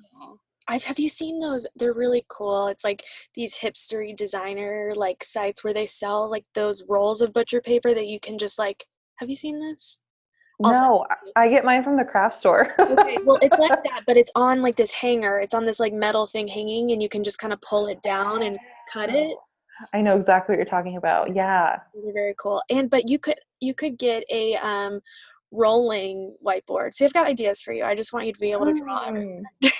I've, 0.67 0.85
have 0.85 0.99
you 0.99 1.11
seen 1.11 1.41
those? 1.41 1.67
They're 1.77 1.93
really 1.93 2.25
cool. 2.31 2.69
It's 2.69 2.85
like 2.85 3.05
these 3.35 3.59
hipstery 3.59 4.17
designer 4.17 4.93
like 4.97 5.23
sites 5.23 5.63
where 5.63 5.75
they 5.75 5.85
sell 5.85 6.31
like 6.31 6.47
those 6.55 6.83
rolls 6.89 7.21
of 7.21 7.35
butcher 7.35 7.61
paper 7.61 7.93
that 7.93 8.07
you 8.07 8.19
can 8.19 8.39
just 8.39 8.59
like. 8.59 8.87
Have 9.19 9.29
you 9.29 9.37
seen 9.37 9.61
this? 9.61 10.04
No, 10.61 11.07
I 11.37 11.49
get 11.49 11.65
mine 11.65 11.83
from 11.83 11.97
the 11.97 12.05
craft 12.05 12.37
store. 12.37 12.73
okay, 12.79 13.19
well, 13.25 13.39
it's 13.43 13.59
like 13.59 13.83
that, 13.85 14.03
but 14.07 14.17
it's 14.17 14.33
on 14.35 14.63
like 14.63 14.77
this 14.77 14.93
hanger. 14.93 15.41
It's 15.41 15.55
on 15.55 15.67
this 15.67 15.81
like 15.81 15.93
metal 15.93 16.27
thing 16.27 16.47
hanging, 16.47 16.93
and 16.93 17.03
you 17.03 17.09
can 17.09 17.25
just 17.25 17.39
kind 17.39 17.53
of 17.53 17.61
pull 17.61 17.87
it 17.87 18.03
down 18.03 18.43
and 18.43 18.59
cut 18.93 19.11
it. 19.11 19.37
I 19.93 20.01
know 20.01 20.17
exactly 20.17 20.53
what 20.53 20.59
you're 20.59 20.67
talking 20.67 20.97
about. 20.97 21.35
Yeah, 21.35 21.79
those 21.95 22.07
are 22.07 22.13
very 22.13 22.35
cool. 22.39 22.63
And 22.71 22.89
but 22.89 23.09
you 23.09 23.19
could 23.19 23.39
you 23.61 23.75
could 23.75 23.99
get 23.99 24.25
a 24.31 24.55
um, 24.57 25.01
rolling 25.51 26.37
whiteboard. 26.45 26.95
See, 26.95 27.05
I've 27.05 27.13
got 27.13 27.27
ideas 27.27 27.61
for 27.61 27.73
you. 27.73 27.85
I 27.85 27.95
just 27.95 28.13
want 28.13 28.27
you 28.27 28.33
to 28.33 28.39
be 28.39 28.53
able 28.53 28.67
to 28.67 28.75
draw. 28.75 29.11
Mm. 29.11 29.43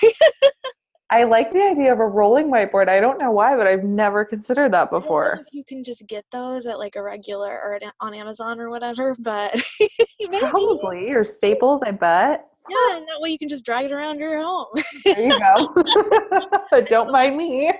I 1.11 1.23
like 1.23 1.53
the 1.53 1.61
idea 1.61 1.93
of 1.93 1.99
a 1.99 2.05
rolling 2.05 2.47
whiteboard. 2.47 2.89
I 2.89 2.99
don't 2.99 3.19
know 3.19 3.29
why, 3.29 3.55
but 3.55 3.67
I've 3.67 3.83
never 3.83 4.25
considered 4.25 4.73
that 4.73 4.89
before. 4.89 5.45
you 5.51 5.63
can 5.63 5.83
just 5.83 6.07
get 6.07 6.25
those 6.31 6.65
at 6.65 6.79
like 6.79 6.95
a 6.95 7.03
regular 7.03 7.51
or 7.51 7.79
on 7.99 8.13
Amazon 8.15 8.59
or 8.59 8.69
whatever, 8.69 9.15
but 9.19 9.55
probably 10.39 11.11
or 11.11 11.23
Staples, 11.23 11.83
I 11.83 11.91
bet. 11.91 12.47
Yeah, 12.67 12.97
and 12.97 13.07
that 13.07 13.19
way 13.19 13.29
you 13.29 13.37
can 13.37 13.49
just 13.49 13.63
drag 13.63 13.85
it 13.85 13.91
around 13.91 14.17
your 14.17 14.41
home. 14.41 14.65
there 15.05 15.21
you 15.21 15.39
go. 15.39 16.81
don't 16.89 17.11
mind 17.11 17.37
me. 17.37 17.71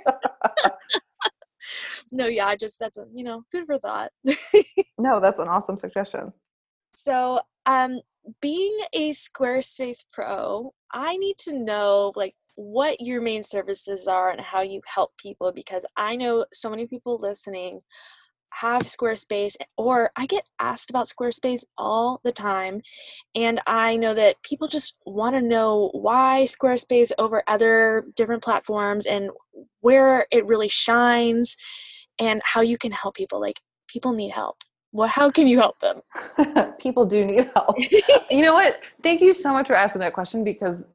no, 2.12 2.28
yeah, 2.28 2.46
I 2.46 2.56
just 2.56 2.78
that's 2.78 2.98
a 2.98 3.06
you 3.12 3.24
know 3.24 3.42
food 3.52 3.66
for 3.66 3.80
thought. 3.80 4.12
no, 5.00 5.20
that's 5.20 5.40
an 5.40 5.48
awesome 5.48 5.80
suggestion. 5.80 6.32
So, 6.94 7.40
um, 7.66 8.00
being 8.42 8.78
a 8.94 9.10
Squarespace 9.12 10.06
pro, 10.14 10.72
I 10.92 11.18
need 11.18 11.40
to 11.40 11.54
know 11.54 12.14
like 12.16 12.36
what 12.56 13.02
your 13.02 13.22
main 13.22 13.44
services 13.44 14.08
are 14.08 14.32
and 14.32 14.42
how 14.42 14.62
you 14.62 14.82
help 14.86 15.12
people 15.18 15.52
because 15.52 15.86
I 15.98 16.16
know 16.16 16.46
so 16.54 16.70
many 16.70 16.88
people 16.88 17.18
listening 17.22 17.82
have 18.50 18.84
Squarespace 18.84 19.56
or 19.78 20.12
I 20.16 20.26
get 20.26 20.48
asked 20.60 20.90
about 20.90 21.08
Squarespace 21.08 21.64
all 21.78 22.22
the 22.24 22.32
time 22.32 22.82
and 23.36 23.62
I 23.68 23.98
know 23.98 24.14
that 24.14 24.42
people 24.44 24.70
just 24.70 24.96
want 25.06 25.36
to 25.36 25.42
know 25.42 25.90
why 25.94 26.48
Squarespace 26.50 27.12
over 27.18 27.44
other 27.48 28.06
different 28.16 28.44
platforms 28.44 29.06
and 29.06 29.30
where 29.82 30.26
it 30.32 30.46
really 30.46 30.70
shines 30.70 31.58
and 32.18 32.42
how 32.46 32.62
you 32.62 32.78
can 32.78 32.92
help 32.92 33.16
people 33.16 33.42
like 33.42 33.60
people 33.90 34.14
need 34.14 34.32
help. 34.32 34.64
Well 34.94 35.10
how 35.10 35.30
can 35.30 35.48
you 35.48 35.60
help 35.60 35.76
them? 35.82 36.02
People 36.80 37.06
do 37.06 37.26
need 37.26 37.50
help. 37.54 37.76
You 38.32 38.42
know 38.42 38.54
what? 38.54 38.80
Thank 39.04 39.22
you 39.22 39.34
so 39.34 39.52
much 39.52 39.68
for 39.68 39.76
asking 39.76 40.00
that 40.00 40.14
question 40.14 40.44
because 40.44 40.86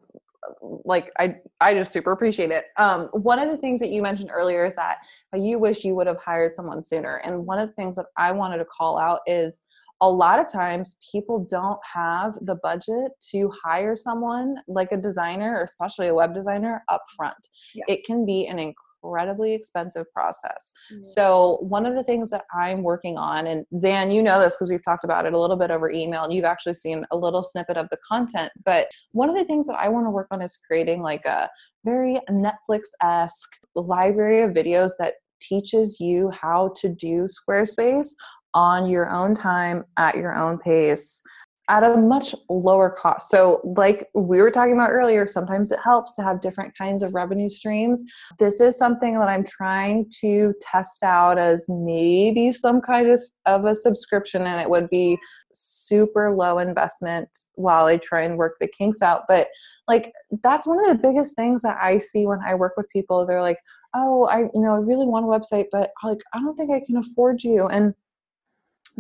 like 0.85 1.11
I 1.19 1.37
I 1.61 1.75
just 1.75 1.93
super 1.93 2.13
appreciate 2.13 2.51
it. 2.51 2.65
Um, 2.77 3.09
one 3.13 3.39
of 3.39 3.51
the 3.51 3.57
things 3.57 3.81
that 3.81 3.91
you 3.91 4.03
mentioned 4.03 4.31
earlier 4.33 4.65
is 4.67 4.75
that 4.77 4.99
you 5.35 5.59
wish 5.59 5.85
you 5.85 5.95
would 5.95 6.07
have 6.07 6.19
hired 6.19 6.53
someone 6.53 6.83
sooner. 6.83 7.21
And 7.25 7.47
one 7.47 7.59
of 7.59 7.69
the 7.69 7.75
things 7.75 7.97
that 7.97 8.07
I 8.17 8.33
wanted 8.33 8.59
to 8.59 8.65
call 8.65 8.99
out 8.99 9.21
is 9.27 9.63
a 10.03 10.11
lot 10.11 10.39
of 10.39 10.51
times 10.51 10.97
people 11.13 11.47
don't 11.51 11.79
have 11.95 12.39
the 12.43 12.57
budget 12.63 13.13
to 13.31 13.53
hire 13.63 13.95
someone 13.95 14.57
like 14.67 14.93
a 14.93 14.97
designer 14.97 15.59
or 15.59 15.63
especially 15.63 16.09
a 16.09 16.15
web 16.15 16.35
designer 16.35 16.83
up 16.89 17.03
front. 17.17 17.37
Yeah. 17.75 17.85
It 17.87 18.05
can 18.05 18.25
be 18.25 18.47
an 18.47 18.59
incredible 18.59 18.90
incredibly 19.03 19.55
expensive 19.55 20.11
process. 20.13 20.73
Mm-hmm. 20.93 21.03
So, 21.03 21.59
one 21.63 21.87
of 21.87 21.95
the 21.95 22.05
things 22.05 22.31
that 22.31 22.45
I'm 22.53 22.83
working 22.83 23.17
on, 23.17 23.47
and 23.47 23.65
Zan, 23.79 24.11
you 24.11 24.23
know 24.23 24.41
this 24.41 24.57
because 24.57 24.71
we've 24.71 24.85
talked 24.85 25.05
about 25.05 25.27
it 25.27 25.33
a 25.33 25.39
little 25.39 25.57
bit 25.57 25.71
over 25.71 25.91
email, 25.91 26.25
and 26.25 26.33
you've 26.33 26.45
actually 26.45 26.75
seen 26.75 27.05
a 27.11 27.17
little 27.17 27.43
snippet 27.43 27.77
of 27.77 27.89
the 27.91 27.99
content. 28.07 28.51
But 28.65 28.89
one 29.13 29.29
of 29.29 29.37
the 29.37 29.45
things 29.45 29.67
that 29.67 29.79
I 29.79 29.89
want 29.89 30.07
to 30.07 30.11
work 30.11 30.29
on 30.31 30.43
is 30.43 30.59
creating 30.67 31.03
like 31.03 31.25
a 31.25 31.49
very 31.85 32.21
Netflix 32.31 32.83
esque 33.03 33.57
library 33.75 34.43
of 34.43 34.53
videos 34.53 34.91
that 34.99 35.15
teaches 35.41 35.99
you 36.01 36.31
how 36.31 36.73
to 36.77 36.89
do 36.89 37.27
Squarespace 37.27 38.09
on 38.53 38.87
your 38.87 39.11
own 39.11 39.35
time 39.35 39.85
at 39.97 40.17
your 40.17 40.35
own 40.35 40.59
pace 40.59 41.23
at 41.71 41.85
a 41.85 41.97
much 41.97 42.35
lower 42.49 42.91
cost. 42.91 43.31
So, 43.31 43.61
like 43.77 44.09
we 44.13 44.43
were 44.43 44.51
talking 44.51 44.75
about 44.75 44.91
earlier, 44.91 45.27
sometimes 45.27 45.71
it 45.71 45.79
helps 45.83 46.17
to 46.17 46.23
have 46.23 46.41
different 46.41 46.77
kinds 46.77 47.05
of 47.05 47.15
revenue 47.15 47.49
streams. 47.49 48.03
This 48.41 48.61
is 48.61 48.77
something 48.77 49.19
that 49.19 49.29
I'm 49.29 49.45
trying 49.45 50.11
to 50.21 50.53
test 50.61 51.05
out 51.05 51.39
as 51.39 51.67
maybe 51.69 52.53
some 52.53 52.81
kind 52.81 53.09
of, 53.09 53.21
of 53.47 53.65
a 53.65 53.75
subscription, 53.75 54.43
and 54.43 54.61
it 54.61 54.69
would 54.69 54.91
be 54.91 55.17
super 55.53 56.35
low 56.35 56.59
investment 56.59 57.29
while 57.55 57.87
I 57.87 57.99
try 57.99 58.23
and 58.23 58.37
work 58.37 58.57
the 58.59 58.67
kinks 58.67 59.01
out. 59.01 59.23
But, 59.29 59.47
like, 59.87 60.13
that's 60.43 60.67
one 60.67 60.81
of 60.81 60.87
the 60.89 61.01
biggest 61.01 61.37
things 61.37 61.63
that 61.63 61.79
I 61.81 61.99
see 61.99 62.27
when 62.27 62.41
I 62.45 62.57
work 62.57 62.73
with 62.77 62.91
people. 62.91 63.25
They're 63.25 63.41
like, 63.41 63.61
oh, 63.95 64.27
I, 64.27 64.41
you 64.41 64.61
know, 64.61 64.75
I 64.75 64.79
really 64.79 65.07
want 65.07 65.25
a 65.25 65.29
website, 65.29 65.67
but 65.71 65.91
like, 66.05 66.21
I 66.33 66.39
don't 66.39 66.57
think 66.57 66.71
I 66.71 66.83
can 66.85 66.97
afford 66.97 67.43
you. 67.43 67.67
And 67.67 67.95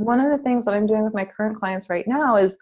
one 0.01 0.21
of 0.21 0.31
the 0.31 0.43
things 0.43 0.65
that 0.65 0.75
I'm 0.75 0.87
doing 0.87 1.05
with 1.05 1.15
my 1.15 1.25
current 1.25 1.57
clients 1.57 1.91
right 1.91 2.07
now 2.07 2.37
is 2.37 2.59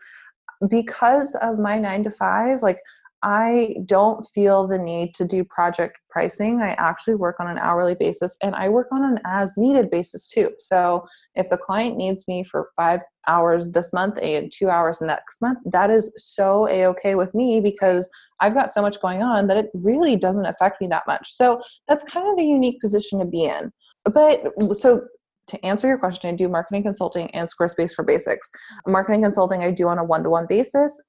because 0.69 1.37
of 1.41 1.59
my 1.59 1.79
nine 1.79 2.03
to 2.03 2.11
five, 2.11 2.63
like 2.63 2.81
I 3.23 3.75
don't 3.85 4.25
feel 4.33 4.69
the 4.69 4.79
need 4.79 5.13
to 5.15 5.25
do 5.25 5.43
project 5.43 5.99
pricing. 6.09 6.61
I 6.61 6.71
actually 6.79 7.17
work 7.17 7.37
on 7.41 7.49
an 7.49 7.59
hourly 7.59 7.97
basis 7.99 8.37
and 8.43 8.55
I 8.55 8.69
work 8.69 8.87
on 8.93 9.03
an 9.03 9.19
as 9.27 9.55
needed 9.57 9.91
basis 9.91 10.27
too. 10.27 10.51
So 10.59 11.05
if 11.35 11.51
the 11.51 11.57
client 11.57 11.97
needs 11.97 12.29
me 12.29 12.45
for 12.45 12.71
five 12.77 13.01
hours 13.27 13.73
this 13.73 13.93
month 13.93 14.19
and 14.23 14.53
two 14.57 14.71
hours 14.71 15.01
next 15.01 15.43
month, 15.43 15.59
that 15.67 15.91
is 15.91 16.13
so 16.17 16.69
a 16.69 16.87
okay 16.87 17.17
with 17.17 17.35
me 17.35 17.61
because 17.61 18.09
I've 18.41 18.55
got 18.55 18.71
so 18.71 18.83
much 18.83 19.01
going 19.01 19.23
on 19.23 19.49
that 19.49 19.57
it 19.57 19.71
really 19.75 20.15
doesn't 20.15 20.47
affect 20.47 20.81
me 20.81 20.87
that 20.89 21.07
much. 21.09 21.33
So 21.33 21.61
that's 21.89 22.05
kind 22.05 22.29
of 22.29 22.39
a 22.39 22.47
unique 22.47 22.81
position 22.81 23.19
to 23.19 23.25
be 23.25 23.45
in. 23.45 23.73
But 24.05 24.43
so 24.77 25.03
to 25.49 25.65
answer 25.65 25.89
your 25.89 25.99
question, 25.99 26.31
I 26.31 26.37
do 26.37 26.49
marketing 26.49 26.83
consulting 26.83 27.31
and 27.31 27.49
Squarespace 27.49 27.95
for 27.95 28.05
Basics. 28.05 28.51
Marketing 28.87 29.23
consulting 29.23 29.63
I 29.63 29.71
do 29.71 29.89
on 29.89 29.99
a 29.99 30.05
one 30.05 30.23
to 30.23 30.31
one 30.31 30.47
basis. 30.49 31.03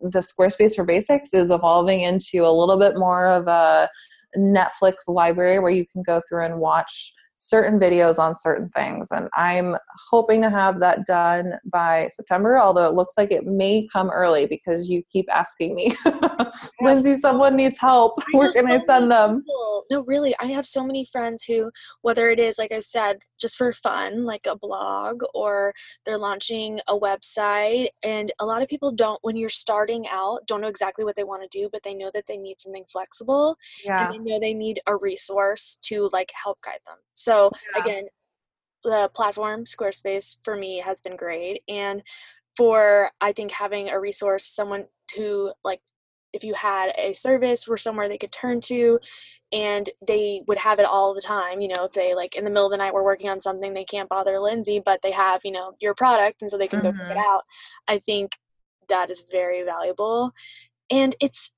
The 0.00 0.20
Squarespace 0.20 0.74
for 0.74 0.84
Basics 0.84 1.34
is 1.34 1.50
evolving 1.50 2.00
into 2.00 2.44
a 2.44 2.52
little 2.52 2.78
bit 2.78 2.96
more 2.96 3.26
of 3.26 3.46
a 3.46 3.88
Netflix 4.36 5.06
library 5.06 5.58
where 5.58 5.70
you 5.70 5.84
can 5.92 6.02
go 6.02 6.20
through 6.28 6.44
and 6.44 6.58
watch 6.58 7.12
certain 7.44 7.78
videos 7.78 8.18
on 8.18 8.34
certain 8.34 8.70
things. 8.70 9.10
And 9.10 9.28
I'm 9.36 9.76
hoping 10.10 10.40
to 10.40 10.48
have 10.48 10.80
that 10.80 11.04
done 11.04 11.52
by 11.70 12.08
September, 12.10 12.58
although 12.58 12.88
it 12.88 12.94
looks 12.94 13.14
like 13.18 13.30
it 13.30 13.44
may 13.44 13.86
come 13.92 14.08
early 14.08 14.46
because 14.46 14.88
you 14.88 15.02
keep 15.12 15.26
asking 15.30 15.74
me, 15.74 15.94
Lindsay, 16.80 17.16
someone 17.16 17.54
needs 17.54 17.78
help. 17.78 18.18
Where 18.32 18.50
can 18.50 18.66
so 18.66 18.72
I 18.72 18.78
send 18.78 19.10
them? 19.10 19.42
People. 19.42 19.84
No, 19.90 20.00
really. 20.04 20.34
I 20.40 20.46
have 20.46 20.66
so 20.66 20.82
many 20.86 21.04
friends 21.12 21.44
who, 21.44 21.70
whether 22.00 22.30
it 22.30 22.40
is, 22.40 22.58
like 22.58 22.72
I 22.72 22.80
said, 22.80 23.18
just 23.38 23.58
for 23.58 23.74
fun, 23.74 24.24
like 24.24 24.46
a 24.46 24.56
blog, 24.56 25.20
or 25.34 25.74
they're 26.06 26.16
launching 26.16 26.80
a 26.88 26.98
website. 26.98 27.88
And 28.02 28.32
a 28.38 28.46
lot 28.46 28.62
of 28.62 28.68
people 28.68 28.90
don't, 28.90 29.18
when 29.20 29.36
you're 29.36 29.50
starting 29.50 30.06
out, 30.10 30.46
don't 30.46 30.62
know 30.62 30.68
exactly 30.68 31.04
what 31.04 31.14
they 31.14 31.24
want 31.24 31.42
to 31.42 31.58
do, 31.58 31.68
but 31.70 31.82
they 31.82 31.92
know 31.92 32.10
that 32.14 32.24
they 32.26 32.38
need 32.38 32.58
something 32.58 32.86
flexible. 32.90 33.58
Yeah. 33.84 34.06
And 34.06 34.14
they 34.14 34.18
know 34.30 34.40
they 34.40 34.54
need 34.54 34.80
a 34.86 34.96
resource 34.96 35.78
to 35.82 36.08
like 36.10 36.32
help 36.42 36.58
guide 36.64 36.80
them. 36.86 36.96
So 37.12 37.33
yeah. 37.74 37.82
again, 37.82 38.04
the 38.84 39.10
platform 39.14 39.64
Squarespace 39.64 40.36
for 40.42 40.56
me 40.56 40.78
has 40.78 41.00
been 41.00 41.16
great. 41.16 41.62
And 41.68 42.02
for 42.56 43.10
I 43.20 43.32
think 43.32 43.50
having 43.50 43.88
a 43.88 44.00
resource, 44.00 44.44
someone 44.44 44.86
who 45.16 45.52
like 45.64 45.80
if 46.34 46.42
you 46.42 46.52
had 46.54 46.92
a 46.98 47.12
service 47.12 47.66
or 47.68 47.76
somewhere 47.76 48.08
they 48.08 48.18
could 48.18 48.32
turn 48.32 48.60
to 48.60 48.98
and 49.52 49.88
they 50.06 50.42
would 50.48 50.58
have 50.58 50.80
it 50.80 50.84
all 50.84 51.14
the 51.14 51.20
time 51.20 51.60
you 51.60 51.68
know 51.68 51.84
if 51.84 51.92
they 51.92 52.14
like 52.14 52.34
in 52.34 52.44
the 52.44 52.50
middle 52.50 52.66
of 52.66 52.72
the 52.72 52.76
night 52.76 52.92
were 52.92 53.04
working 53.04 53.30
on 53.30 53.40
something 53.40 53.72
they 53.72 53.84
can't 53.84 54.08
bother 54.08 54.40
lindsay 54.40 54.82
but 54.84 55.00
they 55.02 55.12
have 55.12 55.40
you 55.44 55.52
know 55.52 55.72
your 55.80 55.94
product 55.94 56.42
and 56.42 56.50
so 56.50 56.58
they 56.58 56.66
can 56.66 56.80
mm-hmm. 56.80 56.88
go 56.88 57.04
check 57.04 57.10
it 57.12 57.18
mm-hmm. 57.18 57.30
out 57.30 57.44
i 57.86 57.98
think 57.98 58.32
that 58.88 59.10
is 59.10 59.24
very 59.30 59.62
valuable 59.62 60.32
and 60.90 61.14
it's 61.20 61.52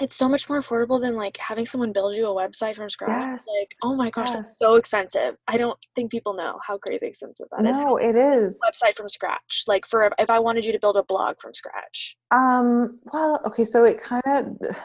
it's 0.00 0.14
so 0.14 0.28
much 0.28 0.48
more 0.48 0.60
affordable 0.60 1.00
than 1.00 1.16
like 1.16 1.36
having 1.38 1.66
someone 1.66 1.92
build 1.92 2.14
you 2.14 2.26
a 2.26 2.34
website 2.34 2.76
from 2.76 2.88
scratch. 2.88 3.32
Yes, 3.32 3.46
like, 3.60 3.68
oh 3.82 3.96
my 3.96 4.10
gosh, 4.10 4.28
yes. 4.28 4.36
that's 4.36 4.58
so 4.58 4.76
expensive. 4.76 5.36
I 5.48 5.56
don't 5.56 5.78
think 5.94 6.10
people 6.10 6.34
know 6.34 6.58
how 6.66 6.78
crazy 6.78 7.06
expensive 7.06 7.48
that 7.50 7.62
no, 7.62 7.70
is. 7.70 7.78
no, 7.78 7.96
it 7.96 8.14
is. 8.14 8.60
Website 8.64 8.96
from 8.96 9.08
scratch. 9.08 9.64
Like 9.66 9.86
for 9.86 10.10
if 10.18 10.30
I 10.30 10.38
wanted 10.38 10.64
you 10.64 10.72
to 10.72 10.78
build 10.78 10.96
a 10.96 11.02
blog 11.02 11.40
from 11.40 11.52
scratch. 11.52 12.16
Um, 12.30 13.00
well, 13.12 13.40
okay, 13.46 13.64
so 13.64 13.84
it 13.84 14.00
kind 14.00 14.22
of 14.26 14.76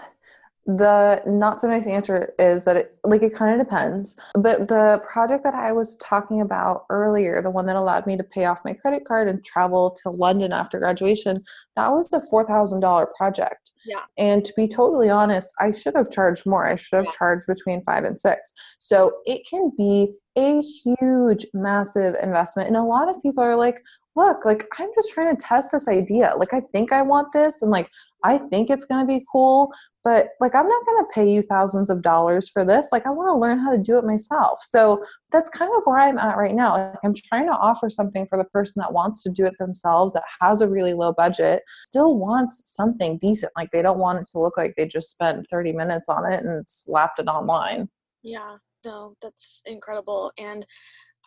the 0.66 1.22
not 1.26 1.60
so 1.60 1.68
nice 1.68 1.86
answer 1.86 2.34
is 2.40 2.64
that 2.64 2.78
it 2.78 2.96
like 3.04 3.22
it 3.22 3.34
kind 3.34 3.60
of 3.60 3.66
depends 3.66 4.18
but 4.36 4.70
the 4.70 5.02
project 5.12 5.44
that 5.44 5.54
i 5.54 5.74
was 5.74 5.98
talking 5.98 6.40
about 6.40 6.86
earlier 6.90 7.42
the 7.42 7.50
one 7.50 7.66
that 7.66 7.76
allowed 7.76 8.08
me 8.08 8.16
to 8.16 8.24
pay 8.24 8.46
off 8.46 8.64
my 8.64 8.72
credit 8.72 9.04
card 9.06 9.28
and 9.28 9.44
travel 9.44 9.96
to 10.02 10.10
london 10.10 10.54
after 10.54 10.80
graduation 10.80 11.44
that 11.76 11.92
was 11.92 12.12
a 12.14 12.20
$4000 12.20 13.08
project. 13.18 13.72
Yeah. 13.86 14.02
And 14.18 14.46
to 14.46 14.54
be 14.56 14.68
totally 14.68 15.10
honest 15.10 15.50
i 15.60 15.72
should 15.72 15.96
have 15.96 16.12
charged 16.12 16.46
more. 16.46 16.68
I 16.68 16.76
should 16.76 16.98
have 16.98 17.06
yeah. 17.06 17.18
charged 17.18 17.46
between 17.48 17.84
five 17.84 18.04
and 18.04 18.18
six. 18.18 18.54
So 18.80 19.12
it 19.26 19.42
can 19.50 19.72
be 19.78 20.14
a 20.38 20.62
huge 20.62 21.46
massive 21.54 22.16
investment 22.22 22.68
and 22.68 22.78
a 22.78 22.84
lot 22.84 23.10
of 23.10 23.22
people 23.22 23.44
are 23.44 23.56
like 23.56 23.82
look 24.16 24.46
like 24.46 24.68
i'm 24.80 24.90
just 24.96 25.12
trying 25.14 25.36
to 25.36 25.44
test 25.44 25.72
this 25.72 25.88
idea 25.88 26.34
like 26.38 26.54
i 26.54 26.62
think 26.72 26.92
i 26.92 27.02
want 27.02 27.32
this 27.34 27.62
and 27.62 27.72
like 27.72 27.90
I 28.24 28.38
think 28.38 28.70
it's 28.70 28.86
going 28.86 29.06
to 29.06 29.08
be 29.08 29.26
cool, 29.32 29.72
but 30.04 30.30
like 30.40 30.56
I'm 30.56 30.68
not 30.68 30.86
going 30.86 31.04
to 31.04 31.12
pay 31.14 31.30
you 31.30 31.42
thousands 31.42 31.90
of 31.90 32.02
dollars 32.02 32.48
for 32.48 32.64
this. 32.64 32.90
Like 32.92 33.06
I 33.06 33.10
want 33.10 33.30
to 33.30 33.38
learn 33.38 33.60
how 33.60 33.72
to 33.72 33.78
do 33.78 33.98
it 33.98 34.06
myself. 34.06 34.60
So 34.62 35.04
that's 35.32 35.50
kind 35.50 35.72
of 35.76 35.84
where 35.84 36.00
I'm 36.00 36.18
at 36.18 36.38
right 36.38 36.56
now. 36.56 36.72
Like 36.72 37.00
I'm 37.04 37.14
trying 37.14 37.48
to 37.48 37.54
offer 37.54 37.90
something 37.90 38.26
for 38.28 38.38
the 38.38 38.46
person 38.46 38.80
that 38.80 38.94
wants 38.94 39.24
to 39.24 39.30
do 39.30 39.46
it 39.46 39.58
themselves, 39.60 40.14
that 40.14 40.24
has 40.40 40.62
a 40.62 40.70
really 40.70 40.94
low 40.94 41.12
budget, 41.12 41.64
still 41.86 42.18
wants 42.18 42.74
something 42.74 43.18
decent. 43.18 43.52
Like 43.58 43.72
they 43.72 43.82
don't 43.82 44.00
want 44.00 44.20
it 44.20 44.28
to 44.32 44.40
look 44.40 44.58
like 44.58 44.74
they 44.78 44.88
just 44.88 45.10
spent 45.10 45.46
30 45.50 45.74
minutes 45.74 46.08
on 46.08 46.32
it 46.32 46.46
and 46.46 46.64
slapped 46.68 47.20
it 47.20 47.28
online. 47.28 47.90
Yeah, 48.24 48.56
no, 48.86 49.16
that's 49.22 49.62
incredible. 49.66 50.32
And 50.38 50.66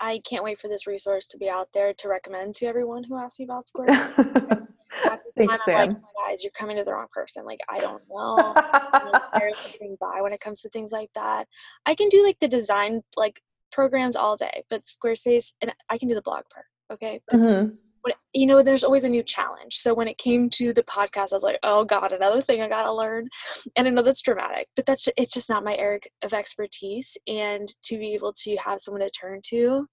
I 0.00 0.20
can't 0.28 0.44
wait 0.44 0.58
for 0.58 0.68
this 0.68 0.86
resource 0.86 1.26
to 1.28 1.38
be 1.38 1.48
out 1.48 1.68
there 1.72 1.94
to 1.94 2.08
recommend 2.08 2.54
to 2.56 2.66
everyone 2.66 3.04
who 3.04 3.16
asks 3.16 3.38
me 3.38 3.44
about 3.44 3.66
Square. 3.68 4.14
Thanks, 5.36 5.64
Zan. 5.64 5.88
Like, 5.88 5.96
guys, 6.26 6.42
you're 6.42 6.52
coming 6.52 6.76
to 6.76 6.84
the 6.84 6.92
wrong 6.92 7.08
person. 7.12 7.44
Like, 7.44 7.60
I 7.68 7.78
don't 7.78 8.02
know. 8.10 8.54
getting 9.72 9.96
by 10.00 10.20
when 10.20 10.32
it 10.32 10.40
comes 10.40 10.60
to 10.62 10.68
things 10.70 10.92
like 10.92 11.10
that. 11.14 11.46
I 11.84 11.94
can 11.94 12.08
do 12.08 12.22
like 12.24 12.38
the 12.40 12.48
design 12.48 13.02
like 13.16 13.42
programs 13.72 14.16
all 14.16 14.36
day, 14.36 14.64
but 14.70 14.84
Squarespace 14.84 15.54
and 15.60 15.72
I 15.90 15.98
can 15.98 16.08
do 16.08 16.14
the 16.14 16.22
blog 16.22 16.44
part. 16.52 16.66
Okay. 16.90 17.20
Mm-hmm. 17.32 17.74
But, 18.06 18.14
you 18.32 18.46
know, 18.46 18.62
there's 18.62 18.84
always 18.84 19.02
a 19.02 19.08
new 19.08 19.24
challenge. 19.24 19.74
So 19.74 19.92
when 19.92 20.06
it 20.06 20.16
came 20.16 20.48
to 20.50 20.72
the 20.72 20.84
podcast, 20.84 21.32
I 21.32 21.36
was 21.36 21.42
like, 21.42 21.58
oh 21.64 21.84
God, 21.84 22.12
another 22.12 22.40
thing 22.40 22.62
I 22.62 22.68
gotta 22.68 22.92
learn. 22.92 23.28
And 23.74 23.88
I 23.88 23.90
know 23.90 24.02
that's 24.02 24.20
dramatic, 24.20 24.68
but 24.76 24.86
that's 24.86 25.08
it's 25.16 25.32
just 25.32 25.50
not 25.50 25.64
my 25.64 25.74
area 25.74 25.98
of 26.22 26.32
expertise. 26.32 27.18
And 27.26 27.68
to 27.82 27.98
be 27.98 28.14
able 28.14 28.32
to 28.44 28.56
have 28.58 28.80
someone 28.80 29.00
to 29.00 29.10
turn 29.10 29.40
to 29.48 29.88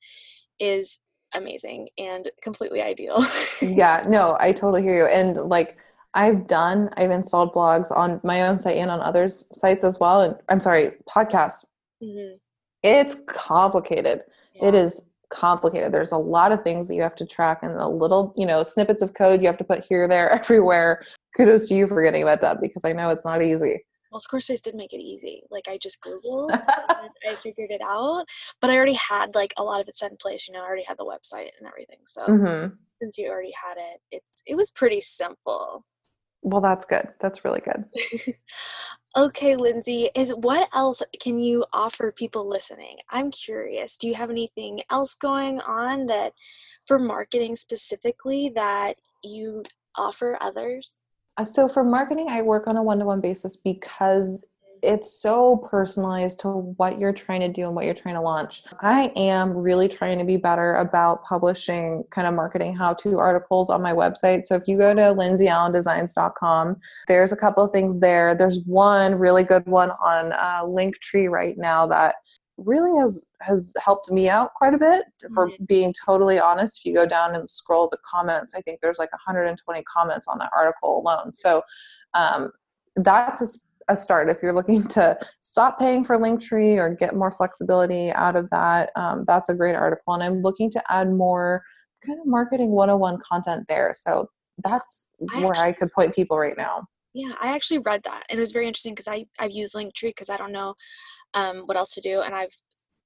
is 0.59 0.99
amazing 1.33 1.89
and 1.97 2.29
completely 2.43 2.83
ideal. 2.83 3.25
yeah, 3.63 4.05
no, 4.07 4.37
I 4.39 4.51
totally 4.51 4.83
hear 4.83 4.95
you. 4.95 5.07
And 5.07 5.35
like 5.37 5.77
I've 6.13 6.45
done, 6.45 6.91
I've 6.95 7.09
installed 7.09 7.51
blogs 7.51 7.89
on 7.89 8.21
my 8.23 8.43
own 8.43 8.59
site 8.59 8.77
and 8.77 8.91
on 8.91 9.01
others' 9.01 9.43
sites 9.53 9.83
as 9.83 9.99
well. 9.99 10.21
And 10.21 10.35
I'm 10.49 10.59
sorry, 10.59 10.91
podcasts. 11.09 11.65
Mm-hmm. 12.03 12.35
It's 12.83 13.15
complicated. 13.25 14.21
Yeah. 14.53 14.67
It 14.67 14.75
is 14.75 15.09
complicated. 15.33 15.91
There's 15.91 16.11
a 16.11 16.17
lot 16.17 16.51
of 16.51 16.63
things 16.63 16.87
that 16.87 16.95
you 16.95 17.01
have 17.01 17.15
to 17.15 17.25
track 17.25 17.59
and 17.63 17.73
a 17.73 17.87
little, 17.87 18.33
you 18.37 18.45
know, 18.45 18.63
snippets 18.63 19.01
of 19.01 19.13
code 19.13 19.41
you 19.41 19.47
have 19.47 19.57
to 19.57 19.63
put 19.63 19.83
here, 19.83 20.07
there, 20.07 20.29
everywhere. 20.39 21.03
Kudos 21.35 21.67
to 21.69 21.75
you 21.75 21.87
for 21.87 22.01
getting 22.03 22.25
that 22.25 22.41
done 22.41 22.59
because 22.61 22.85
I 22.85 22.93
know 22.93 23.09
it's 23.09 23.25
not 23.25 23.41
easy 23.41 23.81
well, 24.13 24.21
Squarespace 24.21 24.61
did 24.61 24.75
make 24.75 24.93
it 24.93 25.01
easy. 25.01 25.41
Like 25.49 25.67
I 25.67 25.79
just 25.79 25.99
Googled 25.99 26.51
I 27.27 27.35
figured 27.35 27.71
it 27.71 27.81
out. 27.81 28.25
But 28.61 28.69
I 28.69 28.75
already 28.75 28.93
had 28.93 29.33
like 29.33 29.53
a 29.57 29.63
lot 29.63 29.81
of 29.81 29.87
it 29.87 29.97
set 29.97 30.11
in 30.11 30.17
place, 30.17 30.47
you 30.47 30.53
know, 30.53 30.61
I 30.61 30.67
already 30.67 30.85
had 30.87 30.97
the 30.97 31.03
website 31.03 31.49
and 31.59 31.67
everything. 31.67 31.97
So 32.05 32.25
mm-hmm. 32.27 32.75
since 33.01 33.17
you 33.17 33.27
already 33.27 33.53
had 33.61 33.77
it, 33.77 34.01
it's 34.11 34.43
it 34.45 34.55
was 34.55 34.69
pretty 34.69 35.01
simple. 35.01 35.83
Well, 36.43 36.61
that's 36.61 36.85
good. 36.85 37.07
That's 37.21 37.45
really 37.45 37.61
good. 37.61 38.35
okay, 39.17 39.55
Lindsay, 39.55 40.09
is 40.13 40.31
what 40.31 40.67
else 40.73 41.01
can 41.21 41.39
you 41.39 41.65
offer 41.71 42.11
people 42.11 42.47
listening? 42.47 42.97
I'm 43.09 43.31
curious. 43.31 43.97
Do 43.97 44.07
you 44.09 44.15
have 44.15 44.29
anything 44.29 44.81
else 44.91 45.15
going 45.15 45.61
on 45.61 46.07
that 46.07 46.33
for 46.85 46.99
marketing 46.99 47.55
specifically 47.55 48.49
that 48.55 48.97
you 49.23 49.63
offer 49.95 50.37
others? 50.41 51.07
Uh, 51.37 51.45
so 51.45 51.67
for 51.67 51.83
marketing, 51.83 52.27
I 52.29 52.41
work 52.41 52.67
on 52.67 52.77
a 52.77 52.83
one-to-one 52.83 53.21
basis 53.21 53.55
because 53.57 54.45
it's 54.83 55.21
so 55.21 55.57
personalized 55.57 56.41
to 56.41 56.49
what 56.49 56.99
you're 56.99 57.13
trying 57.13 57.39
to 57.39 57.47
do 57.47 57.65
and 57.65 57.75
what 57.75 57.85
you're 57.85 57.93
trying 57.93 58.15
to 58.15 58.21
launch. 58.21 58.63
I 58.81 59.13
am 59.15 59.55
really 59.55 59.87
trying 59.87 60.19
to 60.19 60.25
be 60.25 60.37
better 60.37 60.75
about 60.75 61.23
publishing 61.23 62.03
kind 62.11 62.27
of 62.27 62.33
marketing 62.33 62.75
how 62.75 62.93
to 62.95 63.17
articles 63.17 63.69
on 63.69 63.81
my 63.81 63.93
website. 63.93 64.45
So 64.45 64.55
if 64.55 64.63
you 64.67 64.77
go 64.77 64.93
to 64.93 65.01
lindsayallendesigns.com, 65.01 66.77
there's 67.07 67.31
a 67.31 67.37
couple 67.37 67.63
of 67.63 67.71
things 67.71 67.99
there. 67.99 68.35
There's 68.35 68.59
one 68.65 69.15
really 69.15 69.43
good 69.43 69.65
one 69.65 69.91
on 69.91 70.33
uh, 70.33 70.63
Linktree 70.65 71.29
right 71.29 71.57
now 71.57 71.87
that 71.87 72.15
really 72.57 72.99
has 72.99 73.25
has 73.41 73.73
helped 73.83 74.11
me 74.11 74.29
out 74.29 74.53
quite 74.53 74.73
a 74.73 74.77
bit 74.77 75.05
for 75.33 75.49
mm-hmm. 75.49 75.63
being 75.65 75.93
totally 76.05 76.39
honest 76.39 76.79
if 76.79 76.85
you 76.85 76.93
go 76.93 77.03
down 77.03 77.33
and 77.33 77.49
scroll 77.49 77.87
the 77.89 77.97
comments 78.05 78.53
i 78.53 78.61
think 78.61 78.79
there's 78.79 78.99
like 78.99 79.11
120 79.11 79.81
comments 79.83 80.27
on 80.27 80.37
that 80.37 80.51
article 80.55 80.99
alone 80.99 81.33
so 81.33 81.63
um, 82.13 82.51
that's 82.97 83.65
a, 83.87 83.95
start. 83.95 84.29
If 84.29 84.41
you're 84.41 84.53
looking 84.53 84.83
to 84.89 85.17
stop 85.39 85.79
paying 85.79 86.03
for 86.03 86.17
linktree 86.17 86.77
or 86.77 86.93
get 86.93 87.15
more 87.15 87.31
flexibility 87.31 88.11
out 88.11 88.35
of 88.35 88.49
that 88.49 88.91
um, 88.95 89.23
that's 89.27 89.49
a 89.49 89.53
great 89.53 89.75
article. 89.75 90.13
And 90.13 90.23
i'm 90.23 90.41
looking 90.41 90.69
to 90.71 90.83
add 90.89 91.11
more 91.11 91.63
kind 92.05 92.19
of 92.19 92.25
marketing 92.25 92.71
101 92.71 93.19
content 93.19 93.65
there. 93.67 93.93
So 93.95 94.29
that's 94.63 95.07
I 95.33 95.39
where 95.39 95.49
actually, 95.49 95.69
i 95.69 95.71
could 95.71 95.91
point 95.93 96.13
people 96.13 96.37
right 96.37 96.57
now. 96.57 96.85
Yeah 97.13 97.33
i 97.41 97.53
actually 97.53 97.79
read 97.79 98.01
that 98.03 98.23
and 98.29 98.37
it 98.37 98.39
was 98.39 98.51
very 98.51 98.67
interesting 98.67 98.93
because 98.93 99.07
i 99.07 99.25
i've 99.39 99.51
used 99.51 99.75
linktree 99.75 100.09
because 100.09 100.29
i 100.29 100.37
don't 100.37 100.51
know 100.51 100.75
um, 101.33 101.63
what 101.65 101.77
else 101.77 101.93
to 101.95 102.01
do 102.01 102.21
and 102.21 102.35
i've 102.35 102.51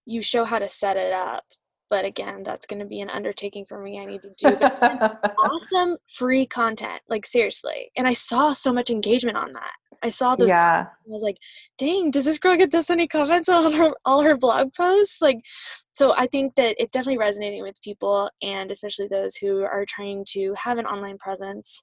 you 0.06 0.22
show 0.22 0.46
how 0.46 0.60
to 0.60 0.68
set 0.68 0.98
it 0.98 1.14
up 1.14 1.44
but 1.90 2.06
again 2.06 2.44
that's 2.44 2.66
going 2.66 2.80
to 2.80 2.86
be 2.86 3.02
an 3.02 3.10
undertaking 3.10 3.66
for 3.66 3.82
me 3.82 4.00
i 4.00 4.06
need 4.06 4.22
to 4.22 4.30
do 4.40 4.48
awesome 5.44 5.98
free 6.16 6.46
content 6.46 7.02
like 7.10 7.26
seriously 7.26 7.92
and 7.98 8.08
i 8.08 8.14
saw 8.14 8.54
so 8.54 8.72
much 8.74 8.90
engagement 8.90 9.38
on 9.38 9.52
that 9.54 9.74
i 10.04 10.10
saw 10.10 10.36
this 10.36 10.48
yeah. 10.48 10.86
i 10.88 11.10
was 11.10 11.24
like 11.24 11.38
dang 11.78 12.12
does 12.12 12.26
this 12.26 12.40
girl 12.40 12.56
get 12.56 12.72
this 12.72 12.90
many 12.90 13.08
comments 13.08 13.50
on 13.50 13.74
her 13.74 13.90
all 14.06 14.22
her 14.22 14.38
blog 14.38 14.74
posts? 14.74 15.22
Like 15.22 15.40
so 15.94 16.14
i 16.16 16.28
think 16.28 16.56
that 16.56 16.76
it's 16.80 16.94
definitely 16.94 17.18
resonating 17.18 17.64
with 17.64 17.82
people 17.82 18.30
and 18.42 18.72
especially 18.72 19.08
those 19.08 19.36
who 19.36 19.64
are 19.64 19.86
trying 19.86 20.26
to 20.30 20.54
have 20.54 20.78
an 20.78 20.86
online 20.86 21.18
presence 21.18 21.82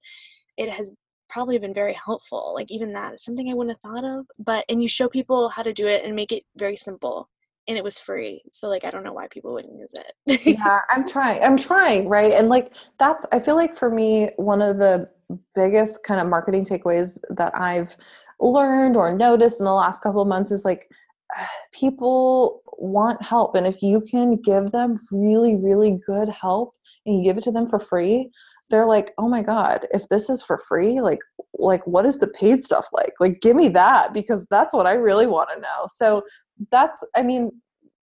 it 0.56 0.68
has 0.68 0.92
probably 1.28 1.58
been 1.58 1.74
very 1.74 1.94
helpful 1.94 2.52
like 2.54 2.70
even 2.70 2.92
that 2.92 3.14
is 3.14 3.24
something 3.24 3.50
i 3.50 3.54
wouldn't 3.54 3.76
have 3.76 3.92
thought 3.92 4.04
of 4.04 4.26
but 4.38 4.64
and 4.68 4.82
you 4.82 4.88
show 4.88 5.08
people 5.08 5.48
how 5.48 5.62
to 5.62 5.72
do 5.72 5.86
it 5.86 6.04
and 6.04 6.14
make 6.14 6.32
it 6.32 6.44
very 6.56 6.76
simple 6.76 7.28
and 7.66 7.78
it 7.78 7.84
was 7.84 7.98
free 7.98 8.42
so 8.50 8.68
like 8.68 8.84
i 8.84 8.90
don't 8.90 9.04
know 9.04 9.12
why 9.12 9.26
people 9.28 9.52
wouldn't 9.52 9.78
use 9.78 9.92
it. 9.94 10.46
Yeah 10.46 10.80
i'm 10.90 11.06
trying 11.08 11.42
i'm 11.42 11.56
trying 11.56 12.08
right? 12.08 12.32
And 12.32 12.48
like 12.48 12.72
that's 12.98 13.26
i 13.32 13.38
feel 13.38 13.56
like 13.56 13.74
for 13.76 13.90
me 13.90 14.30
one 14.36 14.62
of 14.62 14.78
the 14.78 15.08
biggest 15.54 16.04
kind 16.04 16.20
of 16.20 16.28
marketing 16.28 16.64
takeaways 16.64 17.18
that 17.30 17.54
i've 17.56 17.96
learned 18.40 18.96
or 18.96 19.16
noticed 19.16 19.60
in 19.60 19.64
the 19.64 19.72
last 19.72 20.02
couple 20.02 20.20
of 20.20 20.28
months 20.28 20.50
is 20.50 20.64
like 20.64 20.88
people 21.72 22.62
want 22.78 23.22
help. 23.22 23.54
And 23.54 23.66
if 23.66 23.82
you 23.82 24.00
can 24.00 24.36
give 24.36 24.70
them 24.70 24.98
really 25.12 25.56
really 25.56 25.98
good 26.06 26.28
help 26.28 26.74
and 27.06 27.18
you 27.18 27.24
give 27.24 27.38
it 27.38 27.44
to 27.44 27.52
them 27.52 27.66
for 27.66 27.78
free 27.78 28.30
they're 28.70 28.86
like 28.86 29.12
oh 29.18 29.28
my 29.28 29.42
god 29.42 29.86
if 29.92 30.08
this 30.08 30.30
is 30.30 30.42
for 30.42 30.56
free 30.56 31.00
like 31.00 31.18
like 31.58 31.86
what 31.86 32.06
is 32.06 32.18
the 32.18 32.26
paid 32.26 32.62
stuff 32.62 32.86
like? 32.92 33.12
Like 33.20 33.40
give 33.40 33.54
me 33.54 33.68
that 33.68 34.12
because 34.12 34.46
that's 34.48 34.74
what 34.74 34.86
i 34.86 34.92
really 34.92 35.26
want 35.26 35.50
to 35.54 35.60
know. 35.60 35.86
So 35.88 36.22
that's 36.70 37.04
i 37.16 37.22
mean 37.22 37.50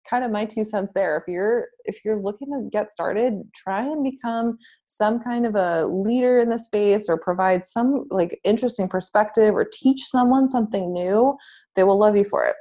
kind 0.08 0.24
of 0.24 0.30
my 0.30 0.44
two 0.44 0.64
cents 0.64 0.92
there. 0.94 1.16
If 1.16 1.24
you're 1.30 1.68
if 1.84 2.04
you're 2.04 2.20
looking 2.20 2.48
to 2.48 2.68
get 2.70 2.90
started 2.90 3.42
try 3.54 3.82
and 3.82 4.04
become 4.04 4.58
some 4.86 5.20
kind 5.20 5.46
of 5.46 5.54
a 5.54 5.86
leader 5.86 6.40
in 6.40 6.48
the 6.48 6.58
space 6.58 7.08
or 7.08 7.18
provide 7.18 7.64
some 7.64 8.06
like 8.10 8.38
interesting 8.44 8.88
perspective 8.88 9.54
or 9.54 9.66
teach 9.70 10.02
someone 10.04 10.48
something 10.48 10.92
new 10.92 11.36
they 11.76 11.84
will 11.84 11.98
love 11.98 12.16
you 12.16 12.24
for 12.24 12.46
it. 12.46 12.56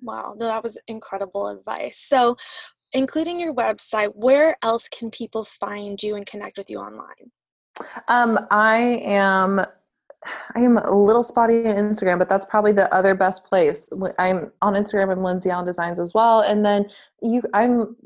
Wow 0.00 0.34
no, 0.38 0.46
that 0.46 0.62
was 0.62 0.78
incredible 0.86 1.48
advice. 1.48 1.98
So 1.98 2.36
including 2.92 3.38
your 3.38 3.54
website 3.54 4.10
where 4.14 4.56
else 4.62 4.88
can 4.88 5.10
people 5.10 5.44
find 5.44 6.02
you 6.02 6.16
and 6.16 6.26
connect 6.26 6.58
with 6.58 6.70
you 6.70 6.78
online? 6.78 7.30
Um, 8.08 8.46
i 8.50 8.76
am 9.02 9.64
I 10.54 10.60
am 10.60 10.76
a 10.76 10.90
little 10.94 11.22
spotty 11.22 11.66
on 11.66 11.76
Instagram, 11.76 12.18
but 12.18 12.28
that's 12.28 12.44
probably 12.44 12.72
the 12.72 12.92
other 12.94 13.14
best 13.14 13.48
place. 13.48 13.88
I'm 14.18 14.52
on 14.60 14.74
Instagram. 14.74 15.12
I'm 15.12 15.22
Lindsay 15.22 15.50
Allen 15.50 15.64
Designs 15.64 15.98
as 15.98 16.12
well, 16.14 16.40
and 16.40 16.64
then 16.64 16.86
you. 17.22 17.42
I'm 17.54 17.96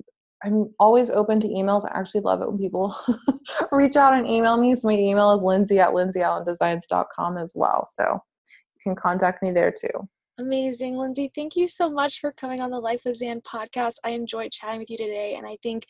I'm 0.44 0.74
always 0.78 1.10
open 1.10 1.40
to 1.40 1.48
emails. 1.48 1.86
I 1.86 1.98
actually 1.98 2.20
love 2.20 2.42
it 2.42 2.48
when 2.48 2.58
people 2.58 2.94
reach 3.72 3.96
out 3.96 4.12
and 4.12 4.26
email 4.26 4.58
me. 4.58 4.74
So 4.74 4.88
my 4.88 4.94
email 4.94 5.32
is 5.32 5.42
lindsay 5.42 5.80
at 5.80 5.88
lindsayallendesigns.com 5.88 7.38
as 7.38 7.54
well. 7.56 7.84
So 7.86 8.04
you 8.04 8.82
can 8.82 8.94
contact 8.94 9.42
me 9.42 9.50
there 9.52 9.72
too. 9.72 10.08
Amazing, 10.36 10.96
Lindsay. 10.96 11.30
Thank 11.32 11.54
you 11.54 11.68
so 11.68 11.88
much 11.88 12.18
for 12.18 12.32
coming 12.32 12.60
on 12.60 12.70
the 12.70 12.80
Life 12.80 13.02
with 13.04 13.18
Zan 13.18 13.40
podcast. 13.40 13.94
I 14.02 14.10
enjoyed 14.10 14.50
chatting 14.50 14.80
with 14.80 14.90
you 14.90 14.96
today, 14.96 15.36
and 15.36 15.46
I 15.46 15.58
think 15.62 15.86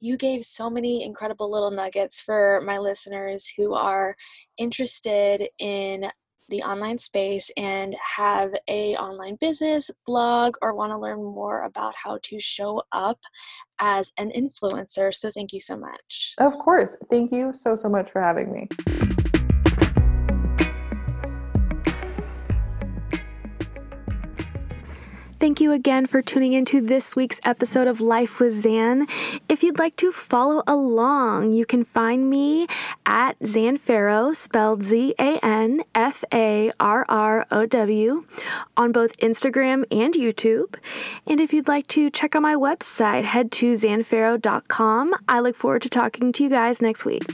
you 0.00 0.16
gave 0.16 0.46
so 0.46 0.70
many 0.70 1.04
incredible 1.04 1.50
little 1.50 1.70
nuggets 1.70 2.20
for 2.20 2.62
my 2.64 2.78
listeners 2.78 3.52
who 3.56 3.74
are 3.74 4.16
interested 4.56 5.46
in 5.58 6.10
the 6.48 6.62
online 6.62 6.98
space 6.98 7.50
and 7.56 7.94
have 8.16 8.52
a 8.68 8.94
online 8.96 9.36
business 9.40 9.90
blog 10.06 10.54
or 10.60 10.74
want 10.74 10.90
to 10.92 10.98
learn 10.98 11.22
more 11.22 11.64
about 11.64 11.94
how 12.02 12.18
to 12.22 12.40
show 12.40 12.82
up 12.92 13.20
as 13.78 14.12
an 14.18 14.30
influencer 14.30 15.14
so 15.14 15.30
thank 15.30 15.52
you 15.52 15.60
so 15.60 15.76
much 15.76 16.34
of 16.38 16.52
course 16.58 16.96
thank 17.10 17.32
you 17.32 17.52
so 17.54 17.74
so 17.74 17.88
much 17.88 18.10
for 18.10 18.20
having 18.20 18.52
me 18.52 18.68
Thank 25.42 25.60
you 25.60 25.72
again 25.72 26.06
for 26.06 26.22
tuning 26.22 26.52
into 26.52 26.80
this 26.80 27.16
week's 27.16 27.40
episode 27.44 27.88
of 27.88 28.00
Life 28.00 28.38
with 28.38 28.52
Zan. 28.52 29.08
If 29.48 29.64
you'd 29.64 29.76
like 29.76 29.96
to 29.96 30.12
follow 30.12 30.62
along, 30.68 31.52
you 31.52 31.66
can 31.66 31.82
find 31.82 32.30
me 32.30 32.68
at 33.04 33.34
Zan 33.44 33.76
Farrow, 33.76 34.34
spelled 34.34 34.84
Z 34.84 35.16
A 35.18 35.44
N 35.44 35.82
F 35.96 36.22
A 36.32 36.70
R 36.78 37.04
R 37.08 37.44
O 37.50 37.66
W, 37.66 38.24
on 38.76 38.92
both 38.92 39.16
Instagram 39.16 39.84
and 39.90 40.14
YouTube. 40.14 40.76
And 41.26 41.40
if 41.40 41.52
you'd 41.52 41.66
like 41.66 41.88
to 41.88 42.08
check 42.08 42.36
out 42.36 42.42
my 42.42 42.54
website, 42.54 43.24
head 43.24 43.50
to 43.50 43.72
zanfarrow.com. 43.72 45.12
I 45.28 45.40
look 45.40 45.56
forward 45.56 45.82
to 45.82 45.88
talking 45.88 46.32
to 46.34 46.44
you 46.44 46.50
guys 46.50 46.80
next 46.80 47.04
week. 47.04 47.24